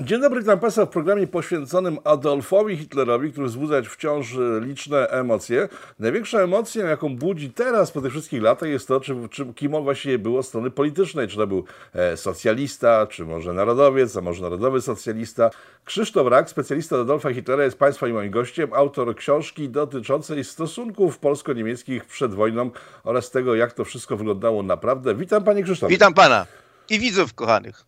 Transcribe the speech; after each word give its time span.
Dzień 0.00 0.20
dobry, 0.20 0.40
witam 0.40 0.58
Państwa 0.58 0.86
w 0.86 0.88
programie 0.88 1.26
poświęconym 1.26 1.98
Adolfowi 2.04 2.76
Hitlerowi, 2.76 3.32
który 3.32 3.46
wzbudzać 3.46 3.88
wciąż 3.88 4.36
liczne 4.60 5.08
emocje. 5.08 5.68
Największą 5.98 6.38
emocją, 6.38 6.86
jaką 6.86 7.16
budzi 7.16 7.50
teraz 7.50 7.90
po 7.90 8.02
tych 8.02 8.12
wszystkich 8.12 8.42
latach 8.42 8.68
jest 8.68 8.88
to, 8.88 9.00
czy, 9.00 9.16
czy, 9.30 9.54
kim 9.54 9.74
on 9.74 9.82
właściwie 9.82 10.18
był 10.18 10.38
od 10.38 10.46
strony 10.46 10.70
politycznej. 10.70 11.28
Czy 11.28 11.36
to 11.36 11.46
był 11.46 11.64
e, 11.94 12.16
socjalista, 12.16 13.06
czy 13.06 13.24
może 13.24 13.52
narodowiec, 13.52 14.16
a 14.16 14.20
może 14.20 14.42
narodowy 14.42 14.80
socjalista. 14.80 15.50
Krzysztof 15.84 16.26
Rak, 16.26 16.50
specjalista 16.50 17.00
Adolfa 17.00 17.34
Hitlera, 17.34 17.64
jest 17.64 17.78
Państwa 17.78 18.08
i 18.08 18.12
moim 18.12 18.30
gościem, 18.30 18.70
autor 18.72 19.16
książki 19.16 19.68
dotyczącej 19.68 20.44
stosunków 20.44 21.18
polsko-niemieckich 21.18 22.04
przed 22.04 22.34
wojną 22.34 22.70
oraz 23.04 23.30
tego, 23.30 23.54
jak 23.54 23.72
to 23.72 23.84
wszystko 23.84 24.16
wyglądało 24.16 24.62
naprawdę. 24.62 25.14
Witam 25.14 25.44
Panie 25.44 25.62
Krzysztofie. 25.62 25.94
Witam 25.94 26.14
Pana 26.14 26.46
i 26.90 26.98
widzów 26.98 27.34
kochanych. 27.34 27.84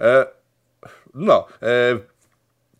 E, 0.00 0.37
no, 1.14 1.46
e, 1.62 1.98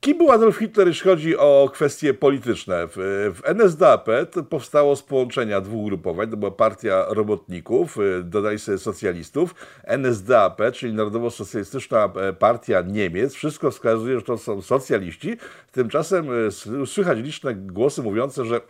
kim 0.00 0.18
był 0.18 0.32
Adolf 0.32 0.56
Hitler, 0.56 0.88
jeśli 0.88 1.10
chodzi 1.10 1.36
o 1.36 1.70
kwestie 1.74 2.14
polityczne? 2.14 2.86
W, 2.86 2.96
w 3.34 3.40
NSDAP 3.44 4.08
powstało 4.50 4.96
z 4.96 5.02
połączenia 5.02 5.60
dwóch 5.60 5.82
ugrupowań, 5.82 6.30
to 6.30 6.36
była 6.36 6.50
partia 6.50 7.06
robotników, 7.08 7.98
e, 7.98 8.22
dodali 8.22 8.58
sobie 8.58 8.78
socjalistów, 8.78 9.54
NSDAP, 9.84 10.60
czyli 10.72 10.92
Narodowo-Socjalistyczna 10.92 12.12
Partia 12.38 12.82
Niemiec, 12.82 13.34
wszystko 13.34 13.70
wskazuje, 13.70 14.16
że 14.16 14.22
to 14.22 14.38
są 14.38 14.62
socjaliści, 14.62 15.36
tymczasem 15.72 16.28
e, 16.46 16.86
słychać 16.86 17.18
liczne 17.18 17.54
głosy 17.54 18.02
mówiące, 18.02 18.44
że 18.44 18.60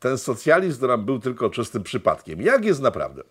ten 0.00 0.18
socjalizm 0.18 0.86
nam 0.86 1.04
był 1.04 1.18
tylko 1.18 1.50
czystym 1.50 1.82
przypadkiem. 1.82 2.40
Jak 2.40 2.64
jest 2.64 2.80
naprawdę? 2.80 3.22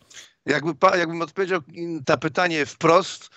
Jakby, 0.45 0.73
jakbym 0.97 1.21
odpowiedział 1.21 1.61
na 2.07 2.17
pytanie 2.17 2.65
wprost, 2.65 3.29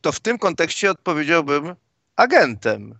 to 0.00 0.12
w 0.12 0.20
tym 0.20 0.38
kontekście 0.38 0.90
odpowiedziałbym 0.90 1.74
agentem. 2.16 2.98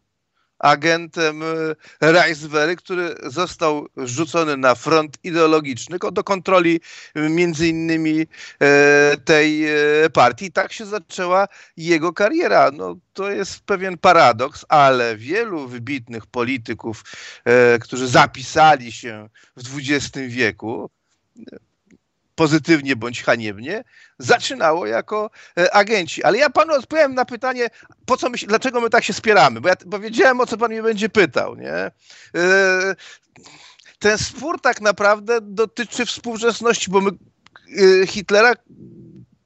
Agentem 0.59 1.43
e, 1.43 2.13
Reichswehry, 2.13 2.77
który 2.77 3.15
został 3.27 3.87
rzucony 3.97 4.57
na 4.57 4.75
front 4.75 5.19
ideologiczny 5.25 5.99
do 6.13 6.25
kontroli 6.25 6.81
e, 7.15 7.29
między 7.29 7.69
innymi 7.69 8.27
e, 8.61 9.17
tej 9.25 9.67
partii. 10.13 10.53
Tak 10.53 10.73
się 10.73 10.87
zaczęła 10.87 11.49
jego 11.77 12.13
kariera. 12.13 12.71
No, 12.71 12.97
to 13.13 13.31
jest 13.31 13.61
pewien 13.61 13.99
paradoks, 13.99 14.65
ale 14.69 15.17
wielu 15.17 15.69
wybitnych 15.69 16.27
polityków, 16.27 17.05
którzy 17.81 18.09
zapisali 18.09 18.93
się 18.93 19.29
w 19.57 19.79
XX 19.79 20.19
wieku, 20.29 20.91
pozytywnie 22.37 22.97
bądź 22.97 23.23
haniebnie, 23.23 23.85
zaczynało 24.19 24.87
jako 24.87 25.31
e, 25.59 25.75
agenci. 25.75 26.25
Ale 26.25 26.39
ja 26.39 26.51
panu 26.51 26.75
odpowiem 26.75 27.15
na 27.15 27.25
pytanie, 27.25 27.67
po 28.07 28.17
co 28.17 28.31
my, 28.31 28.39
dlaczego 28.39 28.81
my 28.81 28.91
tak 28.91 29.05
się 29.05 29.13
spieramy, 29.13 29.61
bo 29.61 29.69
ja 29.69 29.75
bo 29.87 29.99
wiedziałem, 29.99 30.41
o 30.41 30.47
co 30.47 30.57
pan 30.57 30.71
mnie 30.71 30.83
będzie 30.83 31.09
pytał. 31.09 31.57
Nie? 31.57 31.73
E, 31.73 31.93
ten 33.99 34.19
spór 34.19 34.61
tak 34.61 34.81
naprawdę 34.81 35.39
dotyczy 35.43 36.07
współczesności, 36.07 36.91
bo 36.91 37.01
my 37.01 37.11
e, 37.11 38.07
Hitlera 38.07 38.53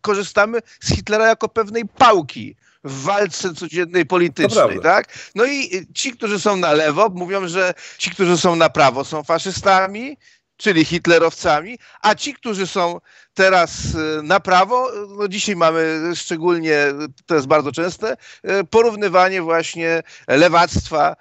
korzystamy 0.00 0.58
z 0.80 0.94
Hitlera 0.94 1.28
jako 1.28 1.48
pewnej 1.48 1.84
pałki 1.86 2.56
w 2.84 3.02
walce 3.02 3.55
codziennej 3.55 4.06
politycznej, 4.06 4.80
tak? 4.83 5.08
No 5.34 5.44
i 5.44 5.86
ci, 5.94 6.12
którzy 6.12 6.41
są 6.41 6.56
na 6.56 6.72
lewo, 6.72 7.08
mówią, 7.08 7.48
że 7.48 7.74
ci, 7.98 8.11
którzy 8.11 8.38
są 8.38 8.56
na 8.56 8.70
prawo 8.70 9.05
są 9.05 9.22
faszystami, 9.22 10.16
czyli 10.61 10.84
hitlerowcami, 10.84 11.78
a 12.03 12.14
ci, 12.14 12.34
którzy 12.34 12.66
są 12.66 13.00
teraz 13.34 13.70
e, 13.94 14.22
na 14.22 14.41
prawo, 14.41 14.91
no 15.19 15.28
dzisiaj 15.28 15.56
mamy 15.56 16.12
szczególnie, 16.14 16.86
to 17.27 17.34
jest 17.34 17.47
bardzo 17.47 17.72
częste, 17.72 18.17
e, 18.42 18.64
porównywanie 18.64 19.42
właśnie 19.42 20.02
lewactwa 20.28 21.11
e, 21.11 21.17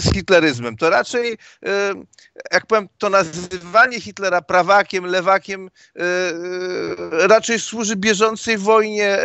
z 0.00 0.14
hitleryzmem. 0.14 0.76
To 0.76 0.90
raczej, 0.90 1.38
jak 2.52 2.66
powiem, 2.66 2.88
to 2.98 3.10
nazywanie 3.10 4.00
Hitlera 4.00 4.42
prawakiem, 4.42 5.06
lewakiem 5.06 5.70
raczej 7.10 7.60
służy 7.60 7.96
bieżącej 7.96 8.58
wojnie 8.58 9.18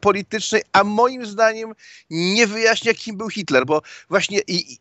politycznej, 0.00 0.62
a 0.72 0.84
moim 0.84 1.26
zdaniem 1.26 1.72
nie 2.10 2.46
wyjaśnia, 2.46 2.94
kim 2.94 3.16
był 3.16 3.30
Hitler, 3.30 3.66
bo 3.66 3.82
właśnie 4.08 4.40
i, 4.46 4.78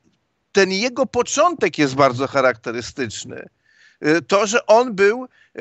ten 0.51 0.71
jego 0.71 1.05
początek 1.05 1.77
jest 1.77 1.95
bardzo 1.95 2.27
charakterystyczny. 2.27 3.49
Y, 4.05 4.21
to, 4.21 4.47
że 4.47 4.65
on 4.65 4.95
był 4.95 5.23
y, 5.23 5.59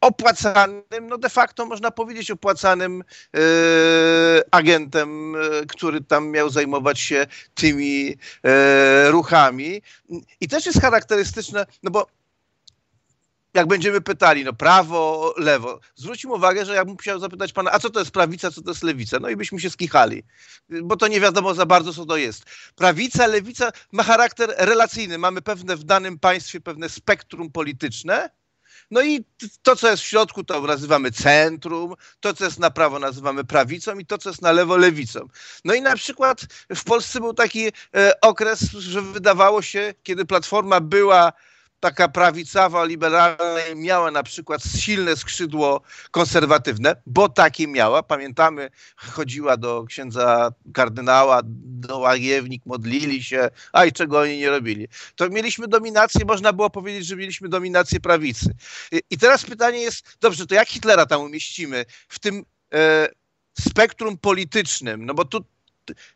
opłacanym, 0.00 0.82
no 1.02 1.18
de 1.18 1.28
facto 1.28 1.66
można 1.66 1.90
powiedzieć 1.90 2.30
opłacanym 2.30 3.04
y, 3.36 3.40
agentem, 4.50 5.34
który 5.68 6.00
tam 6.04 6.28
miał 6.28 6.50
zajmować 6.50 7.00
się 7.00 7.26
tymi 7.54 8.16
ruchami. 9.10 9.82
I 10.40 10.48
też 10.48 10.66
jest 10.66 10.80
charakterystyczne, 10.80 11.66
no 11.82 11.90
bo 11.90 12.06
jak 13.54 13.66
będziemy 13.66 14.00
pytali, 14.00 14.44
no 14.44 14.52
prawo, 14.52 15.34
lewo, 15.36 15.80
zwróćmy 15.94 16.32
uwagę, 16.32 16.64
że 16.64 16.74
ja 16.74 16.84
bym 16.84 16.96
chciał 16.96 17.20
zapytać 17.20 17.52
pana, 17.52 17.72
a 17.72 17.78
co 17.78 17.90
to 17.90 17.98
jest 17.98 18.10
prawica, 18.10 18.50
co 18.50 18.62
to 18.62 18.70
jest 18.70 18.82
lewica? 18.82 19.18
No 19.20 19.28
i 19.28 19.36
byśmy 19.36 19.60
się 19.60 19.70
skichali, 19.70 20.22
bo 20.82 20.96
to 20.96 21.08
nie 21.08 21.20
wiadomo 21.20 21.54
za 21.54 21.66
bardzo, 21.66 21.94
co 21.94 22.06
to 22.06 22.16
jest. 22.16 22.44
Prawica, 22.74 23.26
lewica 23.26 23.72
ma 23.92 24.02
charakter 24.02 24.54
relacyjny. 24.58 25.18
Mamy 25.18 25.42
pewne 25.42 25.76
w 25.76 25.84
danym 25.84 26.18
państwie 26.18 26.60
pewne 26.60 26.88
spektrum 26.88 27.52
polityczne, 27.52 28.30
no 28.90 29.02
i 29.02 29.24
to, 29.62 29.76
co 29.76 29.90
jest 29.90 30.02
w 30.02 30.06
środku, 30.06 30.44
to 30.44 30.60
nazywamy 30.60 31.10
centrum, 31.10 31.94
to, 32.20 32.34
co 32.34 32.44
jest 32.44 32.58
na 32.58 32.70
prawo, 32.70 32.98
nazywamy 32.98 33.44
prawicą 33.44 33.98
i 33.98 34.06
to, 34.06 34.18
co 34.18 34.30
jest 34.30 34.42
na 34.42 34.52
lewo, 34.52 34.76
lewicą. 34.76 35.28
No 35.64 35.74
i 35.74 35.82
na 35.82 35.96
przykład 35.96 36.40
w 36.74 36.84
Polsce 36.84 37.20
był 37.20 37.34
taki 37.34 37.66
e, 37.96 38.20
okres, 38.20 38.60
że 38.60 39.02
wydawało 39.02 39.62
się, 39.62 39.94
kiedy 40.02 40.24
Platforma 40.24 40.80
była 40.80 41.32
taka 41.82 42.08
prawicowa, 42.08 42.84
liberalna 42.84 43.36
miała 43.76 44.10
na 44.10 44.22
przykład 44.22 44.62
silne 44.78 45.16
skrzydło 45.16 45.80
konserwatywne, 46.10 46.96
bo 47.06 47.28
takie 47.28 47.68
miała. 47.68 48.02
Pamiętamy, 48.02 48.70
chodziła 48.96 49.56
do 49.56 49.84
księdza 49.84 50.52
kardynała, 50.74 51.40
do 51.44 51.98
łagiewnik, 51.98 52.66
modlili 52.66 53.22
się, 53.22 53.48
a 53.72 53.84
i 53.84 53.92
czego 53.92 54.20
oni 54.20 54.38
nie 54.38 54.50
robili. 54.50 54.88
To 55.16 55.28
mieliśmy 55.28 55.68
dominację, 55.68 56.24
można 56.24 56.52
było 56.52 56.70
powiedzieć, 56.70 57.06
że 57.06 57.16
mieliśmy 57.16 57.48
dominację 57.48 58.00
prawicy. 58.00 58.54
I 59.10 59.18
teraz 59.18 59.44
pytanie 59.44 59.78
jest, 59.78 60.16
dobrze, 60.20 60.46
to 60.46 60.54
jak 60.54 60.68
Hitlera 60.68 61.06
tam 61.06 61.20
umieścimy 61.20 61.84
w 62.08 62.18
tym 62.18 62.44
e, 62.74 63.08
spektrum 63.58 64.18
politycznym? 64.18 65.06
No 65.06 65.14
bo 65.14 65.24
tu 65.24 65.44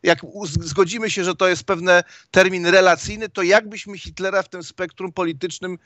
jak 0.03 0.19
zgodzimy 0.61 1.11
się, 1.11 1.25
że 1.25 1.35
to 1.35 1.49
jest 1.49 1.65
pewien 1.65 1.91
termin 2.31 2.67
relacyjny, 2.67 3.29
to 3.29 3.43
jakbyśmy 3.43 3.99
Hitlera 3.99 4.43
w 4.43 4.49
tym 4.49 4.63
spektrum 4.63 5.13
politycznym, 5.13 5.79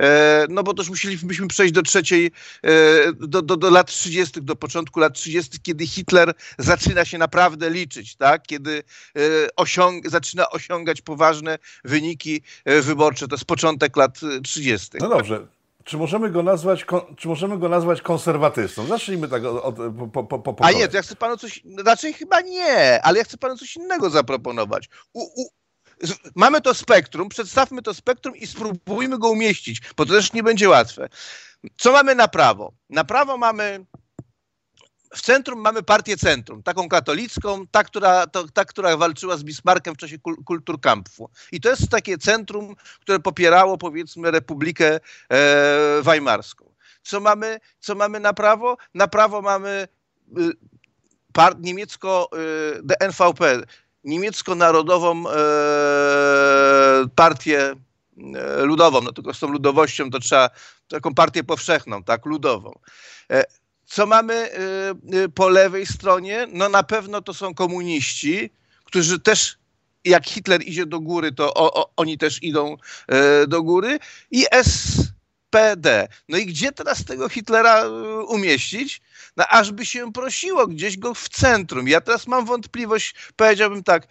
e, 0.00 0.46
no 0.48 0.62
bo 0.62 0.74
też 0.74 0.88
musielibyśmy 0.88 1.48
przejść 1.48 1.74
do 1.74 1.82
trzeciej, 1.82 2.30
e, 2.62 3.12
do, 3.12 3.42
do, 3.42 3.56
do 3.56 3.70
lat 3.70 3.86
30., 3.86 4.42
do 4.42 4.56
początku 4.56 5.00
lat 5.00 5.14
30., 5.14 5.60
kiedy 5.62 5.86
Hitler 5.86 6.34
zaczyna 6.58 7.04
się 7.04 7.18
naprawdę 7.18 7.70
liczyć, 7.70 8.16
tak? 8.16 8.42
kiedy 8.42 8.82
e, 9.16 9.20
osiąg 9.56 10.08
zaczyna 10.08 10.50
osiągać 10.50 11.02
poważne 11.02 11.58
wyniki 11.84 12.42
wyborcze. 12.82 13.28
To 13.28 13.34
jest 13.34 13.44
początek 13.44 13.96
lat 13.96 14.20
30. 14.42 14.88
No 15.00 15.08
dobrze, 15.08 15.46
czy 15.86 15.96
możemy 15.96 16.30
go 16.30 16.42
nazwać, 16.42 16.86
czy 17.16 17.28
możemy 17.28 17.58
go 17.58 17.68
nazwać 17.68 18.02
konserwatystą? 18.02 18.86
Zacznijmy 18.86 19.28
tak 19.28 19.44
od, 19.44 19.64
od, 19.64 19.76
po, 20.12 20.24
po, 20.24 20.38
po, 20.38 20.64
A 20.64 20.72
nie, 20.72 20.88
to 20.88 20.96
ja 20.96 21.02
chcę 21.02 21.16
panu 21.16 21.36
coś, 21.36 21.62
raczej 21.84 22.12
chyba 22.12 22.40
nie, 22.40 23.02
ale 23.02 23.18
ja 23.18 23.24
chcę 23.24 23.38
panu 23.38 23.56
coś 23.56 23.76
innego 23.76 24.10
zaproponować. 24.10 24.88
U, 25.12 25.42
u, 25.42 25.48
mamy 26.34 26.60
to 26.60 26.74
spektrum, 26.74 27.28
przedstawmy 27.28 27.82
to 27.82 27.94
spektrum 27.94 28.36
i 28.36 28.46
spróbujmy 28.46 29.18
go 29.18 29.28
umieścić, 29.28 29.80
bo 29.96 30.06
to 30.06 30.12
też 30.12 30.32
nie 30.32 30.42
będzie 30.42 30.68
łatwe. 30.68 31.08
Co 31.78 31.92
mamy 31.92 32.14
na 32.14 32.28
prawo? 32.28 32.72
Na 32.90 33.04
prawo 33.04 33.36
mamy 33.36 33.86
w 35.14 35.22
centrum 35.22 35.60
mamy 35.60 35.82
partię 35.82 36.16
centrum, 36.16 36.62
taką 36.62 36.88
katolicką, 36.88 37.66
ta, 37.70 37.84
która, 37.84 38.26
to, 38.26 38.48
ta, 38.48 38.64
która 38.64 38.96
walczyła 38.96 39.36
z 39.36 39.44
Bismarckiem 39.44 39.94
w 39.94 39.98
czasie 39.98 40.16
kulturkampfu. 40.44 41.30
I 41.52 41.60
to 41.60 41.70
jest 41.70 41.90
takie 41.90 42.18
centrum, 42.18 42.76
które 43.00 43.18
popierało 43.18 43.78
powiedzmy 43.78 44.30
Republikę 44.30 45.00
e, 45.28 46.02
Weimarską. 46.02 46.72
Co 47.02 47.20
mamy, 47.20 47.60
co 47.80 47.94
mamy 47.94 48.20
na 48.20 48.32
prawo? 48.32 48.76
Na 48.94 49.08
prawo 49.08 49.42
mamy 49.42 49.88
y, 50.38 50.52
part, 51.32 51.58
niemiecko, 51.60 52.30
y, 52.82 52.96
niemiecko-narodową 54.06 55.28
e, 55.28 55.34
partię 57.14 57.74
e, 58.34 58.64
ludową, 58.64 59.00
no 59.00 59.12
tylko 59.12 59.34
z 59.34 59.38
tą 59.38 59.48
ludowością 59.48 60.10
to 60.10 60.18
trzeba 60.18 60.50
taką 60.88 61.14
partię 61.14 61.44
powszechną, 61.44 62.02
tak, 62.02 62.26
ludową. 62.26 62.78
E, 63.32 63.44
co 63.86 64.06
mamy 64.06 64.50
y, 65.14 65.16
y, 65.16 65.28
po 65.28 65.48
lewej 65.48 65.86
stronie? 65.86 66.46
No 66.52 66.68
na 66.68 66.82
pewno 66.82 67.22
to 67.22 67.34
są 67.34 67.54
komuniści, 67.54 68.50
którzy 68.84 69.20
też 69.20 69.58
jak 70.04 70.26
Hitler 70.26 70.62
idzie 70.62 70.86
do 70.86 71.00
góry, 71.00 71.32
to 71.32 71.54
o, 71.54 71.74
o, 71.74 71.90
oni 71.96 72.18
też 72.18 72.42
idą 72.42 72.76
e, 73.08 73.46
do 73.46 73.62
góry. 73.62 73.98
I 74.30 74.46
SPD. 74.62 76.08
No 76.28 76.38
i 76.38 76.46
gdzie 76.46 76.72
teraz 76.72 77.04
tego 77.04 77.28
Hitlera 77.28 77.88
umieścić? 78.28 79.00
No 79.36 79.44
aż 79.48 79.72
by 79.72 79.86
się 79.86 80.12
prosiło 80.12 80.66
gdzieś 80.66 80.98
go 80.98 81.14
w 81.14 81.28
centrum. 81.28 81.88
Ja 81.88 82.00
teraz 82.00 82.26
mam 82.26 82.44
wątpliwość, 82.44 83.14
powiedziałbym 83.36 83.82
tak, 83.82 84.06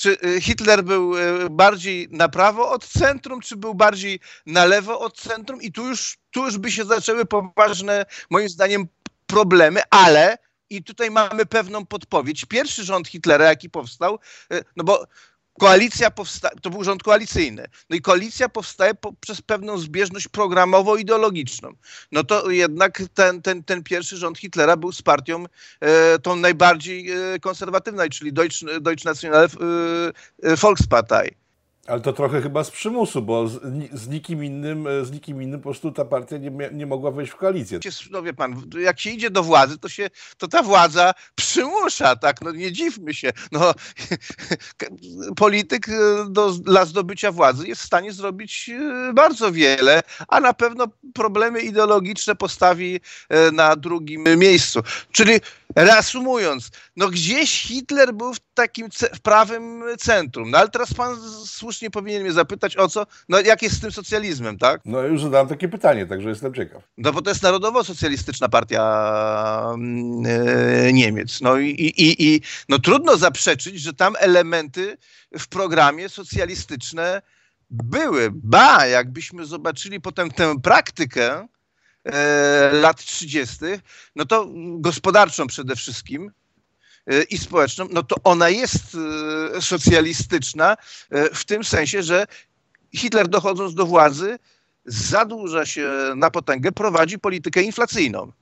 czy 0.00 0.18
Hitler 0.40 0.84
był 0.84 1.12
bardziej 1.50 2.08
na 2.10 2.28
prawo 2.28 2.70
od 2.70 2.86
centrum, 2.86 3.40
czy 3.40 3.56
był 3.56 3.74
bardziej 3.74 4.20
na 4.46 4.64
lewo 4.64 5.00
od 5.00 5.16
centrum 5.16 5.62
i 5.62 5.72
tu 5.72 5.88
już, 5.88 6.18
tu 6.30 6.44
już 6.44 6.58
by 6.58 6.72
się 6.72 6.84
zaczęły 6.84 7.24
poważne, 7.24 8.06
moim 8.30 8.48
zdaniem, 8.48 8.86
problemy, 9.26 9.80
ale 9.90 10.38
i 10.70 10.84
tutaj 10.84 11.10
mamy 11.10 11.46
pewną 11.46 11.86
podpowiedź. 11.86 12.44
Pierwszy 12.44 12.84
rząd 12.84 13.08
Hitlera, 13.08 13.44
jaki 13.44 13.70
powstał, 13.70 14.18
no 14.76 14.84
bo 14.84 15.06
koalicja 15.58 16.10
to 16.62 16.70
był 16.70 16.84
rząd 16.84 17.02
koalicyjny, 17.02 17.66
no 17.90 17.96
i 17.96 18.00
koalicja 18.00 18.48
powstaje 18.48 18.92
przez 19.20 19.42
pewną 19.42 19.78
zbieżność 19.78 20.28
programowo-ideologiczną. 20.28 21.72
No 22.12 22.24
to 22.24 22.50
jednak 22.50 23.02
ten, 23.14 23.42
ten, 23.42 23.64
ten 23.64 23.82
pierwszy 23.82 24.16
rząd 24.16 24.38
Hitlera 24.38 24.76
był 24.76 24.92
z 24.92 25.02
partią 25.02 25.44
e, 25.80 26.18
tą 26.18 26.36
najbardziej 26.36 27.10
e, 27.10 27.38
konserwatywną, 27.40 28.08
czyli 28.08 28.32
Deutsch, 28.32 28.80
Deutsch 28.80 29.04
National 29.04 29.48
e, 30.42 30.56
Volkspartei. 30.56 31.39
Ale 31.90 32.00
to 32.00 32.12
trochę 32.12 32.42
chyba 32.42 32.64
z 32.64 32.70
przymusu, 32.70 33.22
bo 33.22 33.48
z, 33.48 33.60
z, 33.92 34.08
nikim 34.08 34.44
innym, 34.44 34.86
e, 34.86 35.04
z 35.04 35.12
nikim 35.12 35.42
innym 35.42 35.60
po 35.60 35.62
prostu 35.62 35.92
ta 35.92 36.04
partia 36.04 36.36
nie, 36.36 36.50
nie 36.72 36.86
mogła 36.86 37.10
wejść 37.10 37.32
w 37.32 37.36
koalicję. 37.36 37.78
No 38.10 38.22
wie 38.22 38.34
pan, 38.34 38.62
jak 38.80 39.00
się 39.00 39.10
idzie 39.10 39.30
do 39.30 39.42
władzy, 39.42 39.78
to 39.78 39.88
się, 39.88 40.10
to 40.38 40.48
ta 40.48 40.62
władza 40.62 41.12
przymusza, 41.34 42.16
tak, 42.16 42.40
no 42.40 42.52
nie 42.52 42.72
dziwmy 42.72 43.14
się. 43.14 43.30
No, 43.52 43.74
polityk 45.36 45.88
e, 45.88 45.92
do, 46.28 46.52
dla 46.52 46.84
zdobycia 46.84 47.32
władzy 47.32 47.68
jest 47.68 47.82
w 47.82 47.86
stanie 47.86 48.12
zrobić 48.12 48.68
e, 48.68 49.12
bardzo 49.14 49.52
wiele, 49.52 50.02
a 50.28 50.40
na 50.40 50.52
pewno 50.54 50.86
problemy 51.14 51.60
ideologiczne 51.60 52.34
postawi 52.36 53.00
na 53.52 53.76
drugim 53.76 54.24
miejscu. 54.36 54.80
Czyli 55.12 55.40
reasumując, 55.76 56.70
no 56.96 57.08
gdzieś 57.08 57.62
Hitler 57.62 58.14
był 58.14 58.34
w 58.34 58.40
takim 58.54 58.88
w 59.14 59.20
prawym 59.20 59.82
centrum, 59.98 60.50
no 60.50 60.58
ale 60.58 60.68
teraz 60.68 60.94
pan 60.94 61.16
słusznie 61.46 61.90
powinien 61.90 62.22
mnie 62.22 62.32
zapytać 62.32 62.76
o 62.76 62.88
co, 62.88 63.06
no 63.28 63.40
jak 63.40 63.62
jest 63.62 63.76
z 63.76 63.80
tym 63.80 63.92
socjalizmem, 63.92 64.58
tak? 64.58 64.80
No 64.84 65.02
już 65.02 65.22
zadałem 65.22 65.48
takie 65.48 65.68
pytanie, 65.68 66.06
także 66.06 66.28
jestem 66.28 66.54
ciekaw. 66.54 66.82
No 66.98 67.12
bo 67.12 67.22
to 67.22 67.30
jest 67.30 67.42
narodowo-socjalistyczna 67.42 68.48
partia 68.48 69.74
yy, 70.84 70.92
Niemiec, 70.92 71.40
no 71.40 71.58
i, 71.58 71.68
i, 71.70 72.26
i 72.28 72.40
no 72.68 72.78
trudno 72.78 73.16
zaprzeczyć, 73.16 73.80
że 73.80 73.94
tam 73.94 74.14
elementy 74.18 74.96
w 75.38 75.48
programie 75.48 76.08
socjalistyczne 76.08 77.22
były. 77.70 78.30
Ba, 78.34 78.86
jakbyśmy 78.86 79.46
zobaczyli 79.46 80.00
potem 80.00 80.30
tę 80.30 80.60
praktykę, 80.60 81.48
lat 82.72 83.04
30., 83.04 83.56
no 84.16 84.24
to 84.24 84.46
gospodarczą 84.78 85.46
przede 85.46 85.76
wszystkim 85.76 86.32
e, 87.06 87.22
i 87.22 87.38
społeczną, 87.38 87.88
no 87.90 88.02
to 88.02 88.16
ona 88.24 88.48
jest 88.48 88.96
e, 89.56 89.62
socjalistyczna 89.62 90.76
w 91.34 91.44
tym 91.44 91.64
sensie, 91.64 92.02
że 92.02 92.26
Hitler 92.94 93.28
dochodząc 93.28 93.74
do 93.74 93.86
władzy 93.86 94.38
zadłuża 94.84 95.66
się 95.66 95.90
na 96.16 96.30
potęgę, 96.30 96.72
prowadzi 96.72 97.18
politykę 97.18 97.62
inflacyjną. 97.62 98.32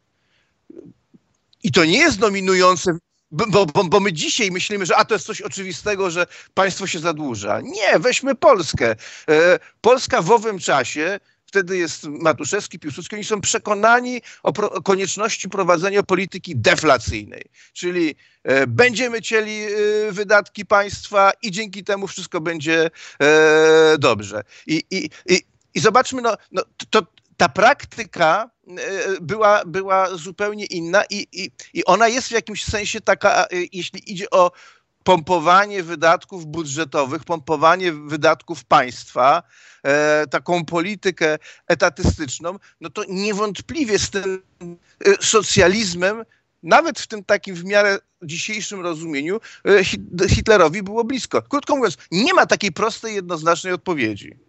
I 1.63 1.73
to 1.73 1.85
nie 1.85 1.99
jest 1.99 2.19
dominujące 2.19 2.99
bo, 3.31 3.67
bo, 3.67 3.85
bo, 3.85 4.01
my 4.01 4.13
dzisiaj 4.13 4.51
myślimy, 4.51 4.87
że 4.87 4.97
a 4.97 5.05
to 5.05 5.15
jest 5.15 5.27
coś 5.27 5.41
oczywistego, 5.41 6.11
że 6.11 6.27
państwo 6.55 6.87
się 6.87 6.99
zadłuża. 6.99 7.61
Nie, 7.61 7.99
weźmy 7.99 8.35
Polskę. 8.35 8.97
Polska 9.81 10.23
w 10.23 10.31
owym 10.31 10.59
czasie 10.59 11.21
wtedy 11.49 11.77
jest 11.77 12.05
Matuszewski, 12.05 12.79
Piłsudski, 12.79 13.15
oni 13.15 13.25
są 13.25 13.41
przekonani 13.41 14.23
o, 14.43 14.53
pro, 14.53 14.73
o 14.73 14.83
konieczności 14.83 15.49
prowadzenia 15.49 16.03
polityki 16.03 16.57
deflacyjnej, 16.57 17.45
czyli 17.73 18.15
e, 18.45 18.67
będziemy 18.67 19.23
cieli 19.23 19.63
e, 19.63 19.69
wydatki 20.13 20.67
państwa 20.67 21.33
i 21.43 21.51
dzięki 21.51 21.85
temu 21.85 22.07
wszystko 22.07 22.41
będzie 22.41 22.91
e, 23.21 23.97
dobrze. 23.99 24.43
I, 24.67 24.83
i, 24.91 25.11
i, 25.27 25.43
i 25.75 25.81
zobaczmy, 25.81 26.23
no, 26.23 26.37
no 26.53 26.63
to, 26.91 27.03
ta 27.37 27.49
praktyka 27.49 28.51
e, 28.69 28.75
była, 29.21 29.63
była 29.67 30.17
zupełnie 30.17 30.65
inna 30.65 31.05
i, 31.11 31.27
i, 31.33 31.51
i 31.75 31.85
ona 31.85 32.09
jest 32.09 32.29
w 32.29 32.31
jakimś 32.33 32.65
sensie 32.65 33.01
taka, 33.01 33.45
e, 33.45 33.47
jeśli 33.73 34.13
idzie 34.13 34.31
o 34.31 34.51
pompowanie 35.09 35.83
wydatków 35.83 36.47
budżetowych, 36.47 37.25
pompowanie 37.25 37.93
wydatków 37.93 38.65
państwa, 38.65 39.43
e, 39.83 40.27
taką 40.27 40.65
politykę 40.65 41.39
etatystyczną, 41.67 42.57
no 42.81 42.91
to 42.91 43.05
niewątpliwie 43.09 43.99
z 43.99 44.11
tym 44.11 44.43
e, 44.61 45.13
socjalizmem 45.21 46.25
nawet 46.63 47.01
w 47.01 47.07
tym 47.07 47.25
takim 47.25 47.55
w 47.55 47.65
miarę 47.65 47.99
dzisiejszym 48.23 48.81
rozumieniu 48.81 49.41
e, 50.21 50.29
Hitlerowi 50.29 50.83
było 50.83 51.05
blisko. 51.05 51.43
Krótko 51.43 51.77
mówiąc, 51.77 51.97
nie 52.11 52.35
ma 52.35 52.47
takiej 52.47 52.73
prostej, 52.73 53.15
jednoznacznej 53.15 53.73
odpowiedzi. 53.73 54.48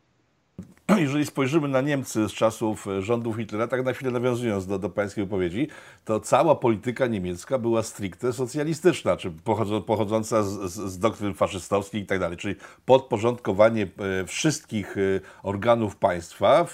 jeżeli 0.97 1.25
spojrzymy 1.25 1.67
na 1.67 1.81
Niemcy 1.81 2.29
z 2.29 2.33
czasów 2.33 2.87
e, 2.87 3.01
rządów 3.01 3.35
Hitlera, 3.35 3.67
tak 3.67 3.85
na 3.85 3.93
chwilę 3.93 4.11
nawiązując 4.11 4.67
do, 4.67 4.79
do 4.79 4.89
pańskiej 4.89 5.23
wypowiedzi, 5.23 5.67
to 6.05 6.19
cała 6.19 6.55
polityka 6.55 7.07
niemiecka 7.07 7.57
była 7.57 7.83
stricte 7.83 8.33
socjalistyczna, 8.33 9.17
czy 9.17 9.31
pochodząca 9.85 10.43
z, 10.43 10.71
z, 10.71 10.91
z 10.91 10.99
doktryn 10.99 11.33
faszystowskich 11.33 12.03
i 12.03 12.05
tak 12.05 12.19
dalej, 12.19 12.37
czyli 12.37 12.55
podporządkowanie 12.85 13.87
e, 14.21 14.25
wszystkich 14.25 14.97
e, 14.97 15.01
organów 15.43 15.95
państwa 15.95 16.65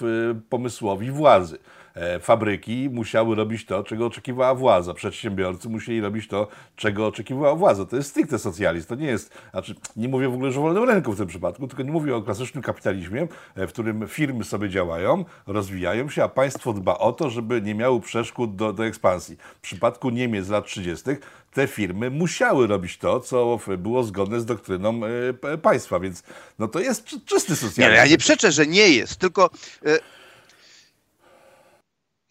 pomysłowi 0.50 1.12
władzy. 1.12 1.58
E, 1.96 2.20
fabryki 2.20 2.90
musiały 2.92 3.36
robić 3.36 3.66
to, 3.66 3.84
czego 3.84 4.06
oczekiwała 4.06 4.56
władza. 4.56 4.94
Przedsiębiorcy 4.94 5.70
musieli 5.70 6.02
robić 6.02 6.28
to, 6.28 6.48
czego 6.76 7.08
oczekiwała 7.08 7.56
władza. 7.56 7.86
To 7.86 7.96
jest 7.96 8.10
stricte 8.10 8.40
socjalizm. 8.40 8.88
To 8.88 8.96
nie 8.96 9.08
jest, 9.08 9.34
znaczy 9.52 9.76
nie 9.96 10.08
mówię 10.08 10.30
w 10.30 10.34
ogóle 10.34 10.48
już 10.48 10.58
o 10.58 10.62
wolnym 10.62 10.84
rynku 10.84 11.14
w 11.14 11.18
tym 11.18 11.28
przypadku, 11.28 11.68
tylko 11.68 11.84
nie 11.84 11.92
mówię 11.92 12.16
o 12.16 12.22
klasycznym 12.22 12.64
kapitalizmie, 12.64 13.28
e, 13.56 13.68
w 13.68 13.74
którym 13.74 14.08
firmy 14.08 14.44
sobie 14.44 14.70
działają, 14.70 15.26
rozwijają 15.48 16.10
się, 16.10 16.24
a 16.24 16.30
państwo 16.30 16.74
dba 16.74 16.98
o 16.98 17.14
to, 17.14 17.30
żeby 17.30 17.62
nie 17.62 17.76
miały 17.76 18.02
przeszkód 18.02 18.56
do, 18.56 18.74
do 18.74 18.86
ekspansji. 18.86 19.38
W 19.58 19.62
przypadku 19.62 20.10
Niemiec 20.10 20.50
lat 20.50 20.66
30 20.66 21.06
te 21.54 21.68
firmy 21.68 22.10
musiały 22.10 22.68
robić 22.68 22.98
to, 22.98 23.20
co 23.20 23.60
było 23.78 24.04
zgodne 24.04 24.40
z 24.40 24.46
doktryną 24.46 25.02
e, 25.44 25.58
państwa, 25.58 26.00
więc 26.00 26.24
no 26.60 26.68
to 26.68 26.80
jest 26.80 27.06
czysty 27.26 27.56
socjalizm. 27.56 27.82
Nie, 27.82 27.90
no 27.90 27.96
ja 27.96 28.06
nie 28.06 28.18
przeczę, 28.18 28.52
że 28.52 28.68
nie 28.68 28.90
jest, 28.90 29.16
tylko 29.16 29.50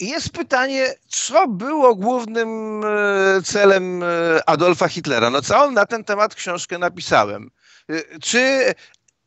jest 0.00 0.31
pytanie, 0.31 0.94
co 1.08 1.49
było 1.49 1.94
głównym 1.94 2.82
e, 2.85 3.43
celem 3.43 4.02
e, 4.02 4.06
Adolfa 4.49 4.88
Hitlera? 4.88 5.31
No 5.31 5.43
całą 5.43 5.70
na 5.70 5.87
ten 5.87 6.05
temat 6.05 6.35
książkę 6.35 6.79
napisałem. 6.79 7.51
E, 7.91 8.19
czy 8.19 8.72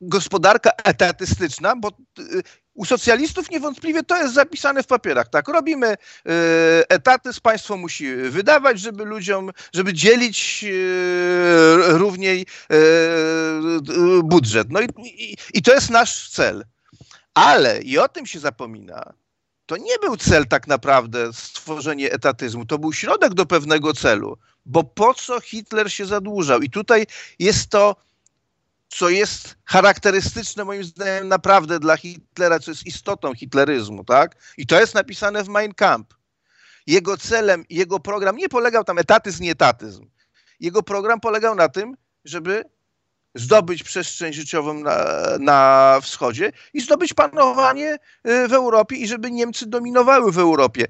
gospodarka 0.01 0.71
etatystyczna, 0.83 1.75
bo 1.75 1.91
u 2.73 2.85
socjalistów 2.85 3.51
niewątpliwie 3.51 4.03
to 4.03 4.17
jest 4.17 4.33
zapisane 4.33 4.83
w 4.83 4.87
papierach. 4.87 5.29
Tak, 5.29 5.47
robimy 5.47 5.95
etaty, 6.89 7.29
państwo 7.43 7.77
musi 7.77 8.15
wydawać, 8.15 8.79
żeby 8.79 9.05
ludziom, 9.05 9.51
żeby 9.73 9.93
dzielić 9.93 10.65
równiej 11.77 12.45
budżet. 14.23 14.67
No 14.69 14.81
i, 14.81 14.87
i, 15.03 15.37
i 15.53 15.61
to 15.61 15.73
jest 15.73 15.89
nasz 15.89 16.29
cel. 16.29 16.65
Ale, 17.33 17.81
i 17.81 17.97
o 17.97 18.09
tym 18.09 18.25
się 18.25 18.39
zapomina, 18.39 19.13
to 19.67 19.77
nie 19.77 19.99
był 19.99 20.17
cel 20.17 20.47
tak 20.47 20.67
naprawdę 20.67 21.33
stworzenie 21.33 22.11
etatyzmu, 22.11 22.65
to 22.65 22.79
był 22.79 22.93
środek 22.93 23.33
do 23.33 23.45
pewnego 23.45 23.93
celu, 23.93 24.37
bo 24.65 24.83
po 24.83 25.13
co 25.13 25.39
Hitler 25.41 25.91
się 25.91 26.05
zadłużał? 26.05 26.61
I 26.61 26.69
tutaj 26.69 27.05
jest 27.39 27.69
to, 27.69 27.95
co 28.89 29.09
jest 29.09 29.55
charakterystyczne 29.65 30.65
moim 30.65 30.83
zdaniem 30.83 31.27
naprawdę 31.27 31.79
dla 31.79 31.97
Hitlera, 31.97 32.59
co 32.59 32.71
jest 32.71 32.85
istotą 32.85 33.35
hitleryzmu, 33.35 34.03
tak? 34.03 34.35
I 34.57 34.67
to 34.67 34.79
jest 34.79 34.95
napisane 34.95 35.43
w 35.43 35.49
Mein 35.49 35.73
Kampf. 35.73 36.15
Jego 36.87 37.17
celem, 37.17 37.65
jego 37.69 37.99
program 37.99 38.37
nie 38.37 38.49
polegał 38.49 38.83
tam 38.83 38.97
etatyzm, 38.97 39.43
nie 39.43 39.51
etatyzm. 39.51 40.05
Jego 40.59 40.83
program 40.83 41.19
polegał 41.19 41.55
na 41.55 41.69
tym, 41.69 41.97
żeby 42.25 42.63
zdobyć 43.37 43.83
przestrzeń 43.83 44.33
życiową 44.33 44.73
na, 44.73 44.97
na 45.39 45.99
wschodzie 46.01 46.51
i 46.73 46.81
zdobyć 46.81 47.13
panowanie 47.13 47.97
y, 48.27 48.47
w 48.47 48.53
Europie 48.53 48.95
i 48.95 49.07
żeby 49.07 49.31
Niemcy 49.31 49.65
dominowały 49.65 50.31
w 50.31 50.39
Europie. 50.39 50.85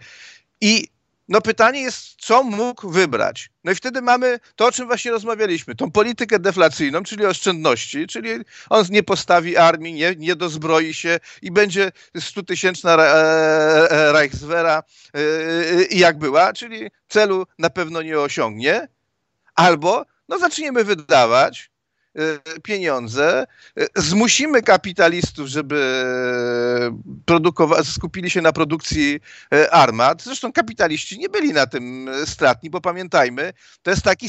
I 0.61 0.87
no 1.29 1.41
pytanie 1.41 1.81
jest, 1.81 2.15
co 2.19 2.43
mógł 2.43 2.89
wybrać? 2.89 3.49
No 3.63 3.71
i 3.71 3.75
wtedy 3.75 4.01
mamy 4.01 4.39
to, 4.55 4.65
o 4.65 4.71
czym 4.71 4.87
właśnie 4.87 5.11
rozmawialiśmy, 5.11 5.75
tą 5.75 5.91
politykę 5.91 6.39
deflacyjną, 6.39 7.03
czyli 7.03 7.25
oszczędności, 7.25 8.07
czyli 8.07 8.29
on 8.69 8.85
nie 8.89 9.03
postawi 9.03 9.57
armii, 9.57 9.93
nie, 9.93 10.15
nie 10.17 10.35
dozbroi 10.35 10.93
się 10.93 11.19
i 11.41 11.51
będzie 11.51 11.91
100-tysięczna 12.15 12.99
e, 12.99 13.91
e, 13.91 14.11
Reichswehra 14.11 14.83
e, 15.13 15.19
jak 15.91 16.17
była, 16.17 16.53
czyli 16.53 16.89
celu 17.07 17.45
na 17.59 17.69
pewno 17.69 18.01
nie 18.01 18.19
osiągnie, 18.19 18.87
albo 19.55 20.05
no 20.29 20.39
zaczniemy 20.39 20.83
wydawać, 20.83 21.71
pieniądze, 22.63 23.47
zmusimy 23.95 24.61
kapitalistów, 24.61 25.47
żeby 25.47 26.05
produkować, 27.25 27.87
skupili 27.87 28.29
się 28.29 28.41
na 28.41 28.51
produkcji 28.51 29.19
armat. 29.71 30.23
Zresztą 30.23 30.53
kapitaliści 30.53 31.19
nie 31.19 31.29
byli 31.29 31.53
na 31.53 31.67
tym 31.67 32.09
stratni, 32.25 32.69
bo 32.69 32.81
pamiętajmy, 32.81 33.53
to 33.81 33.91
jest 33.91 34.03
taki 34.03 34.27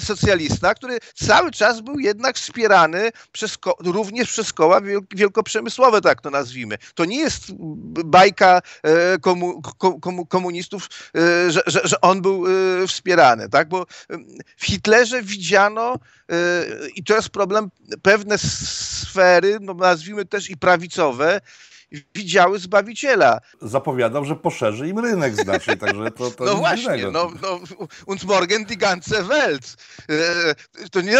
socjalista, 0.00 0.74
który 0.74 0.98
cały 1.14 1.50
czas 1.50 1.80
był 1.80 1.98
jednak 1.98 2.36
wspierany 2.36 3.10
przez, 3.32 3.58
również 3.80 4.28
przez 4.28 4.52
koła 4.52 4.80
wielkoprzemysłowe, 5.14 6.00
tak 6.00 6.20
to 6.20 6.30
nazwijmy. 6.30 6.78
To 6.94 7.04
nie 7.04 7.18
jest 7.18 7.44
bajka 8.04 8.62
komu, 10.00 10.26
komunistów, 10.28 10.88
że, 11.48 11.62
że, 11.66 11.80
że 11.84 12.00
on 12.00 12.22
był 12.22 12.44
wspierany, 12.86 13.48
tak? 13.48 13.68
Bo 13.68 13.86
w 14.56 14.64
Hitlerze 14.64 15.22
widziano, 15.22 15.98
i 16.94 17.04
jest 17.14 17.30
problem, 17.30 17.70
pewne 18.02 18.38
sfery, 18.38 19.58
no 19.60 19.74
nazwijmy 19.74 20.24
też 20.24 20.50
i 20.50 20.56
prawicowe, 20.56 21.40
widziały 22.14 22.58
Zbawiciela. 22.58 23.40
Zapowiadał, 23.62 24.24
że 24.24 24.36
poszerzy 24.36 24.88
im 24.88 24.98
rynek 24.98 25.34
znacznie, 25.34 25.76
także 25.76 26.10
to, 26.10 26.30
to 26.30 26.44
No 26.50 26.54
właśnie, 26.54 27.10
no, 27.12 27.32
no, 27.42 27.60
und 28.06 28.24
morgen 28.24 28.64
die 28.64 28.76
ganze 28.76 29.22
Welt. 29.22 29.76
To 30.90 31.00
nie, 31.00 31.18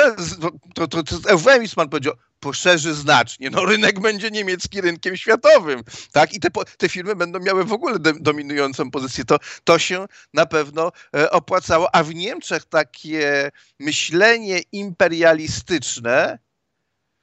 to, 0.74 0.88
to, 0.88 1.02
to 1.02 1.30
Eufemizm 1.30 1.88
powiedział, 1.88 2.14
poszerzy 2.40 2.94
znacznie. 2.94 3.50
No 3.50 3.64
rynek 3.64 4.00
będzie 4.00 4.30
niemiecki 4.30 4.80
rynkiem 4.80 5.16
światowym, 5.16 5.82
tak? 6.12 6.34
I 6.34 6.40
te, 6.40 6.48
te 6.78 6.88
firmy 6.88 7.16
będą 7.16 7.40
miały 7.40 7.64
w 7.64 7.72
ogóle 7.72 7.98
dominującą 8.20 8.90
pozycję. 8.90 9.24
To, 9.24 9.38
to 9.64 9.78
się 9.78 10.06
na 10.34 10.46
pewno 10.46 10.92
e, 11.16 11.30
opłacało. 11.30 11.94
A 11.94 12.02
w 12.02 12.14
Niemczech 12.14 12.64
takie 12.64 13.50
myślenie 13.78 14.60
imperialistyczne, 14.72 16.38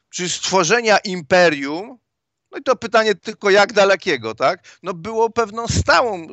czy 0.09 0.29
stworzenia 0.29 0.97
imperium, 0.97 1.97
no 2.55 2.59
i 2.59 2.63
to 2.63 2.75
pytanie 2.75 3.15
tylko 3.15 3.49
jak 3.49 3.73
dalekiego, 3.73 4.35
tak? 4.35 4.59
No 4.83 4.93
było 4.93 5.29
pewną 5.29 5.67
stałą 5.67 6.23
y, 6.23 6.27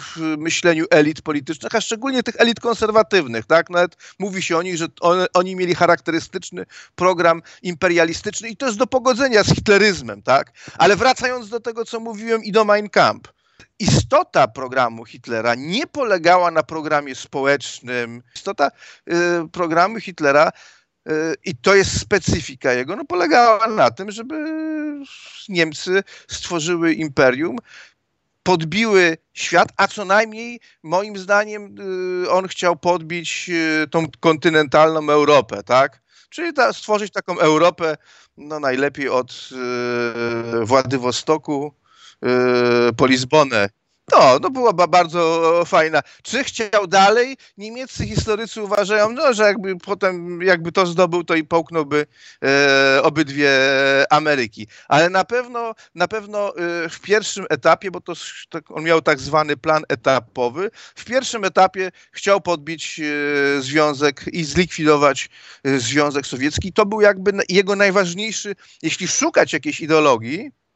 w 0.00 0.16
myśleniu 0.38 0.84
elit 0.90 1.22
politycznych, 1.22 1.74
a 1.74 1.80
szczególnie 1.80 2.22
tych 2.22 2.40
elit 2.40 2.60
konserwatywnych, 2.60 3.46
tak? 3.46 3.70
Nawet 3.70 3.96
mówi 4.18 4.42
się 4.42 4.56
o 4.56 4.62
nich, 4.62 4.76
że 4.76 4.86
on, 5.00 5.26
oni 5.34 5.56
mieli 5.56 5.74
charakterystyczny 5.74 6.66
program 6.94 7.42
imperialistyczny 7.62 8.48
i 8.48 8.56
to 8.56 8.66
jest 8.66 8.78
do 8.78 8.86
pogodzenia 8.86 9.44
z 9.44 9.54
hitleryzmem, 9.54 10.22
tak? 10.22 10.52
Ale 10.78 10.96
wracając 10.96 11.48
do 11.48 11.60
tego, 11.60 11.84
co 11.84 12.00
mówiłem 12.00 12.44
i 12.44 12.52
do 12.52 12.64
Mein 12.64 12.88
Kampf. 12.88 13.32
Istota 13.78 14.48
programu 14.48 15.04
Hitlera 15.04 15.54
nie 15.54 15.86
polegała 15.86 16.50
na 16.50 16.62
programie 16.62 17.14
społecznym. 17.14 18.22
Istota 18.36 18.70
y, 19.08 19.48
programu 19.52 20.00
Hitlera 20.00 20.50
i 21.44 21.56
to 21.56 21.74
jest 21.74 22.00
specyfika 22.00 22.72
jego, 22.72 22.96
no 22.96 23.04
polegała 23.04 23.66
na 23.66 23.90
tym, 23.90 24.10
żeby 24.10 24.34
Niemcy 25.48 26.02
stworzyły 26.28 26.92
imperium, 26.92 27.56
podbiły 28.42 29.16
świat, 29.32 29.68
a 29.76 29.88
co 29.88 30.04
najmniej 30.04 30.60
moim 30.82 31.18
zdaniem 31.18 31.74
y, 32.24 32.30
on 32.30 32.48
chciał 32.48 32.76
podbić 32.76 33.50
y, 33.50 33.86
tą 33.90 34.06
kontynentalną 34.20 35.10
Europę, 35.10 35.62
tak? 35.62 36.00
Czyli 36.30 36.52
ta, 36.52 36.72
stworzyć 36.72 37.12
taką 37.12 37.38
Europę, 37.38 37.96
no 38.36 38.60
najlepiej 38.60 39.08
od 39.08 39.50
yy, 40.54 40.66
Władywostoku 40.66 41.74
po 42.96 43.06
Lizbonę 43.06 43.68
no, 44.12 44.38
no 44.42 44.50
była 44.50 44.72
bardzo 44.72 45.62
fajna. 45.66 46.02
Czy 46.22 46.44
chciał 46.44 46.86
dalej? 46.86 47.36
Niemieccy 47.58 48.06
historycy 48.06 48.62
uważają, 48.62 49.12
no, 49.12 49.34
że 49.34 49.42
jakby 49.42 49.76
potem, 49.76 50.42
jakby 50.42 50.72
to 50.72 50.86
zdobył, 50.86 51.24
to 51.24 51.34
i 51.34 51.44
połknąłby 51.44 52.06
e, 52.44 53.02
obydwie 53.02 53.50
Ameryki. 54.10 54.66
Ale 54.88 55.10
na 55.10 55.24
pewno, 55.24 55.74
na 55.94 56.08
pewno 56.08 56.56
e, 56.56 56.88
w 56.88 57.00
pierwszym 57.00 57.46
etapie, 57.50 57.90
bo 57.90 58.00
to, 58.00 58.12
to, 58.48 58.58
on 58.68 58.84
miał 58.84 59.02
tak 59.02 59.20
zwany 59.20 59.56
plan 59.56 59.82
etapowy, 59.88 60.70
w 60.94 61.04
pierwszym 61.04 61.44
etapie 61.44 61.90
chciał 62.12 62.40
podbić 62.40 63.00
e, 63.00 63.62
związek 63.62 64.24
i 64.32 64.44
zlikwidować 64.44 65.28
e, 65.64 65.78
Związek 65.78 66.26
Sowiecki. 66.26 66.72
To 66.72 66.86
był 66.86 67.00
jakby 67.00 67.32
jego 67.48 67.76
najważniejszy, 67.76 68.54
jeśli 68.82 69.08
szukać 69.08 69.52
jakiejś 69.52 69.80
ideologii, 69.80 70.50
E, 70.58 70.67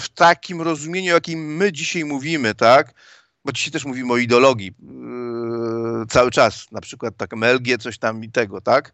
w 0.00 0.06
takim 0.14 0.62
rozumieniu, 0.62 1.12
jakim 1.12 1.56
my 1.56 1.72
dzisiaj 1.72 2.04
mówimy, 2.04 2.54
tak? 2.54 2.94
Bo 3.44 3.52
dzisiaj 3.52 3.72
też 3.72 3.84
mówimy 3.84 4.12
o 4.12 4.16
ideologii 4.16 4.74
e, 6.02 6.06
cały 6.08 6.30
czas, 6.30 6.72
na 6.72 6.80
przykład 6.80 7.16
tak 7.16 7.36
MLG, 7.36 7.78
coś 7.78 7.98
tam 7.98 8.24
i 8.24 8.30
tego, 8.30 8.60
tak? 8.60 8.92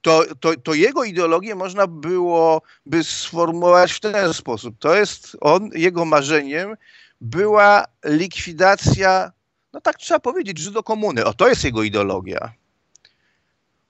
To, 0.00 0.24
to, 0.40 0.56
to 0.56 0.74
jego 0.74 1.04
ideologię 1.04 1.54
można 1.54 1.86
było 1.86 2.62
by 2.86 3.04
sformułować 3.04 3.92
w 3.92 4.00
ten 4.00 4.34
sposób. 4.34 4.76
To 4.78 4.94
jest 4.94 5.36
on, 5.40 5.70
jego 5.74 6.04
marzeniem 6.04 6.76
była 7.20 7.84
likwidacja, 8.04 9.32
no 9.72 9.80
tak 9.80 9.96
trzeba 9.96 10.20
powiedzieć, 10.20 10.58
Żydokomuny. 10.58 11.24
O, 11.24 11.34
to 11.34 11.48
jest 11.48 11.64
jego 11.64 11.82
ideologia. 11.82 12.52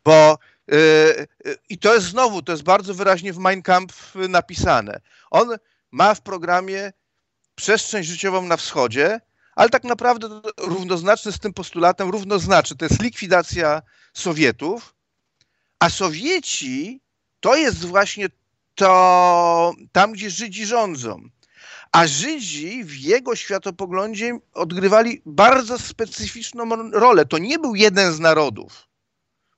Bo 0.04 0.38
yy, 0.68 1.56
i 1.68 1.78
to 1.78 1.94
jest 1.94 2.06
znowu, 2.06 2.42
to 2.42 2.52
jest 2.52 2.64
bardzo 2.64 2.94
wyraźnie 2.94 3.32
w 3.32 3.38
Mein 3.38 3.62
Kampf 3.62 4.14
napisane. 4.28 5.00
On 5.30 5.48
ma 5.90 6.14
w 6.14 6.20
programie 6.20 6.92
przestrzeń 7.54 8.04
życiową 8.04 8.42
na 8.42 8.56
wschodzie, 8.56 9.20
ale 9.56 9.68
tak 9.70 9.84
naprawdę 9.84 10.40
równoznaczny 10.58 11.32
z 11.32 11.38
tym 11.38 11.52
postulatem, 11.52 12.10
równoznaczny, 12.10 12.76
to 12.76 12.84
jest 12.84 13.02
likwidacja 13.02 13.82
Sowietów, 14.14 14.94
a 15.78 15.90
Sowieci 15.90 17.00
to 17.40 17.56
jest 17.56 17.84
właśnie 17.84 18.28
to 18.74 19.72
tam, 19.92 20.12
gdzie 20.12 20.30
Żydzi 20.30 20.66
rządzą. 20.66 21.28
A 21.92 22.06
Żydzi 22.06 22.84
w 22.84 22.96
jego 22.96 23.36
światopoglądzie 23.36 24.38
odgrywali 24.54 25.22
bardzo 25.26 25.78
specyficzną 25.78 26.90
rolę. 26.92 27.26
To 27.26 27.38
nie 27.38 27.58
był 27.58 27.74
jeden 27.74 28.12
z 28.12 28.20
narodów. 28.20 28.87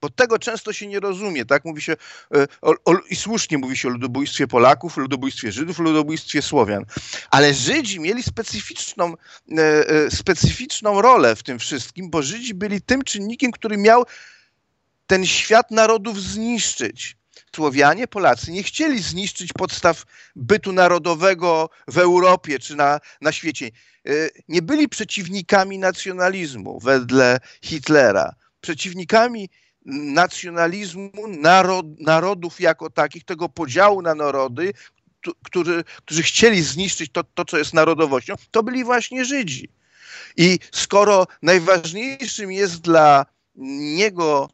Bo 0.00 0.10
tego 0.10 0.38
często 0.38 0.72
się 0.72 0.86
nie 0.86 1.00
rozumie, 1.00 1.44
tak? 1.44 1.64
Mówi 1.64 1.82
się, 1.82 1.92
e, 2.34 2.46
o, 2.62 2.74
o, 2.84 2.98
i 3.10 3.16
słusznie 3.16 3.58
mówi 3.58 3.76
się 3.76 3.88
o 3.88 3.90
ludobójstwie 3.90 4.46
Polaków, 4.46 4.96
ludobójstwie 4.96 5.52
Żydów, 5.52 5.78
ludobójstwie 5.78 6.42
Słowian. 6.42 6.84
Ale 7.30 7.54
Żydzi 7.54 8.00
mieli 8.00 8.22
specyficzną, 8.22 9.14
e, 9.58 9.88
e, 9.88 10.10
specyficzną 10.10 11.02
rolę 11.02 11.36
w 11.36 11.42
tym 11.42 11.58
wszystkim, 11.58 12.10
bo 12.10 12.22
Żydzi 12.22 12.54
byli 12.54 12.82
tym 12.82 13.02
czynnikiem, 13.02 13.52
który 13.52 13.76
miał 13.76 14.04
ten 15.06 15.26
świat 15.26 15.70
narodów 15.70 16.22
zniszczyć. 16.22 17.16
Słowianie, 17.56 18.06
Polacy 18.08 18.52
nie 18.52 18.62
chcieli 18.62 19.02
zniszczyć 19.02 19.52
podstaw 19.52 20.04
bytu 20.36 20.72
narodowego 20.72 21.70
w 21.88 21.98
Europie 21.98 22.58
czy 22.58 22.76
na, 22.76 23.00
na 23.20 23.32
świecie. 23.32 23.70
Nie 24.48 24.62
byli 24.62 24.88
przeciwnikami 24.88 25.78
nacjonalizmu 25.78 26.80
wedle 26.80 27.38
Hitlera. 27.62 28.34
Przeciwnikami 28.60 29.48
nacjonalizmu 29.86 31.10
narod, 31.28 31.86
narodów 32.00 32.60
jako 32.60 32.90
takich, 32.90 33.24
tego 33.24 33.48
podziału 33.48 34.02
na 34.02 34.14
narody, 34.14 34.72
którzy, 35.42 35.84
którzy 35.96 36.22
chcieli 36.22 36.62
zniszczyć 36.62 37.12
to, 37.12 37.24
to, 37.24 37.44
co 37.44 37.58
jest 37.58 37.74
narodowością, 37.74 38.34
to 38.50 38.62
byli 38.62 38.84
właśnie 38.84 39.24
Żydzi. 39.24 39.68
I 40.36 40.58
skoro 40.72 41.26
najważniejszym 41.42 42.52
jest 42.52 42.80
dla 42.80 43.26
niego 43.96 44.50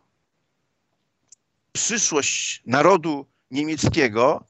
przyszłość 1.73 2.63
narodu 2.67 3.27
niemieckiego, 3.51 4.45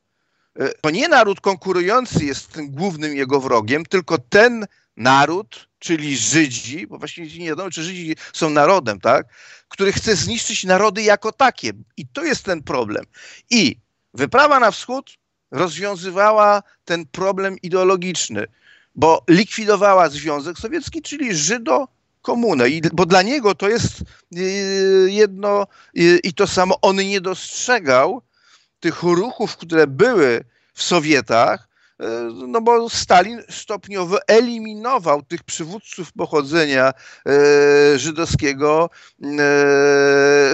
e, 0.56 0.68
to 0.68 0.90
nie 0.90 1.08
naród 1.08 1.40
konkurujący 1.40 2.24
jest 2.24 2.52
tym 2.52 2.70
głównym 2.70 3.16
jego 3.16 3.40
wrogiem, 3.40 3.86
tylko 3.86 4.18
ten 4.18 4.66
naród, 4.96 5.68
czyli 5.86 6.16
Żydzi, 6.16 6.86
bo 6.86 6.98
właściwie 6.98 7.38
nie 7.38 7.48
wiadomo, 7.48 7.70
czy 7.70 7.82
Żydzi 7.82 8.16
są 8.32 8.50
narodem, 8.50 9.00
tak? 9.00 9.26
który 9.68 9.92
chce 9.92 10.16
zniszczyć 10.16 10.64
narody 10.64 11.02
jako 11.02 11.32
takie. 11.32 11.72
I 11.96 12.06
to 12.06 12.24
jest 12.24 12.44
ten 12.44 12.62
problem. 12.62 13.04
I 13.50 13.76
wyprawa 14.14 14.60
na 14.60 14.70
wschód 14.70 15.18
rozwiązywała 15.50 16.62
ten 16.84 17.06
problem 17.06 17.56
ideologiczny, 17.62 18.46
bo 18.94 19.24
likwidowała 19.28 20.08
Związek 20.08 20.58
Sowiecki, 20.58 21.02
czyli 21.02 21.34
Żydo 21.34 21.88
komunę. 22.22 22.68
I, 22.68 22.82
bo 22.92 23.06
dla 23.06 23.22
niego 23.22 23.54
to 23.54 23.68
jest 23.68 24.00
y, 24.36 25.08
jedno 25.10 25.66
y, 25.98 26.20
i 26.22 26.32
to 26.32 26.46
samo. 26.46 26.80
On 26.82 26.96
nie 26.96 27.20
dostrzegał 27.20 28.22
tych 28.80 29.02
ruchów, 29.02 29.56
które 29.56 29.86
były 29.86 30.44
w 30.74 30.82
Sowietach, 30.82 31.68
no 32.48 32.60
bo 32.60 32.90
Stalin 32.90 33.42
stopniowo 33.50 34.18
eliminował 34.28 35.22
tych 35.22 35.42
przywódców 35.42 36.12
pochodzenia 36.12 36.92
e, 37.28 37.98
żydowskiego 37.98 38.90
e, 39.22 39.26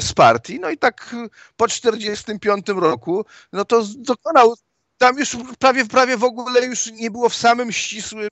z 0.01 0.13
partii. 0.13 0.61
No 0.61 0.71
i 0.71 0.79
tak 0.79 1.17
po 1.57 1.69
1945 1.69 2.67
roku, 2.69 3.25
no 3.53 3.65
to 3.65 3.83
dokonał 3.99 4.55
tam 4.99 5.19
już 5.19 5.37
prawie, 5.59 5.85
prawie 5.85 6.17
w 6.17 6.25
ogóle 6.25 6.67
już 6.67 6.93
nie 6.93 7.11
było 7.11 7.29
w 7.29 7.35
samym 7.35 7.73
ścisłym 7.73 8.29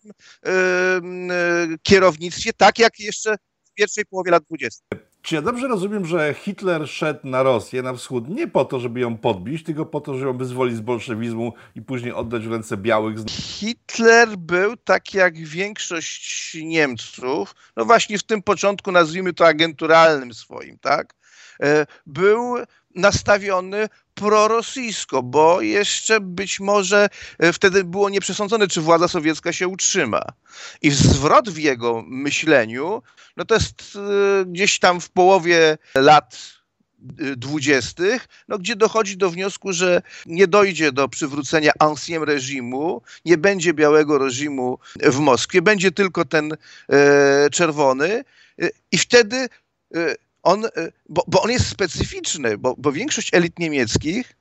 kierownictwie, 1.83 2.53
tak 2.53 2.79
jak 2.79 3.01
jeszcze 3.01 3.37
w 3.65 3.73
pierwszej 3.75 4.07
połowie 4.07 4.31
lat 4.31 4.43
20. 4.45 5.10
Czy 5.23 5.35
ja 5.35 5.43
dobrze 5.43 5.69
rozumiem, 5.69 6.07
że 6.07 6.35
Hitler 6.35 6.89
szedł 6.89 7.21
na 7.25 7.43
Rosję, 7.43 7.83
na 7.83 7.95
wschód, 7.95 8.29
nie 8.29 8.49
po 8.49 8.65
to, 8.65 8.81
żeby 8.81 9.01
ją 9.01 9.17
podbić, 9.17 9.65
tylko 9.65 9.87
po 9.87 10.01
to, 10.01 10.15
żeby 10.15 10.27
ją 10.27 10.39
wyzwolić 10.39 10.77
z 10.77 10.81
bolszewizmu 10.81 11.53
i 11.77 11.83
później 11.83 12.13
oddać 12.13 12.47
w 12.47 12.53
ręce 12.53 12.77
białych? 12.77 13.17
Hitler 13.31 14.37
był, 14.37 14.77
tak 14.77 15.15
jak 15.15 15.39
większość 15.39 16.57
Niemców, 16.63 17.55
no 17.77 17.85
właśnie 17.85 18.19
w 18.19 18.23
tym 18.23 18.43
początku, 18.43 18.93
nazwijmy 18.93 19.33
to 19.33 19.47
agenturalnym 19.47 20.35
swoim, 20.35 20.79
tak? 20.79 21.15
E, 21.63 21.87
był 22.07 22.57
nastawiony 22.95 23.89
prorosyjsko, 24.15 25.23
bo 25.23 25.61
jeszcze 25.61 26.21
być 26.21 26.61
może 26.61 27.09
e, 27.39 27.53
wtedy 27.53 27.85
było 27.85 28.11
nieprzesądzone, 28.11 28.69
czy 28.69 28.81
władza 28.81 29.09
sowiecka 29.09 29.53
się 29.53 29.69
utrzyma. 29.69 30.23
I 30.83 30.91
zwrot 30.91 31.51
w 31.51 31.59
jego 31.59 32.05
myśleniu, 32.07 33.03
no 33.37 33.45
to 33.45 33.55
jest 33.55 33.83
e, 33.97 34.45
gdzieś 34.45 34.79
tam 34.79 35.01
w 35.01 35.11
połowie 35.11 35.79
lat 35.95 36.61
dwudziestych, 37.37 38.29
no, 38.49 38.59
gdzie 38.59 38.77
dochodzi 38.77 39.17
do 39.17 39.31
wniosku, 39.31 39.73
że 39.73 40.03
nie 40.27 40.47
dojdzie 40.47 40.93
do 40.93 41.09
przywrócenia 41.09 41.73
ancien 41.79 42.23
reżimu, 42.23 43.03
nie 43.25 43.39
będzie 43.39 43.75
białego 43.75 44.19
reżimu 44.19 44.79
w 45.03 45.19
Moskwie, 45.19 45.63
będzie 45.63 45.93
tylko 45.93 46.25
ten 46.25 46.57
e, 46.89 47.51
czerwony 47.51 48.25
e, 48.63 48.69
i 48.93 48.99
wtedy 48.99 49.37
e, 49.37 50.15
on, 50.43 50.65
e, 50.65 50.69
bo, 51.09 51.25
bo 51.27 51.43
on 51.43 51.51
jest 51.51 51.69
specyficzny, 51.69 52.59
bo, 52.59 52.75
bo 52.79 52.93
większość 52.93 53.35
elit 53.35 53.59
niemieckich 53.59 54.37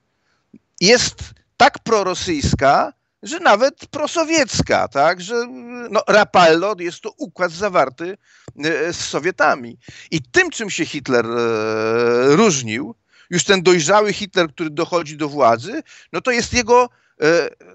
jest 0.81 1.23
tak 1.57 1.79
prorosyjska, 1.79 2.93
że 3.23 3.39
nawet 3.39 3.87
prosowiecka, 3.87 4.87
tak, 4.87 5.21
że 5.21 5.47
no, 5.89 6.01
Rapallo 6.07 6.75
jest 6.79 7.01
to 7.01 7.11
układ 7.17 7.51
zawarty 7.51 8.17
e, 8.63 8.93
z 8.93 8.99
Sowietami. 8.99 9.77
I 10.11 10.21
tym, 10.21 10.49
czym 10.49 10.69
się 10.69 10.85
Hitler 10.85 11.25
e, 11.25 12.35
różnił, 12.35 12.95
już 13.29 13.43
ten 13.43 13.63
dojrzały 13.63 14.13
Hitler, 14.13 14.49
który 14.49 14.69
dochodzi 14.69 15.17
do 15.17 15.29
władzy, 15.29 15.83
no 16.13 16.21
to 16.21 16.31
jest 16.31 16.53
jego 16.53 16.89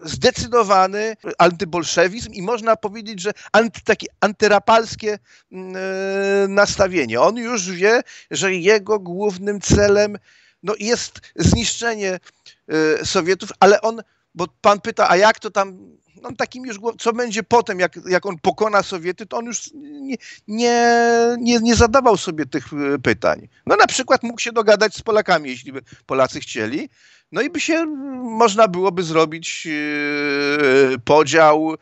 zdecydowany 0.03 1.17
antybolszewizm 1.39 2.33
i 2.33 2.43
można 2.43 2.77
powiedzieć, 2.77 3.21
że 3.21 3.33
anty, 3.53 3.81
takie 3.85 4.07
antyrapalskie 4.21 5.19
mm, 5.53 5.77
e, 5.77 6.49
nastawienie. 6.49 7.21
On 7.21 7.37
już 7.37 7.71
wie, 7.71 8.03
że 8.31 8.55
jego 8.55 8.99
głównym 8.99 9.61
celem 9.61 10.19
no, 10.63 10.75
jest 10.79 11.21
zniszczenie 11.37 12.21
e, 12.69 13.07
Sowietów, 13.07 13.51
ale 13.61 13.81
on 13.81 14.03
bo 14.35 14.47
pan 14.61 14.81
pyta, 14.81 15.11
a 15.11 15.17
jak 15.17 15.39
to 15.39 15.51
tam, 15.51 15.79
no 16.23 16.31
takim 16.37 16.67
już, 16.67 16.77
co 16.99 17.13
będzie 17.13 17.43
potem, 17.43 17.81
jak, 17.81 17.99
jak 18.09 18.27
on 18.27 18.39
pokona 18.39 18.83
Sowiety, 18.83 19.27
to 19.27 19.37
on 19.37 19.45
już 19.45 19.71
nie, 19.75 20.17
nie, 20.49 20.97
nie, 21.39 21.59
nie 21.59 21.75
zadawał 21.75 22.17
sobie 22.17 22.47
tych 22.47 22.67
e, 22.73 22.99
pytań. 22.99 23.49
No 23.67 23.77
na 23.77 23.87
przykład 23.87 24.23
mógł 24.23 24.41
się 24.41 24.53
dogadać 24.53 24.97
z 24.97 25.03
Polakami, 25.03 25.51
jeśli 25.51 25.73
by 25.73 25.83
Polacy 26.07 26.41
chcieli, 26.41 26.89
no 27.33 27.43
i 27.43 27.51
by 27.51 27.61
się, 27.61 27.87
można 28.23 28.69
byłoby 28.69 29.03
zrobić 29.03 29.67
e, 29.67 30.99
podział 31.05 31.75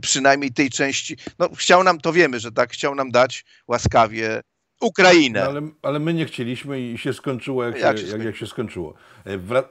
przynajmniej 0.00 0.52
tej 0.52 0.70
części. 0.70 1.16
No 1.38 1.48
chciał 1.56 1.84
nam, 1.84 2.00
to 2.00 2.12
wiemy, 2.12 2.40
że 2.40 2.52
tak, 2.52 2.72
chciał 2.72 2.94
nam 2.94 3.10
dać 3.10 3.44
łaskawie 3.68 4.42
Ukrainę. 4.80 5.40
No, 5.40 5.46
ale, 5.46 5.60
ale, 5.82 5.98
my 5.98 6.14
nie 6.14 6.24
chcieliśmy 6.24 6.80
i 6.80 6.98
się 6.98 7.12
skończyło, 7.12 7.64
jak, 7.64 7.78
jak, 7.78 7.98
się, 7.98 8.06
jak, 8.06 8.24
jak 8.24 8.36
się 8.36 8.46
skończyło. 8.46 8.94
E, 9.26 9.62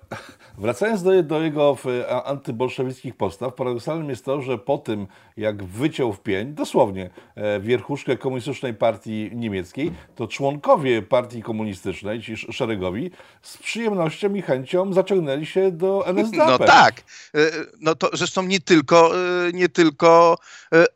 wracając 0.57 1.03
do, 1.03 1.23
do 1.23 1.41
jego 1.41 1.77
antybolszewickich 2.25 3.15
postaw, 3.15 3.53
paradoksalnym 3.53 4.09
jest 4.09 4.25
to, 4.25 4.41
że 4.41 4.57
po 4.57 4.77
tym, 4.77 5.07
jak 5.37 5.63
wyciął 5.63 6.13
w 6.13 6.21
pień, 6.21 6.53
dosłownie, 6.53 7.09
e, 7.35 7.59
wierchuszkę 7.59 8.17
komunistycznej 8.17 8.73
partii 8.73 9.29
niemieckiej, 9.33 9.91
to 10.15 10.27
członkowie 10.27 11.01
partii 11.01 11.41
komunistycznej, 11.41 12.21
ci 12.21 12.37
szeregowi, 12.37 13.11
z 13.41 13.57
przyjemnością 13.57 14.33
i 14.33 14.41
chęcią 14.41 14.93
zaciągnęli 14.93 15.45
się 15.45 15.71
do 15.71 16.07
NSDAP. 16.07 16.59
No 16.59 16.67
tak. 16.67 17.03
E, 17.35 17.39
no 17.79 17.95
to 17.95 18.09
zresztą 18.13 18.43
nie 18.43 18.59
tylko, 18.59 19.11
nie 19.53 19.69
tylko 19.69 20.37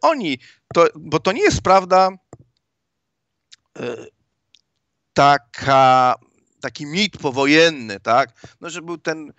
oni. 0.01 0.39
To, 0.73 0.87
bo 0.95 1.19
to 1.19 1.31
nie 1.31 1.41
jest 1.41 1.61
prawda 1.61 2.09
taka, 5.13 6.15
taki 6.62 6.86
mit 6.86 7.17
powojenny, 7.17 8.00
tak? 8.00 8.29
No, 8.62 8.69
że 8.69 8.81
był 8.81 8.98
ten 8.98 9.34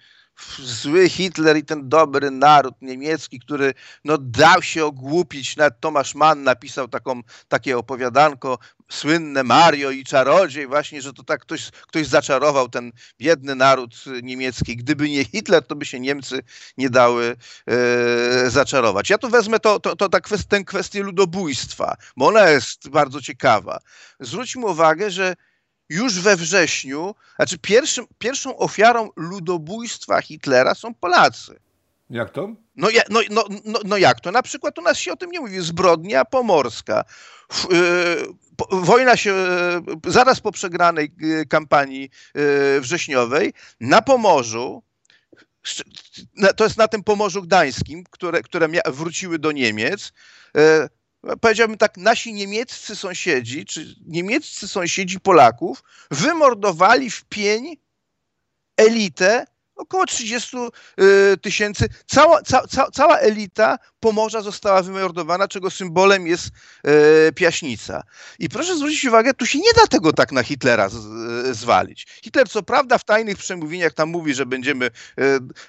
zły 0.59 1.09
Hitler 1.09 1.57
i 1.57 1.65
ten 1.65 1.89
dobry 1.89 2.31
naród 2.31 2.75
niemiecki, 2.83 3.41
który 3.41 3.75
no, 4.05 4.19
dał 4.19 4.63
się 4.63 4.85
ogłupić. 4.85 5.57
Nawet 5.57 5.81
Tomasz 5.81 6.15
Mann 6.15 6.43
napisał 6.43 6.89
taką, 6.89 7.23
takie 7.49 7.79
opowiadanko 7.79 8.59
słynne 8.89 9.45
Mario 9.45 9.91
i 9.91 10.05
czarodziej, 10.05 10.67
właśnie, 10.67 11.03
że 11.03 11.13
to 11.13 11.23
tak 11.23 11.41
ktoś, 11.41 11.71
ktoś 11.71 12.07
zaczarował 12.07 12.69
ten 12.69 12.93
biedny 13.19 13.55
naród 13.55 14.05
niemiecki. 14.23 14.77
Gdyby 14.77 15.11
nie 15.11 15.25
Hitler, 15.25 15.67
to 15.67 15.77
by 15.77 15.85
się 15.85 16.01
Niemcy 16.01 16.41
nie 16.79 16.91
dały 16.91 17.37
e, 17.67 18.51
zaczarować. 18.51 19.11
Ja 19.11 19.19
tu 19.19 19.29
wezmę 19.29 19.61
to, 19.61 19.81
to, 19.81 19.97
to, 19.97 20.09
ta 20.09 20.21
kwest, 20.21 20.49
tę 20.49 20.65
kwestię 20.65 21.03
ludobójstwa, 21.03 21.97
bo 22.17 22.27
ona 22.27 22.51
jest 22.51 22.89
bardzo 22.89 23.21
ciekawa. 23.21 23.79
Zwróćmy 24.21 24.67
uwagę, 24.67 25.11
że 25.11 25.35
już 25.89 26.21
we 26.21 26.37
wrześniu, 26.37 27.15
znaczy 27.37 27.59
pierwszym, 27.59 28.07
pierwszą 28.19 28.57
ofiarą 28.57 29.09
ludobójstwa 29.17 30.23
Hitlera 30.23 30.75
są 30.75 30.95
Polacy. 30.95 31.61
Jak 32.11 32.31
to? 32.31 32.55
No, 32.77 32.89
no, 33.11 33.21
no, 33.31 33.45
no, 33.65 33.81
no 33.85 33.97
jak 33.97 34.21
to? 34.21 34.33
Na 34.33 34.43
przykład 34.43 34.79
u 34.79 34.83
nas 34.83 34.99
się 34.99 35.13
o 35.13 35.17
tym 35.17 35.31
nie 35.31 35.41
mówi. 35.41 35.61
Zbrodnia 35.61 36.25
pomorska. 36.25 37.05
Yy, 37.71 38.27
wojna 38.71 39.17
się 39.17 39.31
yy, 39.31 40.13
zaraz 40.13 40.41
po 40.41 40.53
przegranej 40.53 41.13
yy, 41.19 41.47
kampanii 41.47 42.11
wrześniowej 42.81 43.53
na 43.81 44.03
Pomorzu, 44.03 44.83
to 46.57 46.65
jest 46.65 46.77
na 46.77 46.89
tym 46.89 47.05
Pomorzu 47.05 47.43
Gdańskim, 47.43 48.05
które, 48.11 48.43
które 48.43 48.69
wróciły 48.87 49.39
do 49.39 49.53
Niemiec, 49.53 50.13
powiedziałbym 51.41 51.79
tak, 51.79 51.97
nasi 51.97 52.33
niemieccy 52.33 52.97
sąsiedzi, 52.97 53.65
czy 53.65 53.95
niemieccy 54.07 54.69
sąsiedzi 54.69 55.21
Polaków 55.21 55.83
wymordowali 56.11 57.11
w 57.11 57.25
pień 57.25 57.77
elitę 58.77 59.45
około 59.79 60.07
30 60.07 60.57
y, 61.01 61.37
tysięcy. 61.37 61.89
Cała, 62.07 62.43
ca, 62.43 62.67
ca, 62.67 62.91
cała 62.91 63.19
elita 63.19 63.79
Pomorza 64.01 64.43
została 64.43 64.83
wymordowana, 64.83 65.49
czego 65.49 65.71
symbolem 65.71 66.27
jest 66.27 66.47
y, 66.49 67.33
Piaśnica. 67.33 68.03
I 68.39 68.49
proszę 68.49 68.77
zwrócić 68.77 69.05
uwagę, 69.05 69.35
tu 69.35 69.47
się 69.47 69.59
nie 69.59 69.73
da 69.77 69.87
tego 69.87 70.13
tak 70.13 70.33
na 70.33 70.43
Hitlera 70.43 70.89
z, 70.89 70.97
y, 71.47 71.55
zwalić. 71.55 72.07
Hitler 72.25 72.49
co 72.49 72.63
prawda 72.63 72.99
w 72.99 73.05
tajnych 73.05 73.37
przemówieniach 73.37 73.93
tam 73.93 74.09
mówi, 74.09 74.35
że 74.35 74.47
będziemy, 74.47 74.91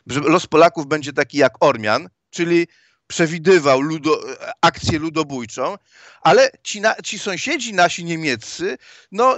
że 0.07 0.19
los 0.19 0.47
Polaków 0.47 0.87
będzie 0.87 1.13
taki 1.13 1.37
jak 1.37 1.53
Ormian, 1.59 2.09
czyli 2.29 2.67
przewidywał 3.09 3.81
ludo, 3.81 4.21
akcję 4.61 4.99
ludobójczą, 4.99 5.77
ale 6.21 6.51
ci, 6.63 6.81
na, 6.81 6.95
ci 6.95 7.19
sąsiedzi 7.19 7.73
nasi 7.73 8.05
niemieccy, 8.05 8.77
no 9.11 9.37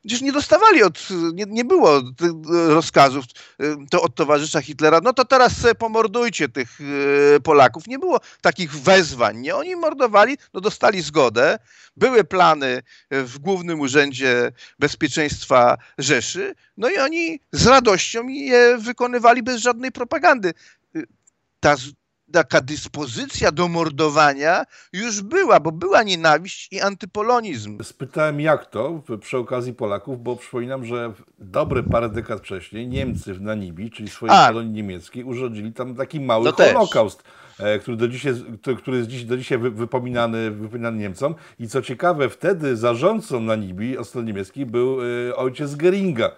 przecież 0.00 0.20
nie 0.20 0.32
dostawali 0.32 0.82
od, 0.82 1.08
nie, 1.32 1.44
nie 1.48 1.64
było 1.64 2.02
rozkazów 2.68 3.24
to 3.90 4.02
od 4.02 4.14
towarzysza 4.14 4.60
Hitlera, 4.60 5.00
no 5.04 5.12
to 5.12 5.24
teraz 5.24 5.52
pomordujcie 5.78 6.48
tych 6.48 6.78
Polaków. 7.44 7.86
Nie 7.86 7.98
było 7.98 8.20
takich 8.40 8.72
wezwań, 8.72 9.38
nie? 9.38 9.56
Oni 9.56 9.76
mordowali, 9.76 10.36
no 10.54 10.60
dostali 10.60 11.02
zgodę, 11.02 11.58
były 11.96 12.24
plany 12.24 12.82
w 13.10 13.38
Głównym 13.38 13.80
Urzędzie 13.80 14.52
Bezpieczeństwa 14.78 15.78
Rzeszy, 15.98 16.54
no 16.76 16.90
i 16.90 16.98
oni 16.98 17.40
z 17.52 17.66
radością 17.66 18.28
je 18.28 18.78
wykonywali 18.78 19.42
bez 19.42 19.60
żadnej 19.60 19.92
propagandy. 19.92 20.54
Ta, 21.60 21.76
taka 22.32 22.60
dyspozycja 22.60 23.52
do 23.52 23.68
mordowania 23.68 24.64
już 24.92 25.22
była, 25.22 25.60
bo 25.60 25.72
była 25.72 26.02
nienawiść 26.02 26.68
i 26.72 26.80
antypolonizm. 26.80 27.84
Spytałem 27.84 28.40
jak 28.40 28.66
to 28.66 29.02
przy 29.20 29.38
okazji 29.38 29.74
Polaków, 29.74 30.22
bo 30.22 30.36
przypominam, 30.36 30.84
że 30.84 31.12
dobre 31.38 31.82
parę 31.82 32.08
dekad 32.08 32.40
wcześniej 32.40 32.88
Niemcy 32.88 33.34
w 33.34 33.40
Namibii, 33.40 33.90
czyli 33.90 34.08
swojej 34.08 34.36
A. 34.36 34.48
kolonii 34.48 34.72
niemieckiej, 34.72 35.24
urządzili 35.24 35.72
tam 35.72 35.94
taki 35.94 36.20
mały 36.20 36.44
no 36.44 36.52
holokaust. 36.52 37.22
E, 37.58 37.78
który, 37.78 37.96
do 37.96 38.08
dzisiaj, 38.08 38.34
który 38.78 38.96
jest 38.96 39.08
dziś, 39.08 39.24
do 39.24 39.36
dzisiaj 39.36 39.58
wypominany, 39.58 40.50
wypominany 40.50 40.98
Niemcom. 40.98 41.34
I 41.58 41.68
co 41.68 41.82
ciekawe, 41.82 42.28
wtedy 42.28 42.76
zarządcą 42.76 43.40
Namibii 43.40 43.98
od 43.98 44.08
strony 44.08 44.26
niemieckiej 44.26 44.66
był 44.66 44.98
e, 45.28 45.36
ojciec 45.36 45.74
Geringa, 45.74 46.30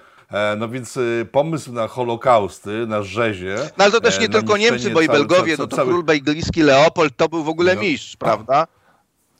no 0.56 0.68
więc 0.68 0.96
y, 0.96 1.28
pomysł 1.32 1.72
na 1.72 1.88
Holokausty, 1.88 2.86
na 2.86 3.02
rzezie. 3.02 3.56
No 3.78 3.84
ale 3.84 3.92
to 3.92 4.00
też 4.00 4.20
nie 4.20 4.28
tylko 4.28 4.56
Niemcy, 4.56 4.90
bo 4.90 5.00
i 5.00 5.08
Belgowie, 5.08 5.56
no 5.58 5.66
to 5.66 5.76
cały... 5.76 5.88
król 5.88 6.04
belgijski 6.04 6.62
Leopold 6.62 7.16
to 7.16 7.28
był 7.28 7.44
w 7.44 7.48
ogóle 7.48 7.74
no, 7.74 7.80
mistrz, 7.80 8.16
prawda? 8.16 8.66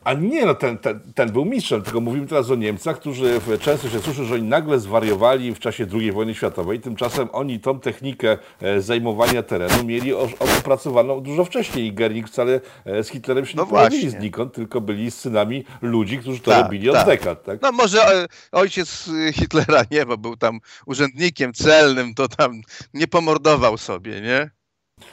A 0.05 0.13
nie, 0.13 0.47
no 0.47 0.55
ten, 0.55 0.79
ten, 0.79 1.01
ten, 1.15 1.33
był 1.33 1.45
mistrzem, 1.45 1.83
tylko 1.83 2.01
mówimy 2.01 2.27
teraz 2.27 2.51
o 2.51 2.55
Niemcach, 2.55 2.97
którzy 2.97 3.41
często 3.61 3.89
się 3.89 4.01
słyszy, 4.01 4.25
że 4.25 4.35
oni 4.35 4.43
nagle 4.43 4.79
zwariowali 4.79 5.55
w 5.55 5.59
czasie 5.59 5.87
II 5.93 6.13
wojny 6.13 6.35
światowej. 6.35 6.81
Tymczasem 6.81 7.29
oni 7.33 7.61
tą 7.61 7.81
technikę 7.81 8.39
e, 8.61 8.81
zajmowania 8.81 9.43
terenu 9.43 9.85
mieli 9.85 10.13
opracowaną 10.59 11.21
dużo 11.21 11.45
wcześniej 11.45 11.87
i 11.87 11.93
Gernik 11.93 12.29
wcale 12.29 12.61
e, 12.85 13.05
z 13.05 13.09
Hitlerem 13.09 13.47
się 13.47 13.57
no 13.57 13.65
nie 13.65 13.71
pojawili 13.71 14.11
znikąd, 14.11 14.53
tylko 14.55 14.81
byli 14.81 15.11
synami 15.11 15.65
ludzi, 15.83 16.19
którzy 16.19 16.41
to 16.41 16.51
tak, 16.51 16.63
robili 16.63 16.91
od 16.91 16.97
tak. 16.97 17.07
dekad. 17.07 17.45
Tak? 17.45 17.63
No 17.63 17.73
może 17.73 18.27
ojciec 18.53 19.11
Hitlera 19.33 19.83
nie, 19.91 20.07
bo 20.07 20.19
był 20.19 20.37
tam 20.37 20.61
urzędnikiem 20.87 21.53
celnym, 21.53 22.15
to 22.15 22.29
tam 22.29 22.61
nie 22.95 23.09
pomordował 23.09 23.79
sobie, 23.79 24.21
nie? 24.21 24.62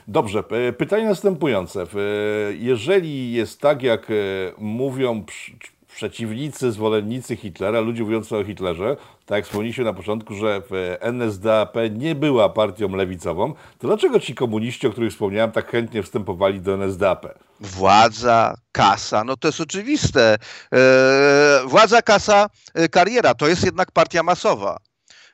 Dobrze, 0.07 0.43
pytanie 0.77 1.05
następujące. 1.05 1.85
Jeżeli 2.59 3.31
jest 3.33 3.61
tak, 3.61 3.83
jak 3.83 4.11
e, 4.11 4.13
mówią 4.57 5.23
przeciwnicy, 5.95 6.71
zwolennicy 6.71 7.35
Hitlera, 7.35 7.79
ludzie 7.79 8.03
mówiący 8.03 8.37
o 8.37 8.43
Hitlerze, 8.43 8.97
tak 9.25 9.35
jak 9.35 9.45
wspomnieliście 9.45 9.83
na 9.83 9.93
początku, 9.93 10.35
że 10.35 10.61
NSDAP 11.01 11.75
nie 11.91 12.15
była 12.15 12.49
partią 12.49 12.95
lewicową, 12.95 13.53
to 13.79 13.87
dlaczego 13.87 14.19
ci 14.19 14.35
komuniści, 14.35 14.87
o 14.87 14.91
których 14.91 15.11
wspomniałem, 15.11 15.51
tak 15.51 15.71
chętnie 15.71 16.03
wstępowali 16.03 16.61
do 16.61 16.73
NSDAP? 16.73 17.25
Władza, 17.59 18.55
kasa, 18.71 19.23
no 19.23 19.37
to 19.37 19.47
jest 19.47 19.61
oczywiste. 19.61 20.37
E, 20.73 21.61
władza, 21.65 22.01
kasa, 22.01 22.49
e, 22.73 22.89
kariera, 22.89 23.33
to 23.33 23.47
jest 23.47 23.65
jednak 23.65 23.91
partia 23.91 24.23
masowa. 24.23 24.77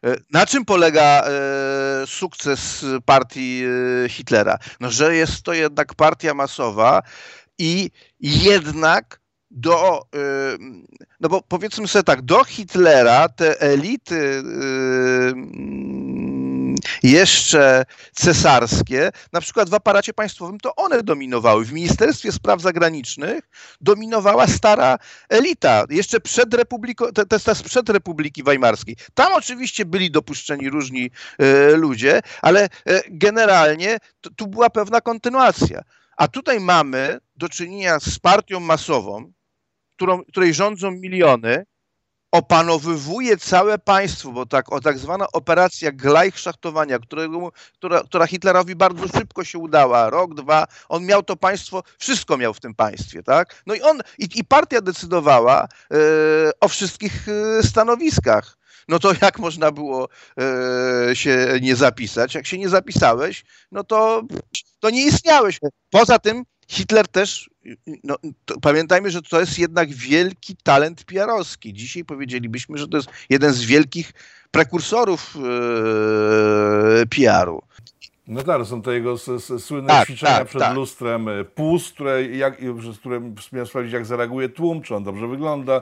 E, 0.03 0.15
na 0.31 0.45
czym 0.45 0.65
polega 0.65 1.23
e, 1.23 2.07
sukces 2.07 2.85
partii 3.05 3.63
e, 4.05 4.09
Hitlera? 4.09 4.57
No, 4.79 4.91
że 4.91 5.15
jest 5.15 5.41
to 5.43 5.53
jednak 5.53 5.95
partia 5.95 6.33
masowa 6.33 7.01
i 7.57 7.89
jednak 8.19 9.19
do, 9.51 10.01
no 11.19 11.29
bo 11.29 11.41
powiedzmy 11.41 11.87
sobie 11.87 12.03
tak, 12.03 12.21
do 12.21 12.43
Hitlera 12.43 13.29
te 13.29 13.61
elity 13.61 14.43
jeszcze 17.03 17.85
cesarskie, 18.13 19.11
na 19.33 19.41
przykład 19.41 19.69
w 19.69 19.73
aparacie 19.73 20.13
państwowym, 20.13 20.59
to 20.59 20.75
one 20.75 21.03
dominowały. 21.03 21.65
W 21.65 21.73
Ministerstwie 21.73 22.31
Spraw 22.31 22.61
Zagranicznych 22.61 23.49
dominowała 23.81 24.47
stara 24.47 24.97
elita, 25.29 25.83
jeszcze 25.89 26.19
przed 26.19 26.53
Republiką, 26.53 27.05
to, 27.05 27.25
to 27.25 27.35
jest 27.51 27.63
przed 27.63 27.89
Republiki 27.89 28.43
Weimarskiej. 28.43 28.95
Tam 29.13 29.33
oczywiście 29.33 29.85
byli 29.85 30.11
dopuszczeni 30.11 30.69
różni 30.69 31.11
e, 31.39 31.71
ludzie, 31.71 32.21
ale 32.41 32.63
e, 32.63 32.69
generalnie 33.09 33.97
to, 34.21 34.29
tu 34.29 34.47
była 34.47 34.69
pewna 34.69 35.01
kontynuacja. 35.01 35.81
A 36.17 36.27
tutaj 36.27 36.59
mamy 36.59 37.19
do 37.35 37.49
czynienia 37.49 37.99
z 37.99 38.19
partią 38.19 38.59
masową, 38.59 39.31
którą, 39.95 40.23
której 40.23 40.53
rządzą 40.53 40.91
miliony, 40.91 41.65
opanowywuje 42.31 43.37
całe 43.37 43.77
państwo, 43.77 44.31
bo 44.31 44.45
tak, 44.45 44.71
o 44.71 44.81
tak 44.81 44.97
zwana 44.97 45.27
operacja 45.31 45.91
Gleichschachtowania, 45.91 46.99
którego, 46.99 47.51
która, 47.73 48.03
która 48.03 48.27
Hitlerowi 48.27 48.75
bardzo 48.75 49.07
szybko 49.19 49.43
się 49.43 49.59
udała, 49.59 50.09
rok, 50.09 50.33
dwa, 50.33 50.67
on 50.89 51.05
miał 51.05 51.23
to 51.23 51.35
państwo, 51.35 51.83
wszystko 51.97 52.37
miał 52.37 52.53
w 52.53 52.59
tym 52.59 52.75
państwie, 52.75 53.23
tak? 53.23 53.63
No 53.65 53.73
i 53.75 53.81
on, 53.81 54.01
i, 54.17 54.27
i 54.35 54.43
partia 54.43 54.81
decydowała 54.81 55.63
e, 55.63 55.97
o 56.59 56.67
wszystkich 56.67 57.27
e, 57.29 57.63
stanowiskach. 57.63 58.57
No 58.87 58.99
to 58.99 59.11
jak 59.21 59.39
można 59.39 59.71
było 59.71 60.07
e, 61.09 61.15
się 61.15 61.47
nie 61.61 61.75
zapisać? 61.75 62.35
Jak 62.35 62.47
się 62.47 62.57
nie 62.57 62.69
zapisałeś, 62.69 63.45
no 63.71 63.83
to, 63.83 64.21
to 64.79 64.89
nie 64.89 65.05
istniałeś. 65.05 65.59
Poza 65.89 66.19
tym 66.19 66.43
Hitler 66.67 67.07
też, 67.07 67.49
no, 68.03 68.15
pamiętajmy, 68.61 69.11
że 69.11 69.21
to 69.21 69.39
jest 69.39 69.59
jednak 69.59 69.93
wielki 69.93 70.55
talent 70.63 71.03
PR-owski. 71.03 71.73
Dzisiaj 71.73 72.05
powiedzielibyśmy, 72.05 72.77
że 72.77 72.87
to 72.87 72.97
jest 72.97 73.09
jeden 73.29 73.53
z 73.53 73.63
wielkich 73.63 74.13
prekursorów 74.51 75.35
e, 77.01 77.05
PR-u. 77.05 77.61
No 78.27 78.43
tak, 78.43 78.65
są 78.65 78.81
to 78.81 78.91
jego 78.91 79.17
słynne 79.59 79.87
tak, 79.87 80.07
ćwiczenia 80.07 80.37
tak, 80.37 80.47
przed 80.47 80.61
tak. 80.61 80.75
lustrem, 80.75 81.29
e, 81.29 81.43
pust, 81.43 81.93
które, 81.93 82.23
jak, 82.23 82.57
przez 82.79 82.99
które 82.99 83.21
miał 83.53 83.65
sprawdzić, 83.65 83.93
jak 83.93 84.05
zareaguje 84.05 84.49
tłum, 84.49 84.81
czy 84.81 84.95
on 84.95 85.03
dobrze 85.03 85.27
wygląda. 85.27 85.81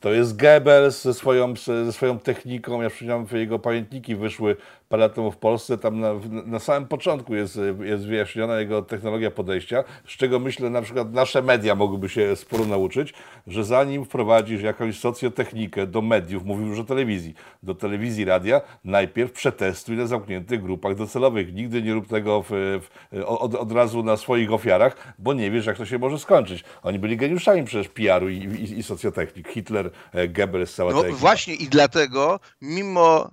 To 0.00 0.12
jest 0.12 0.36
Goebbels 0.36 1.02
ze 1.02 1.14
swoją, 1.14 1.54
ze 1.56 1.92
swoją 1.92 2.18
techniką. 2.18 2.82
Ja 2.82 2.90
przypomniałem, 2.90 3.26
że 3.28 3.38
jego 3.38 3.58
pamiętniki 3.58 4.16
wyszły 4.16 4.56
parę 4.92 5.02
lat 5.02 5.14
temu 5.14 5.32
w 5.32 5.36
Polsce. 5.36 5.78
Tam 5.78 6.00
na, 6.00 6.12
na 6.46 6.58
samym 6.58 6.88
początku 6.88 7.34
jest, 7.34 7.58
jest 7.82 8.06
wyjaśniona 8.06 8.60
jego 8.60 8.82
technologia 8.82 9.30
podejścia, 9.30 9.84
z 10.08 10.10
czego 10.10 10.38
myślę 10.38 10.70
na 10.70 10.82
przykład 10.82 11.12
nasze 11.12 11.42
media 11.42 11.74
mogłyby 11.74 12.08
się 12.08 12.36
sporo 12.36 12.64
nauczyć, 12.64 13.14
że 13.46 13.64
zanim 13.64 14.04
wprowadzisz 14.04 14.62
jakąś 14.62 14.98
socjotechnikę 14.98 15.86
do 15.86 16.02
mediów, 16.02 16.44
mówił 16.44 16.66
już 16.66 16.78
o 16.78 16.84
telewizji, 16.84 17.34
do 17.62 17.74
telewizji, 17.74 18.24
radia, 18.24 18.60
najpierw 18.84 19.32
przetestuj 19.32 19.96
na 19.96 20.06
zamkniętych 20.06 20.62
grupach 20.62 20.94
docelowych. 20.94 21.54
Nigdy 21.54 21.82
nie 21.82 21.94
rób 21.94 22.08
tego 22.08 22.42
w, 22.42 22.50
w, 22.50 22.88
od, 23.26 23.54
od 23.54 23.72
razu 23.72 24.02
na 24.02 24.16
swoich 24.16 24.52
ofiarach, 24.52 25.14
bo 25.18 25.32
nie 25.32 25.50
wiesz, 25.50 25.66
jak 25.66 25.76
to 25.76 25.86
się 25.86 25.98
może 25.98 26.18
skończyć. 26.18 26.64
Oni 26.82 26.98
byli 26.98 27.16
geniuszami 27.16 27.64
przecież 27.64 27.88
PR-u 27.88 28.28
i, 28.28 28.36
i, 28.36 28.78
i 28.78 28.82
socjotechnik. 28.82 29.48
Hitler, 29.48 29.90
e, 30.12 30.28
Goebbels, 30.28 30.74
cała 30.74 30.92
No 30.92 31.02
właśnie 31.12 31.54
i 31.54 31.68
dlatego, 31.68 32.40
mimo 32.62 33.30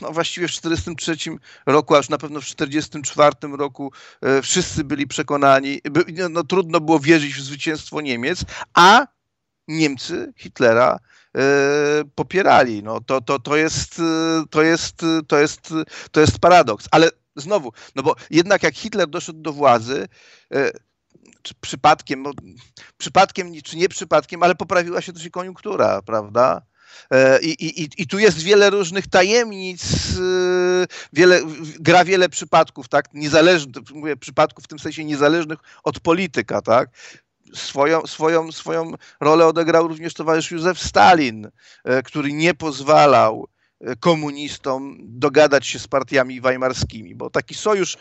no 0.00 0.12
właściwie 0.12 0.48
w 0.48 0.50
1943 0.50 1.38
roku, 1.66 1.94
a 1.94 1.96
już 1.96 2.08
na 2.08 2.18
pewno 2.18 2.40
w 2.40 2.44
1944 2.44 3.56
roku 3.56 3.92
e, 4.20 4.42
wszyscy 4.42 4.84
byli 4.84 5.06
przekonani, 5.06 5.80
by, 5.90 6.04
no, 6.12 6.28
no, 6.28 6.44
trudno 6.44 6.80
było 6.80 7.00
wierzyć 7.00 7.34
w 7.34 7.42
zwycięstwo 7.42 8.00
Niemiec, 8.00 8.44
a 8.74 9.06
Niemcy 9.68 10.32
Hitlera 10.36 10.98
e, 11.36 11.40
popierali. 12.14 12.82
No, 12.82 13.00
to, 13.00 13.20
to, 13.20 13.38
to, 13.38 13.56
jest, 13.56 13.98
e, 13.98 14.44
to, 14.50 14.62
jest, 14.62 14.96
to, 15.28 15.38
jest, 15.38 15.74
to 16.10 16.20
jest 16.20 16.38
paradoks. 16.38 16.88
Ale 16.90 17.10
znowu, 17.36 17.72
no 17.94 18.02
bo 18.02 18.14
jednak 18.30 18.62
jak 18.62 18.74
Hitler 18.74 19.08
doszedł 19.08 19.40
do 19.40 19.52
władzy, 19.52 20.08
e, 20.54 20.70
czy 21.42 21.54
przypadkiem, 21.60 22.22
no, 22.22 22.32
przypadkiem 22.98 23.52
czy 23.64 23.76
nie 23.76 23.88
przypadkiem, 23.88 24.42
ale 24.42 24.54
poprawiła 24.54 25.00
się 25.00 25.12
też 25.12 25.24
i 25.24 25.30
koniunktura, 25.30 26.02
prawda? 26.02 26.62
E, 27.10 27.40
I, 27.40 27.82
i, 27.82 27.88
I 27.98 28.06
tu 28.06 28.18
jest 28.18 28.42
wiele 28.42 28.70
różnych 28.70 29.06
tajemnic, 29.06 29.82
e, 30.18 30.86
wiele, 31.12 31.40
gra 31.80 32.04
wiele 32.04 32.28
przypadków, 32.28 32.88
tak? 32.88 33.14
Niezależnych, 33.14 33.90
mówię 33.94 34.16
przypadków 34.16 34.64
w 34.64 34.68
tym 34.68 34.78
sensie 34.78 35.04
niezależnych 35.04 35.58
od 35.84 36.00
polityka, 36.00 36.62
tak? 36.62 36.88
Swoją, 37.54 38.06
swoją, 38.06 38.52
swoją 38.52 38.92
rolę 39.20 39.46
odegrał 39.46 39.88
również 39.88 40.14
towarzysz 40.14 40.50
Józef 40.50 40.78
Stalin, 40.78 41.48
e, 41.84 42.02
który 42.02 42.32
nie 42.32 42.54
pozwalał 42.54 43.48
komunistom 44.00 44.96
dogadać 45.00 45.66
się 45.66 45.78
z 45.78 45.88
partiami 45.88 46.40
weimarskimi, 46.40 47.14
bo 47.14 47.30
taki 47.30 47.54
sojusz 47.54 47.96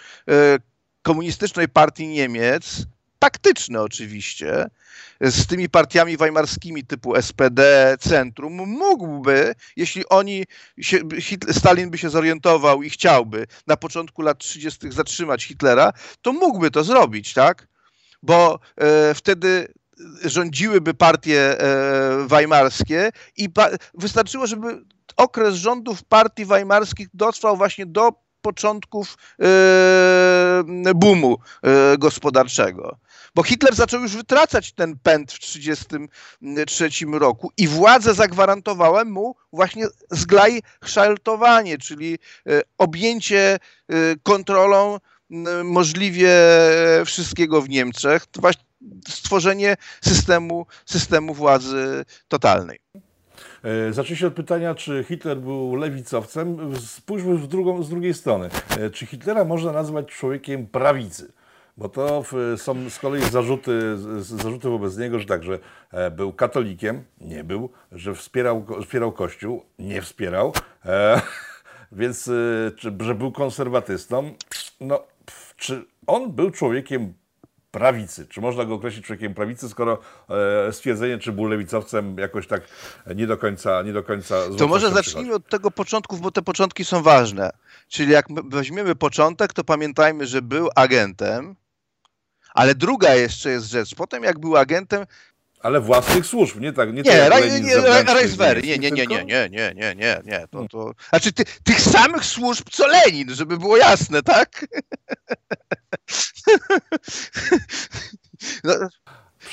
komunistycznej 1.02 1.70
partii 1.70 2.08
Niemiec, 2.08 2.86
taktyczny 3.26 3.82
oczywiście, 3.82 4.66
z 5.22 5.48
tymi 5.48 5.70
partiami 5.70 6.18
weimarskimi 6.18 6.84
typu 6.84 7.22
SPD, 7.22 7.62
Centrum, 8.00 8.54
mógłby, 8.54 9.56
jeśli 9.76 10.10
oni, 10.10 10.46
się, 10.82 11.00
Hitler, 11.20 11.54
Stalin 11.54 11.90
by 11.90 11.98
się 11.98 12.10
zorientował 12.10 12.84
i 12.84 12.90
chciałby 12.90 13.48
na 13.68 13.78
początku 13.78 14.22
lat 14.22 14.38
30. 14.38 14.92
zatrzymać 14.92 15.44
Hitlera, 15.44 15.94
to 16.22 16.34
mógłby 16.34 16.72
to 16.72 16.84
zrobić, 16.84 17.34
tak? 17.34 17.68
Bo 18.24 18.60
e, 18.78 19.14
wtedy 19.14 19.68
rządziłyby 20.26 20.94
partie 20.94 21.62
e, 21.62 22.28
weimarskie 22.28 23.12
i 23.38 23.50
wystarczyło, 23.94 24.48
żeby 24.48 24.84
okres 25.18 25.56
rządów 25.56 26.04
partii 26.04 26.46
weimarskich 26.46 27.08
dotrwał 27.14 27.58
właśnie 27.58 27.86
do 27.86 28.26
początków 28.42 29.18
e, 29.42 30.94
boomu 30.96 31.38
e, 31.64 31.98
gospodarczego 31.98 32.98
bo 33.36 33.44
Hitler 33.44 33.76
zaczął 33.76 34.02
już 34.02 34.16
wytracać 34.16 34.74
ten 34.74 34.98
pęd 35.04 35.32
w 35.32 35.40
1933 35.40 37.06
roku 37.12 37.52
i 37.58 37.68
władze 37.68 38.14
zagwarantowały 38.14 39.06
mu 39.06 39.36
właśnie 39.54 39.88
zglajszaltowanie, 40.12 41.78
czyli 41.78 42.18
e, 42.48 42.62
objęcie 42.78 43.58
e, 43.90 43.96
kontrolą 44.24 45.00
możliwie 45.64 46.32
wszystkiego 47.06 47.62
w 47.62 47.70
Niemczech, 47.70 48.26
stworzenie 49.08 49.78
systemu, 50.02 50.66
systemu 50.86 51.34
władzy 51.34 52.06
totalnej. 52.28 52.80
E, 53.64 53.94
Zacznijmy 53.94 54.28
od 54.28 54.34
pytania, 54.34 54.76
czy 54.76 55.06
Hitler 55.08 55.38
był 55.38 55.76
lewicowcem. 55.76 56.76
Spójrzmy 56.80 57.38
w 57.38 57.48
drugą, 57.48 57.84
z 57.84 57.90
drugiej 57.90 58.14
strony. 58.14 58.50
Czy 58.94 59.06
Hitlera 59.06 59.46
można 59.46 59.72
nazwać 59.72 60.08
człowiekiem 60.08 60.68
prawicy? 60.68 61.34
Bo 61.78 61.90
to 61.90 62.24
są 62.58 62.90
z 62.90 63.00
kolei 63.00 63.22
zarzuty, 63.22 63.98
zarzuty 64.20 64.70
wobec 64.70 64.98
niego, 64.98 65.20
że 65.20 65.26
tak, 65.26 65.44
że 65.44 65.60
e, 65.92 66.12
był 66.12 66.34
katolikiem, 66.34 67.04
nie 67.22 67.44
był, 67.44 67.70
że 67.92 68.16
wspierał, 68.16 68.66
wspierał 68.82 69.12
Kościół, 69.12 69.66
nie 69.80 70.02
wspierał, 70.02 70.54
e, 70.86 71.22
więc 71.92 72.28
e, 72.28 72.32
czy, 72.78 72.98
że 73.00 73.16
był 73.16 73.32
konserwatystą. 73.32 74.34
No, 74.82 75.04
czy 75.58 75.86
on 76.08 76.32
był 76.32 76.52
człowiekiem 76.52 77.14
prawicy. 77.72 78.28
Czy 78.28 78.42
można 78.42 78.66
go 78.66 78.74
określić 78.74 79.06
człowiekiem 79.06 79.34
prawicy, 79.34 79.70
skoro 79.70 80.00
e, 80.68 80.72
stwierdzenie, 80.72 81.18
czy 81.18 81.32
był 81.32 81.46
lewicowcem 81.46 82.18
jakoś 82.18 82.48
tak 82.48 82.62
nie 83.16 83.28
do 83.28 83.38
końca 83.38 83.82
nie 83.82 83.94
do 83.94 84.04
końca 84.04 84.36
To 84.58 84.68
może 84.68 84.92
zacznijmy 84.92 85.34
od 85.34 85.50
tego 85.50 85.72
początków, 85.72 86.22
bo 86.22 86.32
te 86.32 86.42
początki 86.42 86.86
są 86.86 87.04
ważne. 87.04 87.52
Czyli 87.88 88.12
jak 88.12 88.26
weźmiemy 88.50 88.96
początek, 88.96 89.54
to 89.54 89.64
pamiętajmy, 89.64 90.26
że 90.26 90.42
był 90.42 90.70
agentem, 90.76 91.56
ale 92.56 92.76
druga 92.76 93.16
jeszcze 93.16 93.50
jest 93.50 93.70
rzecz. 93.70 93.96
Potem 93.96 94.24
jak 94.24 94.40
był 94.40 94.58
agentem, 94.58 95.06
ale 95.60 95.82
własnych 95.82 96.26
służb, 96.26 96.60
nie 96.60 96.74
tak, 96.74 96.94
nie, 96.94 97.02
nie, 97.02 97.12
nie, 97.50 97.60
nie, 97.62 98.14
Reiswery, 98.14 98.62
nie, 98.62 98.78
nie, 98.78 98.92
nie, 98.92 99.08
nie, 99.08 99.26
nie, 99.26 99.50
nie, 99.50 99.74
nie, 99.76 99.96
nie, 99.96 100.22
nie, 100.26 100.48
to, 100.52 100.68
to, 100.68 100.92
znaczy 101.10 101.34
ty, 101.34 101.44
tych 101.64 101.82
samych 101.82 102.26
służb 102.26 102.68
co 102.72 102.88
Lenin, 102.88 103.36
żeby 103.36 103.58
było 103.58 103.78
jasne, 103.78 104.24
tak? 104.24 104.66
No, 108.64 108.74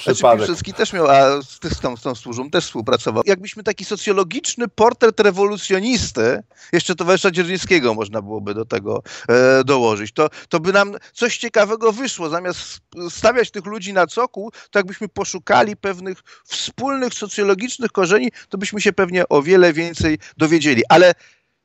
Przypadek. 0.06 0.46
Znaczy, 0.46 0.72
też 0.72 0.92
miał, 0.92 1.10
a 1.10 1.42
z, 1.42 1.74
z, 1.76 1.80
tą, 1.80 1.96
z 1.96 2.02
tą 2.02 2.14
służbą 2.14 2.50
też 2.50 2.64
współpracował. 2.64 3.22
Jakbyśmy 3.26 3.62
taki 3.62 3.84
socjologiczny 3.84 4.68
portret 4.68 5.20
rewolucjonisty, 5.20 6.42
jeszcze 6.72 6.94
towarzysza 6.94 7.30
Dzierżyńskiego 7.30 7.94
można 7.94 8.22
byłoby 8.22 8.54
do 8.54 8.64
tego 8.64 9.02
e, 9.28 9.64
dołożyć, 9.64 10.12
to, 10.12 10.28
to 10.48 10.60
by 10.60 10.72
nam 10.72 10.96
coś 11.12 11.38
ciekawego 11.38 11.92
wyszło. 11.92 12.28
Zamiast 12.28 12.80
stawiać 13.10 13.50
tych 13.50 13.66
ludzi 13.66 13.92
na 13.92 14.06
coku, 14.06 14.52
to 14.70 14.78
jakbyśmy 14.78 15.08
poszukali 15.08 15.76
pewnych 15.76 16.18
wspólnych 16.44 17.14
socjologicznych 17.14 17.92
korzeni, 17.92 18.30
to 18.48 18.58
byśmy 18.58 18.80
się 18.80 18.92
pewnie 18.92 19.28
o 19.28 19.42
wiele 19.42 19.72
więcej 19.72 20.18
dowiedzieli. 20.36 20.82
Ale 20.88 21.14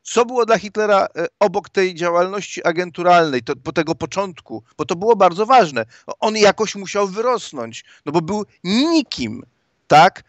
co 0.10 0.26
było 0.26 0.46
dla 0.46 0.58
Hitlera 0.58 1.08
e, 1.16 1.28
obok 1.40 1.70
tej 1.70 1.96
działalności 1.96 2.64
agenturalnej, 2.64 3.44
to, 3.44 3.56
po 3.56 3.74
tego 3.74 3.96
początku, 3.96 4.64
bo 4.78 4.86
to 4.86 4.96
było 4.96 5.16
bardzo 5.16 5.46
ważne. 5.46 5.86
On 6.20 6.38
jakoś 6.38 6.76
musiał 6.76 7.08
wyrosnąć, 7.08 7.86
no 8.06 8.12
bo 8.12 8.22
był 8.22 8.46
nikim, 8.64 9.44
tak? 9.88 10.24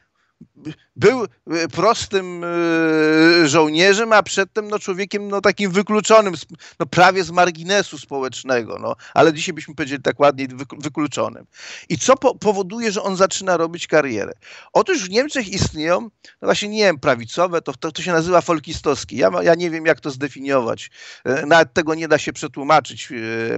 Był 0.96 1.24
e, 1.24 1.68
prostym 1.68 2.44
e, 2.44 3.48
żołnierzem, 3.48 4.12
a 4.12 4.22
przedtem 4.22 4.68
no, 4.68 4.79
człowiekiem 4.79 5.29
no, 5.29 5.40
takim 5.40 5.70
wykluczonym, 5.70 6.35
no, 6.81 6.87
prawie 6.87 7.24
z 7.24 7.31
marginesu 7.31 7.98
społecznego, 7.98 8.79
no, 8.81 8.96
ale 9.14 9.33
dzisiaj 9.33 9.55
byśmy 9.55 9.74
powiedzieli 9.74 10.03
tak 10.03 10.20
ładniej 10.20 10.48
wykluczonym. 10.79 11.46
I 11.88 11.98
co 11.98 12.16
po 12.16 12.35
powoduje, 12.35 12.92
że 12.92 13.03
on 13.03 13.16
zaczyna 13.16 13.57
robić 13.57 13.87
karierę? 13.87 14.33
Otóż 14.72 15.05
w 15.05 15.11
Niemczech 15.11 15.48
istnieją, 15.48 16.01
no 16.01 16.11
właśnie 16.42 16.68
nie 16.68 16.85
wiem, 16.85 16.98
prawicowe, 16.98 17.62
to, 17.62 17.72
to, 17.72 17.92
to 17.92 18.03
się 18.03 18.12
nazywa 18.12 18.40
folkistowskie. 18.40 19.16
Ja, 19.16 19.31
ja 19.42 19.55
nie 19.55 19.70
wiem, 19.70 19.87
jak 19.87 20.01
to 20.01 20.11
zdefiniować. 20.11 20.90
E, 21.24 21.46
nawet 21.46 21.72
tego 21.72 21.94
nie 21.94 22.09
da 22.09 22.18
się 22.18 22.33
przetłumaczyć 22.33 23.09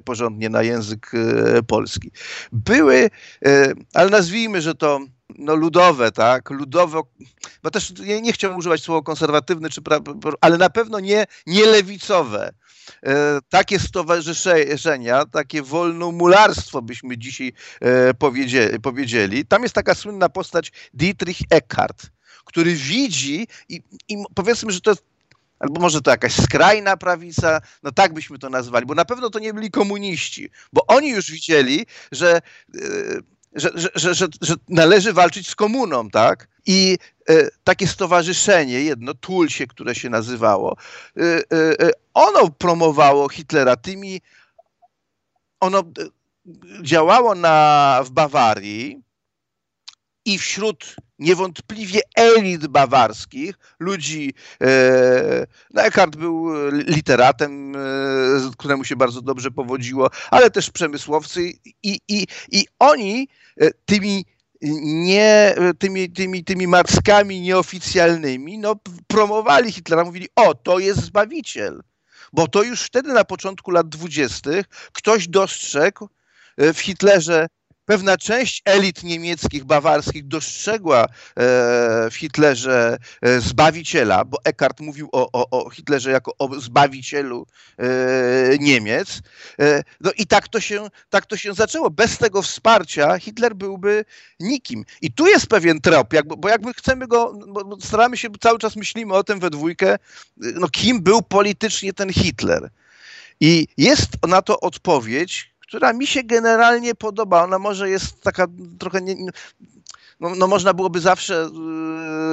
porządnie 0.04 0.48
na 0.48 0.62
język 0.62 1.12
polski. 1.66 2.10
Były, 2.52 3.10
ale 3.94 4.10
nazwijmy, 4.10 4.62
że 4.62 4.74
to 4.74 5.00
no 5.38 5.54
ludowe, 5.54 6.12
tak, 6.12 6.50
ludowe, 6.50 7.00
bo 7.62 7.70
też 7.70 7.90
nie, 8.00 8.20
nie 8.20 8.32
chciałbym 8.32 8.58
używać 8.58 8.82
słowa 8.82 9.02
konserwatywny, 9.02 9.70
czy 9.70 9.82
pra, 9.82 10.00
ale 10.40 10.58
na 10.58 10.70
pewno 10.70 11.00
nie, 11.00 11.24
nie 11.46 11.66
lewicowe. 11.66 12.52
E, 13.06 13.38
takie 13.48 13.78
stowarzyszenia, 13.78 15.24
takie 15.26 15.62
wolnomularstwo 15.62 16.82
byśmy 16.82 17.18
dzisiaj 17.18 17.52
e, 17.80 18.14
powiedzieli, 18.14 18.80
powiedzieli. 18.80 19.46
Tam 19.46 19.62
jest 19.62 19.74
taka 19.74 19.94
słynna 19.94 20.28
postać 20.28 20.72
Dietrich 20.94 21.38
Eckhart, 21.50 22.10
który 22.44 22.74
widzi 22.74 23.46
i, 23.68 23.82
i 24.08 24.16
powiedzmy, 24.34 24.72
że 24.72 24.80
to 24.80 24.90
jest 24.90 25.10
albo 25.60 25.80
może 25.80 26.00
to 26.00 26.10
jakaś 26.10 26.34
skrajna 26.34 26.96
prawica, 26.96 27.60
no 27.82 27.92
tak 27.92 28.14
byśmy 28.14 28.38
to 28.38 28.50
nazwali, 28.50 28.86
bo 28.86 28.94
na 28.94 29.04
pewno 29.04 29.30
to 29.30 29.38
nie 29.38 29.54
byli 29.54 29.70
komuniści, 29.70 30.50
bo 30.72 30.86
oni 30.86 31.08
już 31.08 31.30
widzieli, 31.30 31.86
że 32.12 32.36
e, 32.36 32.80
że, 33.52 33.70
że, 33.74 34.14
że, 34.14 34.26
że, 34.40 34.54
należy 34.68 35.12
walczyć 35.12 35.48
z 35.48 35.54
komuną, 35.54 36.10
tak? 36.10 36.48
I 36.66 36.98
e, 37.28 37.48
takie 37.64 37.86
stowarzyszenie, 37.86 38.82
jedno, 38.82 39.14
Tulsie, 39.14 39.66
które 39.66 39.94
się 39.94 40.10
nazywało, 40.10 40.76
e, 41.16 41.22
e, 41.56 41.90
ono 42.14 42.50
promowało 42.50 43.28
Hitlera 43.28 43.76
tymi, 43.76 44.20
ono 45.60 45.82
działało 46.82 47.34
na, 47.34 48.00
w 48.04 48.10
Bawarii 48.10 49.02
i 50.24 50.38
wśród 50.38 50.96
niewątpliwie 51.20 52.00
elit 52.16 52.66
bawarskich, 52.66 53.58
ludzi, 53.78 54.34
e, 54.62 55.46
no 55.74 55.82
Eckhart 55.82 56.16
był 56.16 56.50
literatem, 56.70 57.76
e, 57.76 57.78
któremu 58.58 58.84
się 58.84 58.96
bardzo 58.96 59.22
dobrze 59.22 59.50
powodziło, 59.50 60.10
ale 60.30 60.50
też 60.50 60.70
przemysłowcy 60.70 61.42
i, 61.82 62.00
i, 62.08 62.26
i 62.52 62.66
oni 62.78 63.28
e, 63.60 63.70
tymi 63.86 64.24
nie, 64.82 65.54
tymi, 65.78 66.10
tymi, 66.10 66.44
tymi 66.44 66.66
marskami 66.66 67.40
nieoficjalnymi 67.40 68.58
no, 68.58 68.76
promowali 69.06 69.72
Hitlera, 69.72 70.04
mówili, 70.04 70.28
o, 70.36 70.54
to 70.54 70.78
jest 70.78 71.00
Zbawiciel. 71.00 71.82
Bo 72.32 72.48
to 72.48 72.62
już 72.62 72.82
wtedy 72.82 73.12
na 73.12 73.24
początku 73.24 73.70
lat 73.70 73.88
dwudziestych 73.88 74.66
ktoś 74.92 75.28
dostrzegł 75.28 76.08
w 76.58 76.78
Hitlerze 76.78 77.46
pewna 77.90 78.16
część 78.16 78.62
elit 78.64 79.02
niemieckich, 79.02 79.64
bawarskich 79.64 80.28
dostrzegła 80.28 81.04
e, 81.04 81.08
w 82.10 82.14
Hitlerze 82.14 82.98
e, 83.22 83.40
zbawiciela, 83.40 84.24
bo 84.24 84.38
Eckhart 84.44 84.80
mówił 84.80 85.08
o, 85.12 85.28
o, 85.32 85.50
o 85.50 85.70
Hitlerze 85.70 86.10
jako 86.10 86.34
o 86.38 86.60
zbawicielu 86.60 87.46
e, 87.78 87.84
Niemiec. 88.58 89.20
No 90.00 90.10
i 90.16 90.26
tak 90.26 90.48
to, 90.48 90.60
się, 90.60 90.88
tak 91.10 91.26
to 91.26 91.36
się 91.36 91.54
zaczęło. 91.54 91.90
Bez 91.90 92.18
tego 92.18 92.42
wsparcia 92.42 93.18
Hitler 93.18 93.54
byłby 93.56 94.04
nikim. 94.40 94.84
I 95.02 95.12
tu 95.12 95.26
jest 95.26 95.46
pewien 95.46 95.80
trop, 95.80 96.12
jakby, 96.12 96.36
bo 96.36 96.48
jakby 96.48 96.74
chcemy 96.74 97.06
go, 97.06 97.32
bo 97.46 97.76
staramy 97.80 98.16
się, 98.16 98.28
cały 98.40 98.58
czas 98.58 98.76
myślimy 98.76 99.14
o 99.14 99.24
tym 99.24 99.40
we 99.40 99.50
dwójkę, 99.50 99.98
no 100.36 100.68
kim 100.68 101.02
był 101.02 101.22
politycznie 101.22 101.92
ten 101.92 102.12
Hitler. 102.12 102.70
I 103.40 103.66
jest 103.76 104.10
na 104.28 104.42
to 104.42 104.60
odpowiedź, 104.60 105.49
która 105.70 105.92
mi 105.92 106.06
się 106.06 106.22
generalnie 106.22 106.94
podoba. 106.94 107.44
Ona 107.44 107.58
może 107.58 107.90
jest 107.90 108.22
taka 108.22 108.46
trochę 108.78 109.00
nie, 109.00 109.16
no, 110.20 110.34
no, 110.34 110.46
można 110.46 110.74
byłoby 110.74 111.00
zawsze 111.00 111.50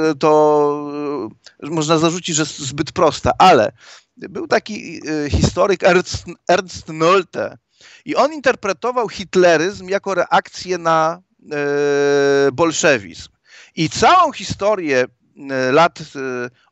yy, 0.07 0.15
to, 0.15 0.91
yy, 1.63 1.69
można 1.69 1.97
zarzucić, 1.97 2.35
że 2.35 2.41
jest 2.41 2.59
zbyt 2.59 2.91
prosta, 2.91 3.31
ale 3.37 3.71
był 4.17 4.47
taki 4.47 4.93
yy, 4.93 5.29
historyk 5.29 5.83
Ernst, 5.83 6.25
Ernst 6.47 6.87
Nolte 6.87 7.57
i 8.05 8.15
on 8.15 8.33
interpretował 8.33 9.09
hitleryzm 9.09 9.89
jako 9.89 10.13
reakcję 10.13 10.77
na 10.77 11.21
bolszewizm. 12.53 13.29
I 13.75 13.89
całą 13.89 14.31
historię 14.31 15.05
lat 15.71 15.99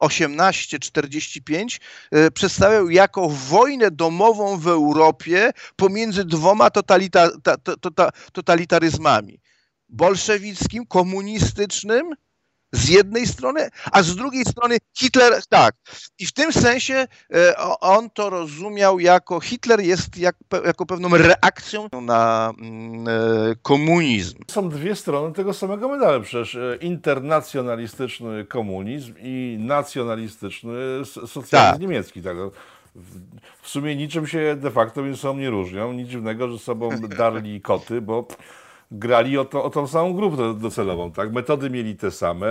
18-45 0.02 1.80
e, 2.12 2.26
e, 2.26 2.32
przedstawiał 2.32 2.90
jako 2.90 3.30
wojnę 3.30 3.92
domową 3.92 4.58
w 4.58 4.68
Europie 4.68 5.52
pomiędzy 5.76 6.26
dwoma 6.26 6.70
totalita, 6.70 7.30
ta, 7.44 7.58
to, 7.58 7.78
to, 7.78 8.10
totalitaryzmami. 8.32 9.40
Bolszewickim, 9.90 10.86
komunistycznym 10.86 12.16
z 12.76 12.90
jednej 12.90 13.28
strony, 13.28 13.70
a 13.92 14.04
z 14.04 14.16
drugiej 14.16 14.46
strony 14.46 14.78
Hitler, 14.98 15.34
tak. 15.50 15.76
I 16.20 16.26
w 16.26 16.34
tym 16.34 16.54
sensie 16.54 17.08
e, 17.34 17.58
on 17.80 18.10
to 18.10 18.30
rozumiał 18.30 19.00
jako 19.00 19.40
Hitler 19.40 19.80
jest 19.80 20.18
jak, 20.18 20.36
jako 20.66 20.86
pewną 20.86 21.10
reakcją 21.10 21.90
na 22.02 22.54
mm, 22.58 23.08
e, 23.08 23.12
komunizm. 23.62 24.38
Są 24.52 24.70
dwie 24.70 24.96
strony 24.96 25.34
tego 25.34 25.54
samego 25.54 25.90
medalu, 25.90 26.24
przecież 26.24 26.56
e, 26.56 26.78
internacjonalistyczny 26.82 28.46
komunizm 28.46 29.14
i 29.20 29.58
nacjonalistyczny 29.60 30.74
socjalizm 31.06 31.52
tak. 31.52 31.80
niemiecki. 31.80 32.22
Tak. 32.22 32.38
W 33.62 33.70
sumie 33.70 33.96
niczym 33.96 34.28
się 34.28 34.56
de 34.56 34.72
facto 34.72 35.02
między 35.02 35.22
sobą 35.22 35.40
nie 35.40 35.50
różnią. 35.50 35.94
Nic 35.94 36.10
dziwnego, 36.10 36.48
że 36.48 36.60
sobą 36.60 36.90
darli 37.18 37.62
koty, 37.62 38.02
bo 38.02 38.28
grali 38.92 39.38
o, 39.38 39.46
to, 39.46 39.64
o 39.64 39.70
tą 39.70 39.88
samą 39.88 40.14
grupę 40.14 40.54
docelową. 40.54 41.12
Tak? 41.12 41.32
Metody 41.32 41.70
mieli 41.70 41.96
te 41.96 42.12
same, 42.12 42.48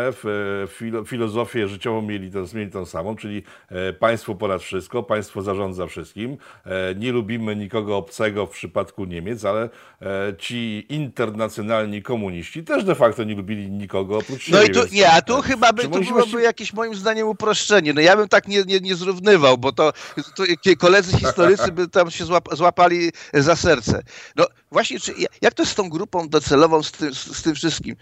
filozofię 1.07 1.69
życiową 1.69 2.03
mieli, 2.03 2.31
to, 2.31 2.45
mieli 2.55 2.71
tą 2.71 2.87
samą, 2.87 3.17
czyli 3.17 3.43
e, 3.69 3.93
państwo 3.93 4.35
ponad 4.35 4.63
wszystko, 4.63 5.03
państwo 5.03 5.43
zarządza 5.43 5.87
wszystkim. 5.87 6.37
E, 6.67 6.95
nie 6.95 7.13
lubimy 7.13 7.57
nikogo 7.57 7.97
obcego 7.97 8.47
w 8.47 8.51
przypadku 8.51 9.05
Niemiec, 9.05 9.45
ale 9.45 9.69
e, 10.03 10.35
ci 10.39 10.87
internacjonalni 10.89 12.03
komuniści 12.03 12.65
też 12.65 12.85
de 12.85 12.95
facto 12.95 13.25
nie 13.25 13.35
lubili 13.35 13.71
nikogo 13.71 14.19
oprócz 14.19 14.43
siebie. 14.43 14.59
No 14.59 14.65
i 14.65 14.71
tu, 14.71 14.95
nie, 14.95 15.11
a 15.11 15.23
tu 15.23 15.43
chyba 15.43 15.73
by, 15.73 15.83
tu 15.83 15.89
byłoby 15.89 16.31
się... 16.31 16.41
jakieś 16.41 16.73
moim 16.73 16.95
zdaniem 16.95 17.29
uproszczenie. 17.29 17.93
No 17.93 18.01
ja 18.01 18.17
bym 18.17 18.29
tak 18.29 18.49
nie, 18.49 18.63
nie, 18.63 18.81
nie 18.81 18.95
zrównywał, 18.95 19.59
bo 19.59 19.73
to, 19.73 19.93
to 20.37 20.45
koledzy 20.79 21.17
historycy 21.17 21.73
by 21.73 21.89
tam 21.89 22.11
się 22.11 22.25
złapali 22.53 23.11
za 23.35 23.57
serce. 23.57 24.03
No 24.37 24.47
właśnie, 24.75 25.01
czy, 25.01 25.15
jak 25.43 25.55
to 25.55 25.63
jest 25.63 25.73
z 25.73 25.75
tą 25.75 25.89
grupą 25.89 26.29
docelową, 26.29 26.83
z 26.83 26.93
tym, 26.93 27.15
z, 27.15 27.37
z 27.37 27.43
tym 27.43 27.55
wszystkim? 27.55 27.97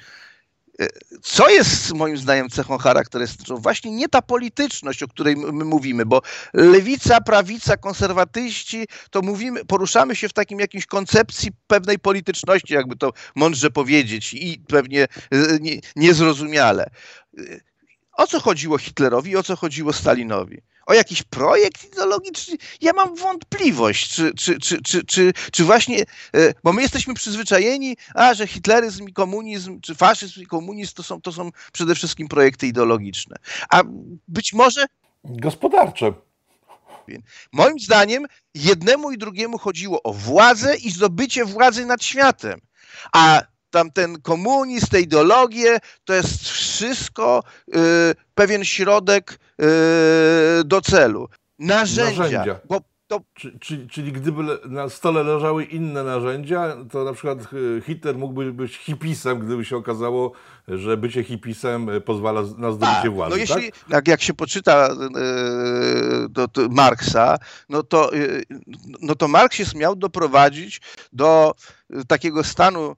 co 1.23 1.49
jest 1.49 1.95
moim 1.95 2.17
zdaniem 2.17 2.49
cechą 2.49 2.79
charakterystyczną? 2.79 3.57
Właśnie 3.57 3.91
nie 3.91 4.09
ta 4.09 4.23
polityczność, 4.23 5.03
o 5.03 5.09
której 5.09 5.37
my 5.37 5.65
mówimy, 5.65 6.07
bo 6.07 6.23
lewica, 6.55 7.21
prawica, 7.21 7.77
konserwatyści, 7.77 8.87
to 9.11 9.23
mówimy, 9.23 9.65
poruszamy 9.65 10.17
się 10.17 10.29
w 10.29 10.33
takim 10.33 10.61
jakimś 10.61 10.87
koncepcji 10.87 11.51
pewnej 11.67 11.99
polityczności, 11.99 12.75
jakby 12.75 12.97
to 12.97 13.13
mądrze 13.35 13.71
powiedzieć 13.71 14.35
i 14.35 14.61
pewnie 14.69 15.09
nie, 15.61 15.81
niezrozumiale. 15.97 16.91
O 18.13 18.27
co 18.27 18.41
chodziło 18.41 18.79
Hitlerowi 18.79 19.31
i 19.31 19.37
o 19.37 19.43
co 19.43 19.57
chodziło 19.57 19.93
Stalinowi? 19.93 20.63
O 20.87 20.95
jakiś 20.95 21.23
projekt 21.23 21.85
ideologiczny, 21.85 22.57
ja 22.81 22.93
mam 22.93 23.17
wątpliwość, 23.17 24.15
czy, 24.15 24.35
czy, 24.35 24.59
czy, 24.59 24.83
czy, 24.83 25.05
czy, 25.05 25.33
czy 25.53 25.65
właśnie, 25.65 26.01
e, 26.35 26.55
bo 26.65 26.73
my 26.73 26.83
jesteśmy 26.83 27.15
przyzwyczajeni, 27.15 27.97
a 28.15 28.35
że 28.35 28.47
hitleryzm 28.47 29.09
i 29.09 29.13
komunizm, 29.13 29.81
czy 29.81 29.95
faszyzm 29.95 30.43
i 30.43 30.47
komunizm 30.47 30.93
to 30.95 31.03
są, 31.03 31.21
to 31.21 31.33
są 31.33 31.51
przede 31.73 31.95
wszystkim 31.95 32.29
projekty 32.29 32.67
ideologiczne. 32.67 33.37
A 33.71 33.83
być 34.29 34.53
może... 34.53 34.87
Gospodarcze. 35.25 36.13
Moim 37.53 37.79
zdaniem 37.79 38.27
jednemu 38.55 39.13
i 39.13 39.19
drugiemu 39.19 39.59
chodziło 39.59 40.03
o 40.03 40.13
władzę 40.13 40.77
i 40.77 40.91
zdobycie 40.91 41.45
władzy 41.45 41.87
nad 41.87 42.05
światem. 42.05 42.61
A 43.13 43.43
tamten 43.73 44.21
komunizm, 44.23 44.87
te 44.87 45.01
ideologie, 45.01 45.79
to 46.05 46.15
jest 46.15 46.49
wszystko 46.49 47.43
y, 47.69 47.73
pewien 48.35 48.65
środek 48.65 49.39
y, 49.61 50.65
do 50.65 50.81
celu. 50.81 51.29
Narzędzia. 51.59 52.23
Narzędzia. 52.23 52.61
Bo 52.69 52.81
to... 53.07 53.21
Czy, 53.35 53.59
czyli, 53.59 53.89
czyli 53.89 54.13
gdyby 54.13 54.43
na 54.69 54.89
stole 54.89 55.23
leżały 55.23 55.65
inne 55.65 56.05
narzędzia, 56.05 56.77
to 56.91 57.05
na 57.05 57.13
przykład 57.13 57.39
y, 57.53 57.83
Hitler 57.87 58.19
mógłby 58.19 58.53
być 58.53 58.77
hipisem, 58.77 59.39
gdyby 59.39 59.65
się 59.65 59.77
okazało, 59.77 60.33
że 60.69 60.97
bycie 60.97 61.25
hipisem 61.25 61.89
e, 61.89 62.01
pozwala 62.01 62.43
na 62.59 62.73
zdobycie 62.73 63.11
władzy. 63.11 63.31
No 63.31 63.37
jeśli, 63.37 63.73
tak? 63.73 63.91
jak, 63.91 64.09
jak 64.09 64.23
się 64.23 64.35
poczyta 64.35 64.89
do, 66.29 66.49
do 66.49 66.69
Marksa, 66.71 67.39
no 67.69 67.83
to, 67.83 68.11
no 69.01 69.15
to 69.15 69.29
Marks 69.29 69.75
miał 69.75 69.97
doprowadzić 69.97 70.81
do 71.13 71.55
takiego 72.07 72.45
stanu 72.45 72.97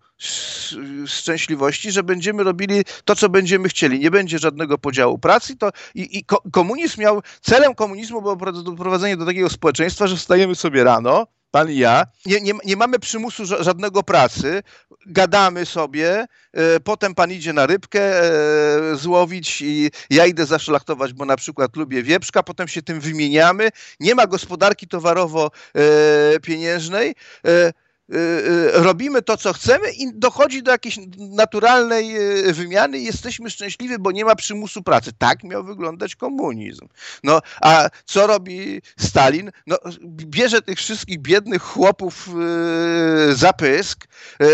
szczęśliwości, 1.07 1.93
że 1.93 2.03
będziemy 2.03 2.43
robili 2.43 2.83
to, 3.05 3.17
co 3.17 3.29
będziemy 3.29 3.69
chcieli. 3.69 4.01
Nie 4.01 4.11
będzie 4.11 4.39
żadnego 4.39 4.79
podziału 4.79 5.19
pracy. 5.19 5.57
To, 5.57 5.71
i, 5.95 6.19
i 6.19 6.25
komunizm 6.53 7.01
miał, 7.01 7.23
celem 7.41 7.75
komunizmu 7.75 8.23
było 8.23 8.37
doprowadzenie 8.37 9.17
do 9.17 9.27
takiego 9.27 9.51
społeczeństwa, 9.51 10.07
że 10.07 10.17
wstajemy 10.17 10.55
sobie 10.55 10.85
rano, 10.85 11.27
pan 11.51 11.71
i 11.71 11.77
ja, 11.77 12.07
nie, 12.27 12.41
nie, 12.41 12.53
nie 12.65 12.77
mamy 12.77 12.99
przymusu 12.99 13.47
żadnego 13.47 14.03
pracy, 14.03 14.63
gadamy 15.07 15.67
sobie, 15.67 16.27
e, 16.53 16.81
potem 16.81 17.15
pan 17.15 17.33
idzie 17.33 17.53
na 17.53 17.67
rybkę 17.67 18.23
e, 18.23 18.97
złowić 18.97 19.63
i 19.63 19.91
ja 20.11 20.27
idę 20.27 20.47
zaszlachtować, 20.47 21.13
bo 21.13 21.25
na 21.25 21.37
przykład 21.37 21.77
lubię 21.77 22.03
wieprzka, 22.03 22.43
potem 22.43 22.69
się 22.69 22.83
tym 22.83 23.01
wymieniamy, 23.01 23.69
nie 24.01 24.15
ma 24.15 24.27
gospodarki 24.27 24.89
towarowo-pieniężnej, 24.89 27.15
e, 27.47 27.73
robimy 28.73 29.23
to, 29.23 29.37
co 29.37 29.53
chcemy 29.53 29.93
i 29.93 30.13
dochodzi 30.15 30.63
do 30.63 30.71
jakiejś 30.71 30.99
naturalnej 31.17 32.17
y, 32.49 32.53
wymiany 32.53 32.99
i 32.99 33.05
jesteśmy 33.05 33.51
szczęśliwi, 33.51 33.99
bo 33.99 34.13
nie 34.13 34.25
ma 34.25 34.35
przymusu 34.35 34.83
pracy. 34.83 35.11
Tak 35.19 35.45
miał 35.45 35.65
wyglądać 35.65 36.17
komunizm. 36.17 36.89
No, 37.25 37.41
a 37.61 37.89
co 38.05 38.27
robi 38.27 38.83
Stalin? 38.99 39.51
No, 39.67 39.79
bierze 40.07 40.63
tych 40.63 40.79
wszystkich 40.79 41.19
biednych 41.19 41.63
chłopów 41.63 42.29
za 43.33 43.53
pysk, 43.53 44.09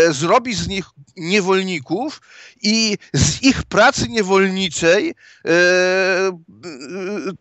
zrobi 0.09 0.53
z 0.53 0.67
nich 0.67 0.85
niewolników 1.17 2.21
i 2.61 2.97
z 3.13 3.43
ich 3.43 3.63
pracy 3.63 4.09
niewolniczej 4.09 5.15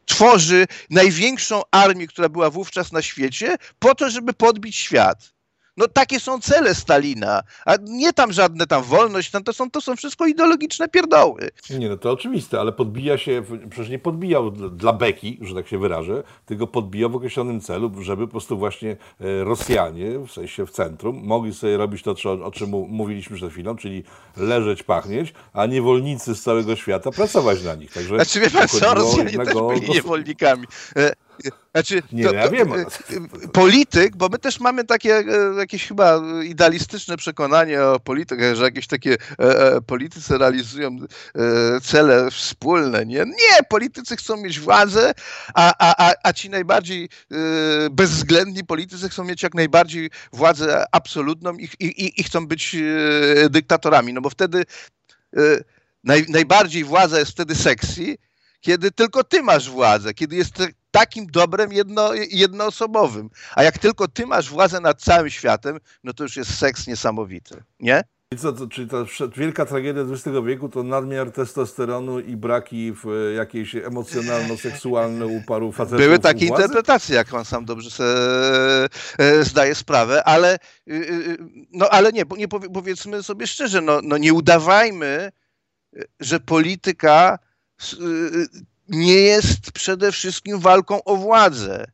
tworzy 0.06 0.66
największą 0.90 1.62
armię, 1.70 2.06
która 2.06 2.28
była 2.28 2.50
wówczas 2.50 2.92
na 2.92 3.02
świecie, 3.02 3.56
po 3.78 3.94
to, 3.94 4.10
żeby 4.10 4.32
podbić 4.32 4.76
świat. 4.76 5.39
No 5.76 5.88
takie 5.88 6.20
są 6.20 6.40
cele 6.40 6.74
Stalina, 6.74 7.42
a 7.66 7.74
nie 7.82 8.12
tam 8.12 8.32
żadne 8.32 8.66
tam 8.66 8.82
wolność, 8.82 9.30
tam 9.30 9.44
to 9.44 9.52
są, 9.52 9.70
to 9.70 9.80
są 9.80 9.96
wszystko 9.96 10.26
ideologiczne 10.26 10.88
pierdoły. 10.88 11.48
Nie, 11.78 11.88
no 11.88 11.96
to 11.96 12.10
oczywiste, 12.10 12.60
ale 12.60 12.72
podbija 12.72 13.18
się, 13.18 13.42
przecież 13.70 13.90
nie 13.90 13.98
podbijał 13.98 14.50
dla 14.50 14.92
beki, 14.92 15.38
że 15.42 15.54
tak 15.54 15.68
się 15.68 15.78
wyrażę, 15.78 16.22
tylko 16.46 16.66
podbijał 16.66 17.10
w 17.10 17.16
określonym 17.16 17.60
celu, 17.60 18.02
żeby 18.02 18.26
po 18.26 18.30
prostu 18.30 18.58
właśnie 18.58 18.90
e, 19.20 19.44
Rosjanie, 19.44 20.18
w 20.18 20.30
sensie 20.30 20.66
w 20.66 20.70
centrum, 20.70 21.20
mogli 21.24 21.54
sobie 21.54 21.76
robić 21.76 22.02
to, 22.02 22.14
o 22.44 22.50
czym 22.50 22.70
mówiliśmy 22.70 23.36
przed 23.36 23.52
chwilą, 23.52 23.76
czyli 23.76 24.04
leżeć, 24.36 24.82
pachnieć, 24.82 25.34
a 25.52 25.66
niewolnicy 25.66 26.34
z 26.34 26.42
całego 26.42 26.76
świata 26.76 27.10
pracować 27.10 27.62
na 27.62 27.74
nich. 27.74 27.92
Także 27.92 28.14
znaczy 28.14 28.40
wie 28.40 28.50
pan 28.50 28.68
co, 28.68 28.94
Rosjanie 28.94 29.38
też 29.38 29.54
byli 29.54 29.90
niewolnikami. 29.90 30.66
E, 31.46 31.50
znaczy, 31.74 32.02
nie, 32.12 32.24
to, 32.24 32.32
ja 32.32 32.44
to, 32.44 32.50
wiem. 32.50 32.72
Polityk, 33.52 34.16
bo 34.16 34.28
my 34.28 34.38
też 34.38 34.60
mamy 34.60 34.84
takie 34.84 35.16
e, 35.16 35.24
jakieś 35.58 35.88
chyba 35.88 36.22
idealistyczne 36.44 37.16
przekonanie 37.16 37.82
o 37.82 38.00
polityce, 38.00 38.56
że 38.56 38.64
jakieś 38.64 38.86
takie 38.86 39.12
e, 39.12 39.16
e, 39.38 39.80
politycy 39.80 40.38
realizują 40.38 40.96
e, 41.34 41.80
cele 41.80 42.30
wspólne. 42.30 43.06
Nie, 43.06 43.24
nie, 43.24 43.62
politycy 43.68 44.16
chcą 44.16 44.36
mieć 44.36 44.60
władzę, 44.60 45.12
a, 45.54 45.74
a, 45.78 46.08
a, 46.08 46.14
a 46.22 46.32
ci 46.32 46.50
najbardziej 46.50 47.08
e, 47.32 47.36
bezwzględni 47.90 48.64
politycy 48.64 49.08
chcą 49.08 49.24
mieć 49.24 49.42
jak 49.42 49.54
najbardziej 49.54 50.10
władzę 50.32 50.84
absolutną 50.92 51.56
i, 51.56 51.68
i, 51.80 52.20
i 52.20 52.24
chcą 52.24 52.46
być 52.46 52.74
e, 52.74 53.50
dyktatorami, 53.50 54.12
no 54.12 54.20
bo 54.20 54.30
wtedy 54.30 54.64
naj, 56.04 56.26
najbardziej 56.28 56.84
władza 56.84 57.18
jest 57.18 57.30
wtedy 57.30 57.54
sexy, 57.54 58.16
kiedy 58.60 58.90
tylko 58.90 59.24
ty 59.24 59.42
masz 59.42 59.70
władzę, 59.70 60.14
kiedy 60.14 60.36
jest 60.36 60.62
takim 60.90 61.26
dobrem 61.26 61.72
jedno, 61.72 62.10
jednoosobowym. 62.30 63.30
A 63.54 63.62
jak 63.62 63.78
tylko 63.78 64.08
ty 64.08 64.26
masz 64.26 64.50
władzę 64.50 64.80
nad 64.80 65.02
całym 65.02 65.30
światem, 65.30 65.78
no 66.04 66.12
to 66.12 66.22
już 66.22 66.36
jest 66.36 66.58
seks 66.58 66.86
niesamowity, 66.86 67.62
nie? 67.80 68.04
I 68.34 68.36
co, 68.36 68.52
to, 68.52 68.66
czyli 68.66 68.88
ta 68.88 68.96
wielka 69.36 69.66
tragedia 69.66 70.02
XX 70.02 70.36
wieku 70.46 70.68
to 70.68 70.82
nadmiar 70.82 71.32
testosteronu 71.32 72.20
i 72.20 72.36
braki 72.36 72.92
w 72.92 73.06
e, 73.06 73.34
jakiejś 73.34 73.74
emocjonalno-seksualne 73.74 75.26
u 75.26 75.42
paru 75.46 75.72
facetów 75.72 75.98
Były 75.98 76.18
takie 76.18 76.46
interpretacje, 76.46 77.16
jak 77.16 77.28
pan 77.28 77.44
sam 77.44 77.64
dobrze 77.64 77.90
sobie 77.90 78.10
e, 79.18 79.44
zdaje 79.44 79.74
sprawę, 79.74 80.24
ale, 80.24 80.58
y, 80.88 80.94
y, 80.94 81.38
no, 81.72 81.88
ale 81.88 82.12
nie, 82.12 82.24
nie 82.36 82.48
powiedzmy 82.48 83.22
sobie 83.22 83.46
szczerze, 83.46 83.80
no, 83.80 84.00
no 84.02 84.18
nie 84.18 84.32
udawajmy, 84.32 85.32
że 86.20 86.40
polityka 86.40 87.38
nie 88.90 89.14
jest 89.14 89.72
przede 89.72 90.12
wszystkim 90.12 90.60
walką 90.60 91.04
o 91.04 91.16
władzę. 91.16 91.92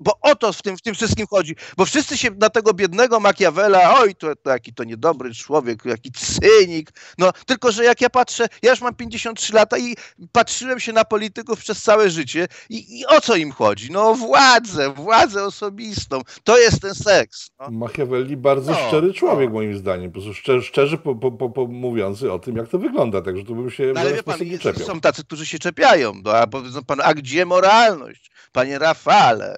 Bo 0.00 0.18
o 0.22 0.36
to 0.36 0.52
w 0.52 0.62
tym, 0.62 0.76
w 0.76 0.82
tym 0.82 0.94
wszystkim 0.94 1.26
chodzi. 1.26 1.56
Bo 1.76 1.84
wszyscy 1.84 2.18
się 2.18 2.30
na 2.30 2.50
tego 2.50 2.74
biednego 2.74 3.20
Machiavella, 3.20 4.00
oj, 4.00 4.14
to, 4.14 4.36
to 4.36 4.50
jaki 4.50 4.74
to 4.74 4.84
niedobry 4.84 5.34
człowiek, 5.34 5.84
jaki 5.84 6.12
cynik. 6.12 6.90
No, 7.18 7.30
tylko, 7.46 7.72
że 7.72 7.84
jak 7.84 8.00
ja 8.00 8.10
patrzę, 8.10 8.46
ja 8.62 8.70
już 8.70 8.80
mam 8.80 8.94
53 8.94 9.54
lata 9.54 9.78
i 9.78 9.94
patrzyłem 10.32 10.80
się 10.80 10.92
na 10.92 11.04
polityków 11.04 11.58
przez 11.58 11.82
całe 11.82 12.10
życie 12.10 12.48
i, 12.70 13.00
i 13.00 13.06
o 13.06 13.20
co 13.20 13.36
im 13.36 13.52
chodzi? 13.52 13.92
No 13.92 14.10
o 14.10 14.14
władzę, 14.14 14.92
władzę 14.92 15.44
osobistą. 15.44 16.20
To 16.44 16.58
jest 16.58 16.82
ten 16.82 16.94
seks. 16.94 17.50
No. 17.60 17.70
Machiavelli 17.70 18.36
bardzo 18.36 18.72
no, 18.72 18.88
szczery 18.88 19.14
człowiek, 19.14 19.48
no. 19.48 19.54
moim 19.54 19.78
zdaniem. 19.78 20.10
Po 20.10 20.14
prostu 20.14 20.34
szczerze, 20.34 20.62
szczerze 20.62 20.98
po, 20.98 21.14
po, 21.14 21.50
po, 21.50 21.66
mówiący 21.66 22.32
o 22.32 22.38
tym, 22.38 22.56
jak 22.56 22.68
to 22.68 22.78
wygląda. 22.78 23.22
Także 23.22 23.44
tu 23.44 23.54
bym 23.54 23.70
się 23.70 23.92
no, 23.94 24.00
ale 24.00 24.14
wie 24.14 24.22
pan, 24.22 24.38
czepiał. 24.60 24.86
Są 24.86 25.00
tacy, 25.00 25.24
którzy 25.24 25.46
się 25.46 25.58
czepiają. 25.58 26.12
No, 26.24 26.32
a 26.36 26.46
powiedzą 26.46 26.84
pan, 26.84 27.00
a 27.04 27.14
gdzie 27.14 27.46
moralność? 27.46 28.30
Panie 28.52 28.78
Rafale, 28.78 29.56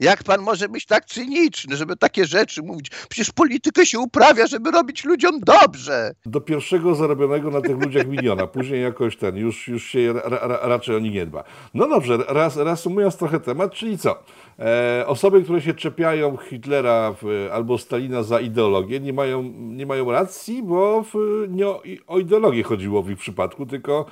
jak 0.00 0.24
pan 0.24 0.40
może 0.40 0.68
być 0.68 0.86
tak 0.86 1.04
cyniczny, 1.04 1.76
żeby 1.76 1.96
takie 1.96 2.24
rzeczy 2.24 2.62
mówić? 2.62 2.90
Przecież 3.08 3.32
politykę 3.32 3.86
się 3.86 3.98
uprawia, 3.98 4.46
żeby 4.46 4.70
robić 4.70 5.04
ludziom 5.04 5.40
dobrze. 5.40 6.14
Do 6.26 6.40
pierwszego 6.40 6.94
zarobionego 6.94 7.50
na 7.50 7.60
tych 7.60 7.78
ludziach 7.80 8.06
miliona, 8.06 8.46
później 8.46 8.82
jakoś 8.82 9.16
ten, 9.16 9.36
już, 9.36 9.68
już 9.68 9.84
się 9.84 10.12
ra, 10.12 10.38
ra, 10.48 10.58
raczej 10.62 10.96
o 10.96 10.98
nich 10.98 11.12
nie 11.12 11.26
dba. 11.26 11.44
No 11.74 11.88
dobrze, 11.88 12.18
raz, 12.28 12.56
reasumując 12.56 13.16
trochę 13.16 13.40
temat, 13.40 13.72
czyli 13.72 13.98
co? 13.98 14.22
E, 14.58 15.04
osoby, 15.06 15.42
które 15.42 15.60
się 15.60 15.74
czepiają 15.74 16.36
Hitlera 16.36 17.14
w, 17.22 17.48
albo 17.52 17.78
Stalina 17.78 18.22
za 18.22 18.40
ideologię, 18.40 19.00
nie 19.00 19.12
mają, 19.12 19.42
nie 19.58 19.86
mają 19.86 20.10
racji, 20.10 20.62
bo 20.62 21.02
w, 21.02 21.14
nie 21.48 21.66
o, 21.66 21.82
o, 22.06 22.18
ideologię 22.18 22.62
chodziło 22.62 23.02
w 23.02 23.10
ich 23.10 23.18
przypadku, 23.18 23.66
tylko 23.66 24.06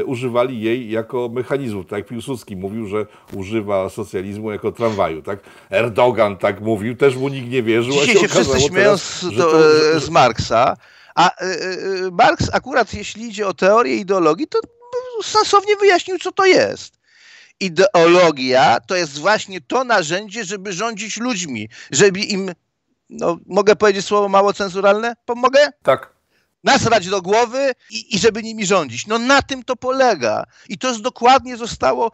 e, 0.00 0.04
używali 0.04 0.60
jej 0.60 0.90
jako 0.90 1.28
mechanizmu. 1.28 1.84
Tak 1.84 1.98
jak 1.98 2.08
Piłsudski 2.08 2.56
mówił, 2.56 2.86
że 2.86 3.06
używa 3.32 3.88
socjalizmu 3.88 4.52
jako 4.52 4.72
tramwaju. 4.72 5.22
Tak? 5.28 5.38
Erdogan 5.70 6.36
tak 6.36 6.60
mówił, 6.60 6.96
też 6.96 7.16
mu 7.16 7.28
nikt 7.28 7.48
nie 7.48 7.62
wierzył. 7.62 7.92
Dzisiaj 7.92 8.14
się, 8.14 8.20
się 8.20 8.28
wszyscy 8.28 8.60
śmieją 8.60 8.96
z, 8.96 9.20
to, 9.20 9.70
e, 9.96 10.00
z 10.00 10.10
Marksa, 10.10 10.76
a 11.14 11.30
e, 11.36 11.46
Marks 12.12 12.50
akurat 12.52 12.94
jeśli 12.94 13.24
idzie 13.24 13.46
o 13.46 13.54
teorię 13.54 13.96
ideologii, 13.96 14.46
to 14.48 14.58
sensownie 15.22 15.76
wyjaśnił, 15.76 16.18
co 16.18 16.32
to 16.32 16.46
jest 16.46 16.98
ideologia 17.60 18.80
to 18.80 18.96
jest 18.96 19.18
właśnie 19.18 19.60
to 19.60 19.84
narzędzie, 19.84 20.44
żeby 20.44 20.72
rządzić 20.72 21.16
ludźmi, 21.16 21.68
żeby 21.90 22.20
im, 22.20 22.52
no 23.10 23.38
mogę 23.46 23.76
powiedzieć 23.76 24.06
słowo 24.06 24.28
mało 24.28 24.52
cenzuralne? 24.52 25.14
Pomogę? 25.24 25.68
Tak. 25.82 26.17
Nasrać 26.64 27.08
do 27.08 27.22
głowy 27.22 27.72
i, 27.90 28.16
i, 28.16 28.18
żeby 28.18 28.42
nimi 28.42 28.66
rządzić. 28.66 29.06
No 29.06 29.18
na 29.18 29.42
tym 29.42 29.62
to 29.62 29.76
polega. 29.76 30.44
I 30.68 30.78
to 30.78 30.88
jest 30.88 31.00
dokładnie 31.00 31.56
zostało 31.56 32.12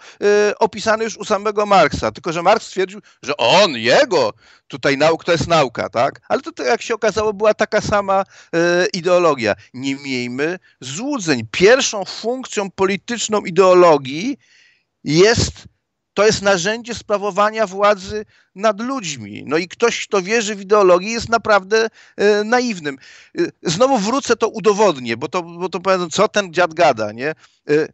y, 0.51 0.59
opisane 0.59 1.05
już 1.05 1.17
u 1.17 1.25
samego 1.25 1.67
Marksa. 1.67 2.13
Tylko, 2.13 2.33
że 2.33 2.43
Marks 2.43 2.67
stwierdził, 2.67 3.01
że 3.23 3.37
on, 3.37 3.77
jego, 3.77 4.33
tutaj 4.69 4.99
nauk 4.99 5.25
to 5.25 5.33
jest 5.33 5.49
nauka, 5.49 5.89
tak? 5.89 6.21
Ale 6.29 6.41
to, 6.41 6.53
to 6.53 6.63
jak 6.63 6.83
się 6.83 6.95
okazało, 6.95 7.33
była 7.33 7.55
taka 7.55 7.81
sama 7.81 8.23
y, 8.23 8.87
ideologia. 8.93 9.55
Nie 9.75 9.97
miejmy 9.97 10.59
złudzeń. 10.81 11.47
Pierwszą 11.51 12.05
funkcją 12.05 12.71
polityczną 12.71 13.41
ideologii 13.41 14.39
jest 15.05 15.74
to 16.15 16.27
jest 16.27 16.43
narzędzie 16.43 16.95
sprawowania 16.95 17.67
władzy 17.67 18.25
nad 18.55 18.81
ludźmi. 18.81 19.45
No 19.47 19.57
i 19.57 19.69
ktoś, 19.69 20.07
kto 20.07 20.23
wierzy 20.23 20.55
w 20.55 20.61
ideologię, 20.61 21.11
jest 21.11 21.29
naprawdę 21.29 21.89
e, 22.17 22.45
naiwnym. 22.45 22.99
E, 23.39 23.43
znowu 23.63 23.99
wrócę, 23.99 24.37
to 24.37 24.49
udowodnię, 24.49 25.17
bo 25.17 25.29
to, 25.29 25.43
bo 25.43 25.69
to 25.69 25.81
powiem, 25.81 26.11
co 26.11 26.29
ten 26.29 26.53
dziad 26.53 26.75
gada, 26.75 27.13
nie? 27.13 27.29
E, 27.29 27.89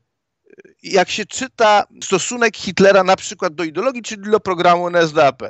jak 0.83 1.11
się 1.11 1.27
czyta 1.27 1.85
stosunek 2.03 2.57
Hitlera 2.57 3.05
na 3.05 3.17
przykład 3.17 3.55
do 3.55 3.65
ideologii, 3.65 4.03
czyli 4.03 4.31
do 4.31 4.41
programu 4.41 4.87
NSDAP, 4.91 5.43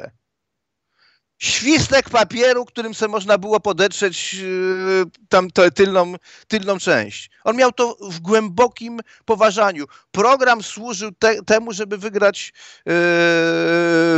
świstek 1.41 2.11
papieru, 2.11 2.65
którym 2.65 2.95
sobie 2.95 3.13
można 3.13 3.39
było 3.39 3.61
podetrzeć 3.61 4.35
yy, 4.35 5.05
tam 5.29 5.51
tę 5.51 5.71
tylną, 5.71 6.15
tylną 6.49 6.79
część. 6.79 7.31
On 7.45 7.57
miał 7.57 7.73
to 7.73 7.97
w 8.11 8.21
głębokim 8.21 9.01
poważaniu. 9.25 9.85
Program 10.11 10.63
służył 10.63 11.13
te, 11.13 11.43
temu, 11.43 11.73
żeby 11.73 11.99
wygrać 11.99 12.53
yy, 12.87 12.93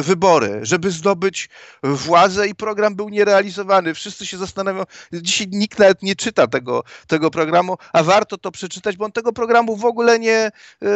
wybory, 0.02 0.60
żeby 0.62 0.90
zdobyć 0.90 1.48
władzę 1.82 2.48
i 2.48 2.54
program 2.54 2.94
był 2.94 3.08
nierealizowany. 3.08 3.94
Wszyscy 3.94 4.26
się 4.26 4.36
zastanawiają, 4.36 4.84
dzisiaj 5.12 5.46
nikt 5.50 5.78
nawet 5.78 6.02
nie 6.02 6.16
czyta 6.16 6.46
tego, 6.46 6.84
tego 7.06 7.30
programu, 7.30 7.76
a 7.92 8.02
warto 8.02 8.38
to 8.38 8.50
przeczytać, 8.50 8.96
bo 8.96 9.04
on 9.04 9.12
tego 9.12 9.32
programu 9.32 9.76
w 9.76 9.84
ogóle 9.84 10.18
nie, 10.18 10.50
yy, 10.80 10.88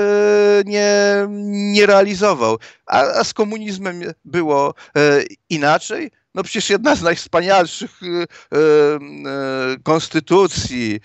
nie, 0.64 0.89
nie 1.74 1.87
realizował. 1.87 2.59
A, 2.87 3.03
a 3.03 3.24
z 3.24 3.34
komunizmem 3.34 4.03
było 4.24 4.74
yy, 4.95 5.26
inaczej. 5.49 6.11
No 6.34 6.43
przecież 6.43 6.70
jedna 6.70 6.97
z 6.97 7.03
najwspanialszych 7.03 8.03
y, 8.03 8.07
y, 8.07 8.59
y, 9.74 9.82
konstytucji, 9.82 11.01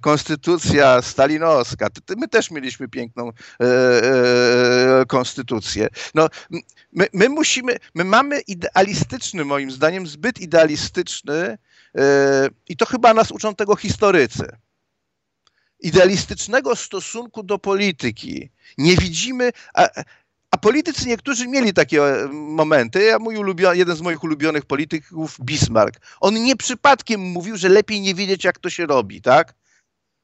konstytucja 0.00 1.02
stalinowska. 1.02 1.88
My 2.16 2.28
też 2.28 2.50
mieliśmy 2.50 2.88
piękną 2.88 3.30
konstytucję. 5.08 5.88
No, 6.14 6.28
my, 6.92 7.06
my 7.12 7.28
musimy, 7.28 7.76
my 7.94 8.04
mamy 8.04 8.40
idealistyczny, 8.40 9.44
moim 9.44 9.70
zdaniem, 9.70 10.06
zbyt 10.06 10.40
idealistyczny 10.40 11.58
i 12.68 12.76
to 12.76 12.86
chyba 12.86 13.14
nas 13.14 13.30
uczą 13.30 13.54
tego 13.54 13.76
historycy 13.76 14.48
idealistycznego 15.80 16.76
stosunku 16.76 17.42
do 17.42 17.58
polityki. 17.58 18.50
Nie 18.78 18.96
widzimy, 18.96 19.52
a, 19.74 19.88
a 20.50 20.56
politycy 20.56 21.08
niektórzy 21.08 21.48
mieli 21.48 21.72
takie 21.72 22.02
e, 22.02 22.28
momenty. 22.32 23.02
Ja 23.02 23.18
mój 23.18 23.36
jeden 23.72 23.96
z 23.96 24.00
moich 24.00 24.24
ulubionych 24.24 24.64
polityków, 24.64 25.36
Bismarck, 25.40 26.00
on 26.20 26.34
nie 26.34 26.56
przypadkiem 26.56 27.20
mówił, 27.20 27.56
że 27.56 27.68
lepiej 27.68 28.00
nie 28.00 28.14
wiedzieć, 28.14 28.44
jak 28.44 28.58
to 28.58 28.70
się 28.70 28.86
robi, 28.86 29.22
tak? 29.22 29.54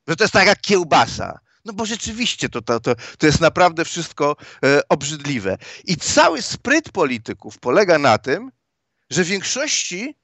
Że 0.08 0.16
to 0.16 0.24
jest 0.24 0.34
tak 0.34 0.46
jak 0.46 0.60
kiełbasa. 0.60 1.38
No 1.64 1.72
bo 1.72 1.86
rzeczywiście 1.86 2.48
to, 2.48 2.62
to, 2.62 2.80
to, 2.80 2.94
to 3.18 3.26
jest 3.26 3.40
naprawdę 3.40 3.84
wszystko 3.84 4.36
e, 4.64 4.88
obrzydliwe. 4.88 5.58
I 5.84 5.96
cały 5.96 6.42
spryt 6.42 6.92
polityków 6.92 7.58
polega 7.58 7.98
na 7.98 8.18
tym, 8.18 8.52
że 9.10 9.24
w 9.24 9.26
większości 9.26 10.16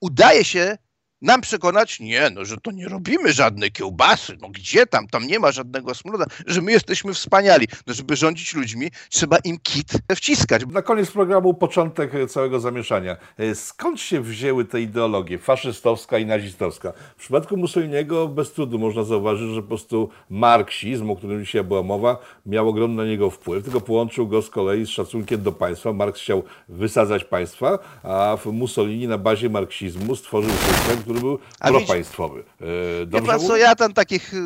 udaje 0.00 0.44
się 0.44 0.78
nam 1.22 1.40
przekonać, 1.40 2.00
nie, 2.00 2.30
no, 2.30 2.44
że 2.44 2.56
to 2.56 2.70
nie 2.70 2.88
robimy 2.88 3.32
żadnej 3.32 3.72
kiełbasy, 3.72 4.36
no 4.40 4.48
gdzie 4.48 4.86
tam, 4.86 5.08
tam 5.08 5.26
nie 5.26 5.38
ma 5.38 5.52
żadnego 5.52 5.94
smroda, 5.94 6.24
że 6.46 6.62
my 6.62 6.72
jesteśmy 6.72 7.14
wspaniali. 7.14 7.68
No, 7.86 7.94
żeby 7.94 8.16
rządzić 8.16 8.54
ludźmi, 8.54 8.90
trzeba 9.08 9.36
im 9.44 9.58
kit 9.62 9.92
wciskać. 10.16 10.62
Na 10.66 10.82
koniec 10.82 11.10
programu 11.10 11.54
początek 11.54 12.12
całego 12.28 12.60
zamieszania. 12.60 13.16
Skąd 13.54 14.00
się 14.00 14.20
wzięły 14.20 14.64
te 14.64 14.80
ideologie 14.80 15.38
faszystowska 15.38 16.18
i 16.18 16.26
nazistowska? 16.26 16.92
W 17.16 17.20
przypadku 17.20 17.56
Mussoliniego 17.56 18.28
bez 18.28 18.52
trudu 18.52 18.78
można 18.78 19.04
zauważyć, 19.04 19.50
że 19.54 19.62
po 19.62 19.68
prostu 19.68 20.08
marksizm, 20.30 21.10
o 21.10 21.16
którym 21.16 21.44
dzisiaj 21.44 21.64
była 21.64 21.82
mowa, 21.82 22.18
miał 22.46 22.68
ogromny 22.68 22.96
na 22.96 23.08
niego 23.08 23.30
wpływ, 23.30 23.64
tylko 23.64 23.80
połączył 23.80 24.28
go 24.28 24.42
z 24.42 24.50
kolei 24.50 24.86
z 24.86 24.88
szacunkiem 24.88 25.42
do 25.42 25.52
państwa. 25.52 25.92
Marks 25.92 26.20
chciał 26.20 26.42
wysadzać 26.68 27.24
państwa, 27.24 27.78
a 28.02 28.36
Mussolini 28.52 29.08
na 29.08 29.18
bazie 29.18 29.48
marksizmu 29.48 30.16
stworzył 30.16 30.50
system, 30.50 30.98
który 31.02 31.11
był 31.20 31.38
A 31.60 31.68
propaństwowy. 31.68 32.44
E, 32.60 33.06
dobrze 33.06 33.22
wie 33.22 33.38
pan 33.38 33.40
co, 33.46 33.56
ja 33.56 33.74
tam 33.74 33.92
takich... 33.92 34.34
Y, 34.34 34.38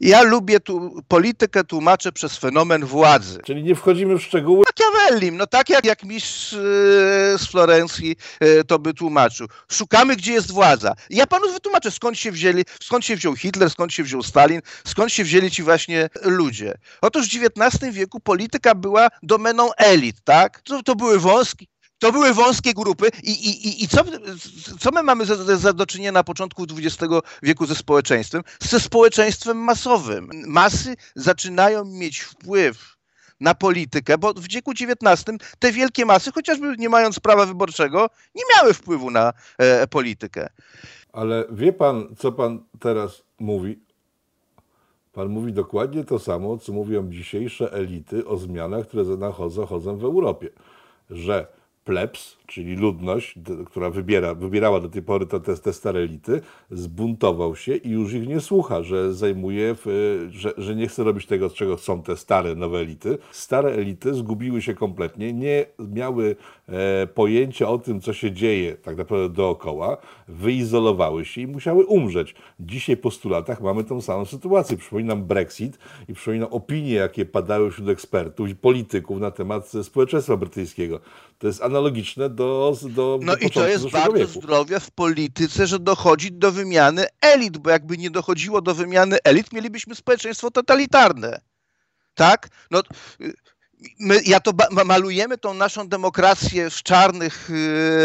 ja 0.00 0.22
lubię 0.22 0.60
tu 0.60 1.02
politykę 1.08 1.64
tłumaczę 1.64 2.12
przez 2.12 2.36
fenomen 2.36 2.84
władzy. 2.84 3.40
Czyli 3.46 3.62
nie 3.62 3.74
wchodzimy 3.74 4.18
w 4.18 4.22
szczegóły. 4.22 4.64
Machiavellim, 4.66 5.36
no 5.36 5.46
tak 5.46 5.68
jak, 5.68 5.84
jak 5.84 6.04
mistrz 6.04 6.52
y, 6.52 6.56
z 7.38 7.46
Florencji 7.50 8.16
y, 8.44 8.64
to 8.64 8.78
by 8.78 8.94
tłumaczył. 8.94 9.46
Szukamy, 9.72 10.16
gdzie 10.16 10.32
jest 10.32 10.52
władza. 10.52 10.94
ja 11.10 11.26
panu 11.26 11.52
wytłumaczę, 11.52 11.90
skąd 11.90 12.18
się 12.18 12.32
wzięli, 12.32 12.64
skąd 12.82 13.04
się 13.04 13.16
wziął 13.16 13.36
Hitler, 13.36 13.70
skąd 13.70 13.92
się 13.92 14.02
wziął 14.02 14.22
Stalin, 14.22 14.60
skąd 14.84 15.12
się 15.12 15.24
wzięli 15.24 15.50
ci 15.50 15.62
właśnie 15.62 16.08
ludzie. 16.22 16.74
Otóż 17.00 17.28
w 17.28 17.44
XIX 17.60 17.94
wieku 17.94 18.20
polityka 18.20 18.74
była 18.74 19.08
domeną 19.22 19.70
elit, 19.76 20.16
tak? 20.24 20.60
To, 20.60 20.82
to 20.82 20.96
były 20.96 21.18
wąskie, 21.18 21.66
to 22.00 22.12
były 22.12 22.34
wąskie 22.34 22.74
grupy 22.74 23.10
i, 23.22 23.30
i, 23.30 23.84
i 23.84 23.88
co, 23.88 24.04
co 24.80 24.90
my 24.90 25.02
mamy 25.02 25.24
za, 25.24 25.56
za 25.56 25.72
do 25.72 25.86
czynienia 25.86 26.12
na 26.12 26.24
początku 26.24 26.62
XX 26.62 27.14
wieku 27.42 27.66
ze 27.66 27.74
społeczeństwem? 27.74 28.42
Ze 28.60 28.80
społeczeństwem 28.80 29.56
masowym. 29.56 30.30
Masy 30.46 30.96
zaczynają 31.14 31.84
mieć 31.84 32.20
wpływ 32.20 32.96
na 33.40 33.54
politykę, 33.54 34.18
bo 34.18 34.34
w 34.34 34.48
wieku 34.48 34.70
XIX 34.70 35.38
te 35.58 35.72
wielkie 35.72 36.06
masy, 36.06 36.32
chociażby 36.32 36.74
nie 36.78 36.88
mając 36.88 37.20
prawa 37.20 37.46
wyborczego, 37.46 38.10
nie 38.34 38.42
miały 38.56 38.74
wpływu 38.74 39.10
na 39.10 39.32
e, 39.58 39.86
politykę. 39.86 40.48
Ale 41.12 41.44
wie 41.50 41.72
pan, 41.72 42.14
co 42.18 42.32
pan 42.32 42.62
teraz 42.78 43.22
mówi? 43.38 43.78
Pan 45.12 45.28
mówi 45.28 45.52
dokładnie 45.52 46.04
to 46.04 46.18
samo, 46.18 46.58
co 46.58 46.72
mówią 46.72 47.10
dzisiejsze 47.10 47.72
elity 47.72 48.26
o 48.26 48.36
zmianach, 48.36 48.88
które 48.88 49.04
zachodzą 49.48 49.96
w 49.96 50.04
Europie. 50.04 50.48
Że 51.10 51.59
plebs, 51.90 52.36
czyli 52.46 52.76
ludność, 52.76 53.34
która 53.66 53.90
wybiera, 53.90 54.34
wybierała 54.34 54.80
do 54.80 54.88
tej 54.88 55.02
pory 55.02 55.26
te, 55.26 55.40
te 55.40 55.72
stare 55.72 56.00
elity, 56.00 56.40
zbuntował 56.70 57.56
się 57.56 57.76
i 57.76 57.90
już 57.90 58.12
ich 58.12 58.28
nie 58.28 58.40
słucha, 58.40 58.82
że 58.82 59.14
zajmuje, 59.14 59.74
w, 59.74 59.86
że, 60.30 60.52
że 60.58 60.76
nie 60.76 60.88
chce 60.88 61.04
robić 61.04 61.26
tego, 61.26 61.48
z 61.48 61.54
czego 61.54 61.78
są 61.78 62.02
te 62.02 62.16
stare, 62.16 62.54
nowe 62.54 62.78
elity. 62.78 63.18
Stare 63.30 63.70
elity 63.70 64.14
zgubiły 64.14 64.62
się 64.62 64.74
kompletnie, 64.74 65.32
nie 65.32 65.66
miały 65.78 66.36
e, 66.70 67.06
pojęcia 67.06 67.68
o 67.68 67.78
tym, 67.78 68.00
co 68.00 68.12
się 68.12 68.32
dzieje 68.32 68.76
tak 68.76 68.96
naprawdę 68.96 69.34
dookoła, 69.34 69.96
wyizolowały 70.28 71.24
się 71.24 71.40
i 71.40 71.46
musiały 71.46 71.86
umrzeć. 71.86 72.34
Dzisiaj 72.60 72.96
po 72.96 73.10
100 73.10 73.28
latach 73.28 73.60
mamy 73.60 73.84
tą 73.84 74.00
samą 74.00 74.24
sytuację. 74.24 74.76
Przypominam 74.76 75.24
Brexit 75.24 75.78
i 76.08 76.14
przypominam 76.14 76.48
opinie, 76.52 76.92
jakie 76.94 77.26
padały 77.26 77.70
wśród 77.70 77.88
ekspertów 77.88 78.48
i 78.48 78.54
polityków 78.56 79.20
na 79.20 79.30
temat 79.30 79.72
społeczeństwa 79.82 80.36
brytyjskiego. 80.36 81.00
To 81.38 81.46
jest 81.46 81.62
analogiczne 81.62 82.30
do, 82.30 82.76
do 82.82 83.18
No 83.22 83.36
do 83.36 83.38
i 83.46 83.50
to 83.50 83.68
jest 83.68 83.90
bardzo 83.90 84.12
wieku. 84.12 84.30
zdrowie 84.40 84.80
w 84.80 84.90
polityce, 84.90 85.66
że 85.66 85.78
dochodzi 85.78 86.32
do 86.32 86.52
wymiany 86.52 87.06
elit, 87.20 87.58
bo 87.58 87.70
jakby 87.70 87.98
nie 87.98 88.10
dochodziło 88.10 88.62
do 88.62 88.74
wymiany 88.74 89.18
elit, 89.24 89.52
mielibyśmy 89.52 89.94
społeczeństwo 89.94 90.50
totalitarne. 90.50 91.40
Tak? 92.14 92.48
No, 92.70 92.82
my, 93.98 94.20
ja 94.24 94.40
to 94.40 94.52
malujemy 94.84 95.38
tą 95.38 95.54
naszą 95.54 95.88
demokrację 95.88 96.70
w 96.70 96.82
czarnych 96.82 97.50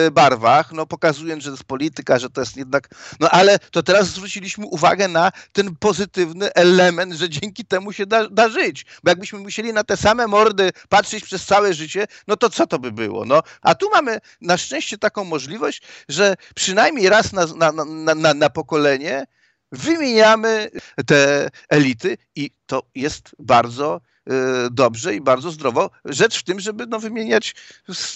yy, 0.04 0.12
barwach, 0.12 0.72
no 0.72 0.86
pokazując, 0.86 1.44
że 1.44 1.50
to 1.50 1.54
jest 1.54 1.64
polityka, 1.64 2.20
że 2.20 2.30
to 2.30 2.42
jest 2.42 2.58
jednak, 2.58 2.90
no 3.20 3.30
ale 3.30 3.60
to 3.60 3.84
teraz 3.84 4.08
zwróciliśmy 4.08 4.66
uwagę 4.66 5.08
na 5.08 5.32
ten 5.52 5.76
pozytywny 5.76 6.54
element, 6.54 7.14
że 7.14 7.30
dzięki 7.30 7.66
temu 7.66 7.94
się 7.94 8.06
da, 8.06 8.30
da 8.30 8.50
żyć, 8.50 8.86
bo 9.04 9.12
jakbyśmy 9.12 9.40
musieli 9.40 9.74
na 9.74 9.84
te 9.84 9.98
same 9.98 10.28
mordy 10.28 10.72
patrzeć 10.90 11.24
przez 11.24 11.46
całe 11.46 11.74
życie, 11.74 12.06
no 12.28 12.38
to 12.38 12.50
co 12.50 12.68
to 12.68 12.80
by 12.80 12.92
było, 12.92 13.26
no? 13.26 13.42
A 13.62 13.76
tu 13.76 13.90
mamy 13.90 14.20
na 14.42 14.58
szczęście 14.58 14.98
taką 14.98 15.24
możliwość, 15.24 15.82
że 16.10 16.36
przynajmniej 16.56 17.10
raz 17.10 17.34
na, 17.34 17.46
na, 17.46 17.72
na, 17.86 18.16
na, 18.16 18.34
na 18.34 18.50
pokolenie 18.50 19.26
wymieniamy 19.72 20.70
te 21.06 21.50
elity 21.70 22.18
i 22.36 22.52
to 22.66 22.84
jest 22.96 23.36
bardzo 23.40 24.02
y, 24.28 24.32
dobrze 24.72 25.16
i 25.16 25.22
bardzo 25.22 25.52
zdrowo. 25.52 25.90
Rzecz 26.06 26.40
w 26.40 26.44
tym, 26.44 26.60
żeby 26.60 26.86
no, 26.88 27.00
wymieniać 27.00 27.56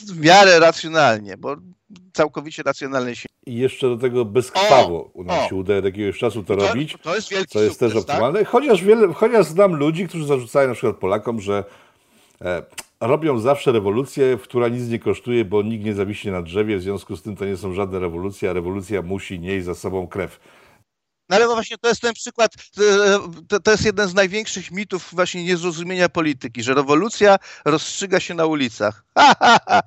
w 0.08 0.20
miarę 0.20 0.60
racjonalnie, 0.60 1.38
bo 1.38 1.56
całkowicie 2.14 2.64
racjonalnie 2.64 3.16
się. 3.16 3.30
I 3.46 3.56
jeszcze 3.56 3.90
do 3.90 3.98
tego 3.98 4.26
bezkrwawo 4.26 5.10
u 5.14 5.24
nas 5.24 5.50
się 5.50 5.56
udaje 5.56 5.82
do 5.82 5.88
jakiegoś 5.88 6.18
czasu 6.18 6.44
to, 6.44 6.56
to 6.56 6.68
robić, 6.68 6.96
to 7.02 7.16
jest 7.16 7.30
wielki 7.30 7.54
co 7.54 7.60
jest 7.60 7.80
sukces, 7.80 7.94
też 7.94 8.04
tak? 8.04 8.10
optymalne. 8.10 8.40
Tak? 8.40 8.48
Chociaż, 8.48 8.84
wiele, 8.84 9.14
chociaż 9.14 9.46
znam 9.46 9.76
ludzi, 9.76 10.08
którzy 10.08 10.26
zarzucają 10.26 10.68
na 10.68 10.74
przykład 10.74 10.96
Polakom, 10.96 11.42
że 11.42 11.64
e, 12.42 12.64
robią 13.02 13.40
zawsze 13.40 13.72
rewolucję, 13.72 14.38
która 14.44 14.68
nic 14.68 14.90
nie 14.90 15.00
kosztuje, 15.00 15.46
bo 15.46 15.62
nikt 15.62 15.86
nie 15.86 15.94
zawiśnie 15.94 16.32
na 16.32 16.42
drzewie, 16.42 16.78
w 16.78 16.82
związku 16.82 17.16
z 17.16 17.22
tym 17.22 17.36
to 17.36 17.46
nie 17.46 17.58
są 17.58 17.74
żadne 17.74 18.00
rewolucje, 18.00 18.50
a 18.50 18.54
rewolucja 18.54 19.02
musi 19.02 19.40
nieść 19.40 19.66
za 19.66 19.76
sobą 19.76 20.08
krew. 20.08 20.40
No 21.30 21.36
ale 21.36 21.48
właśnie 21.48 21.78
to 21.78 21.90
jest 21.90 22.02
ten 22.02 22.14
przykład, 22.14 22.54
to, 23.64 23.72
jest 23.72 23.86
jeden 23.86 24.10
z 24.10 24.14
największych 24.14 24.72
mitów 24.72 25.10
właśnie 25.12 25.44
niezrozumienia 25.44 26.10
polityki, 26.10 26.64
że 26.64 26.74
rewolucja 26.74 27.38
rozstrzyga 27.66 28.20
się 28.20 28.34
na 28.34 28.46
ulicach. 28.46 29.04
Ha, 29.18 29.34
ha, 29.40 29.58
ha. 29.68 29.82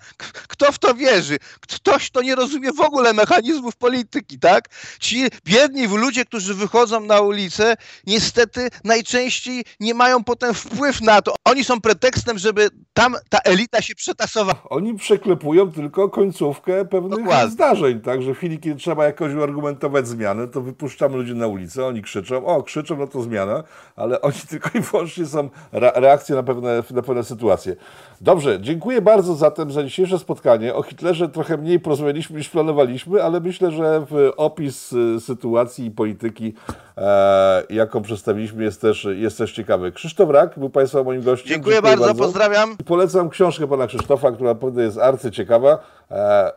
Kto 0.49 0.73
w 0.73 0.79
to 0.79 0.95
wierzy? 0.95 1.39
Ktoś, 1.61 2.11
kto 2.11 2.23
nie 2.23 2.35
rozumie 2.35 2.73
w 2.73 2.81
ogóle 2.81 3.13
mechanizmów 3.13 3.77
polityki, 3.77 4.39
tak? 4.39 4.69
Ci 5.01 5.27
biedni 5.45 5.87
ludzie, 5.87 6.25
którzy 6.25 6.55
wychodzą 6.55 7.01
na 7.01 7.21
ulicę, 7.21 7.75
niestety 8.07 8.69
najczęściej 8.85 9.65
nie 9.81 9.95
mają 9.95 10.25
potem 10.25 10.55
wpływ 10.55 11.01
na 11.01 11.23
to. 11.23 11.35
Oni 11.45 11.65
są 11.65 11.81
pretekstem, 11.81 12.39
żeby 12.39 12.69
tam 12.93 13.17
ta 13.29 13.39
elita 13.39 13.83
się 13.83 13.95
przetasowała. 13.95 14.63
Oni 14.71 14.95
przeklepują 14.95 15.73
tylko 15.73 16.09
końcówkę 16.09 16.85
pewnych 16.85 17.19
Dokładnie. 17.19 17.51
zdarzeń, 17.51 18.01
tak? 18.01 18.23
Że 18.23 18.35
w 18.35 18.37
chwili, 18.37 18.59
kiedy 18.61 18.81
trzeba 18.81 19.05
jakoś 19.05 19.35
uargumentować 19.35 20.09
zmianę, 20.09 20.49
to 20.49 20.61
wypuszczamy 20.61 21.17
ludzi 21.17 21.32
na 21.35 21.47
ulicę, 21.47 21.87
oni 21.87 22.03
krzyczą, 22.03 22.47
o, 22.47 22.63
krzyczą, 22.63 22.97
no 22.97 23.07
to 23.07 23.23
zmiana, 23.23 23.63
ale 23.97 24.21
oni 24.21 24.39
tylko 24.51 24.71
i 24.79 24.81
wyłącznie 24.81 25.27
są 25.27 25.49
re- 25.73 25.93
reakcje 25.95 26.37
na 26.37 26.43
pewne, 26.43 26.83
na 26.91 27.03
pewne 27.03 27.25
sytuacje. 27.25 27.77
Dobrze, 28.21 28.61
dziękuję 28.61 29.03
bardzo 29.03 29.35
zatem 29.35 29.73
za 29.73 29.85
dzisiejsze 29.85 30.19
spotkanie. 30.19 30.75
O 30.75 30.83
Hitlerze 30.83 31.29
trochę 31.29 31.57
mniej 31.57 31.81
porozmawialiśmy 31.81 32.39
niż 32.39 32.49
planowaliśmy, 32.49 33.23
ale 33.23 33.41
myślę, 33.41 33.71
że 33.71 34.07
opis 34.37 34.93
y, 34.93 35.21
sytuacji 35.21 35.87
i 35.87 35.91
polityki, 35.91 36.55
e, 36.97 37.63
jaką 37.71 38.03
przedstawiliśmy, 38.03 38.65
jest 38.65 38.81
też, 38.81 39.09
jest 39.15 39.39
też 39.39 39.53
ciekawy. 39.53 39.93
Krzysztof 39.93 40.31
Rak 40.31 40.59
był 40.59 40.71
Państwa 40.71 41.03
moim 41.03 41.23
gościem. 41.23 41.49
Dziękuję, 41.49 41.83
bardzo, 41.83 42.15
pozdrawiam. 42.15 42.77
I 42.81 42.85
Polecam 42.85 43.31
książkę 43.31 43.69
pana 43.69 43.87
Krzysztofa, 43.87 44.33
która 44.33 44.51
naprawdę 44.51 44.83
jest 44.83 44.99
arcyciekawa. 44.99 45.79
E, 46.11 46.53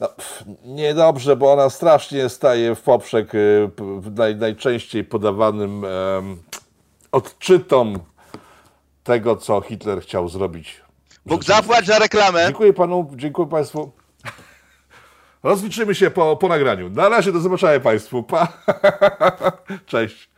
no, 0.00 0.08
pff, 0.08 0.44
niedobrze, 0.64 1.36
bo 1.36 1.52
ona 1.52 1.70
strasznie 1.70 2.28
staje 2.28 2.74
w 2.74 2.80
poprzek 2.80 3.34
y, 3.34 3.70
w 3.78 4.16
naj, 4.16 4.36
najczęściej 4.36 5.04
podawanym 5.04 5.84
em, 5.84 6.42
odczytom 7.12 7.98
tego, 9.04 9.36
co 9.36 9.60
Hitler 9.60 10.00
chciał 10.00 10.28
zrobić. 10.28 10.82
Bóg 11.26 11.44
zapłać 11.44 11.86
za 11.86 11.98
reklamę. 11.98 12.44
Dziękuję 12.44 12.72
panu, 12.72 13.10
dziękuję 13.16 13.48
państwu. 13.48 13.90
Rozliczymy 15.42 15.94
się 15.94 16.10
po, 16.10 16.36
po 16.36 16.48
nagraniu. 16.48 16.90
Na 16.90 17.08
razie, 17.08 17.32
do 17.32 17.40
zobaczenia 17.40 17.80
państwu. 17.80 18.22
Pa. 18.22 18.48
Cześć. 19.86 20.33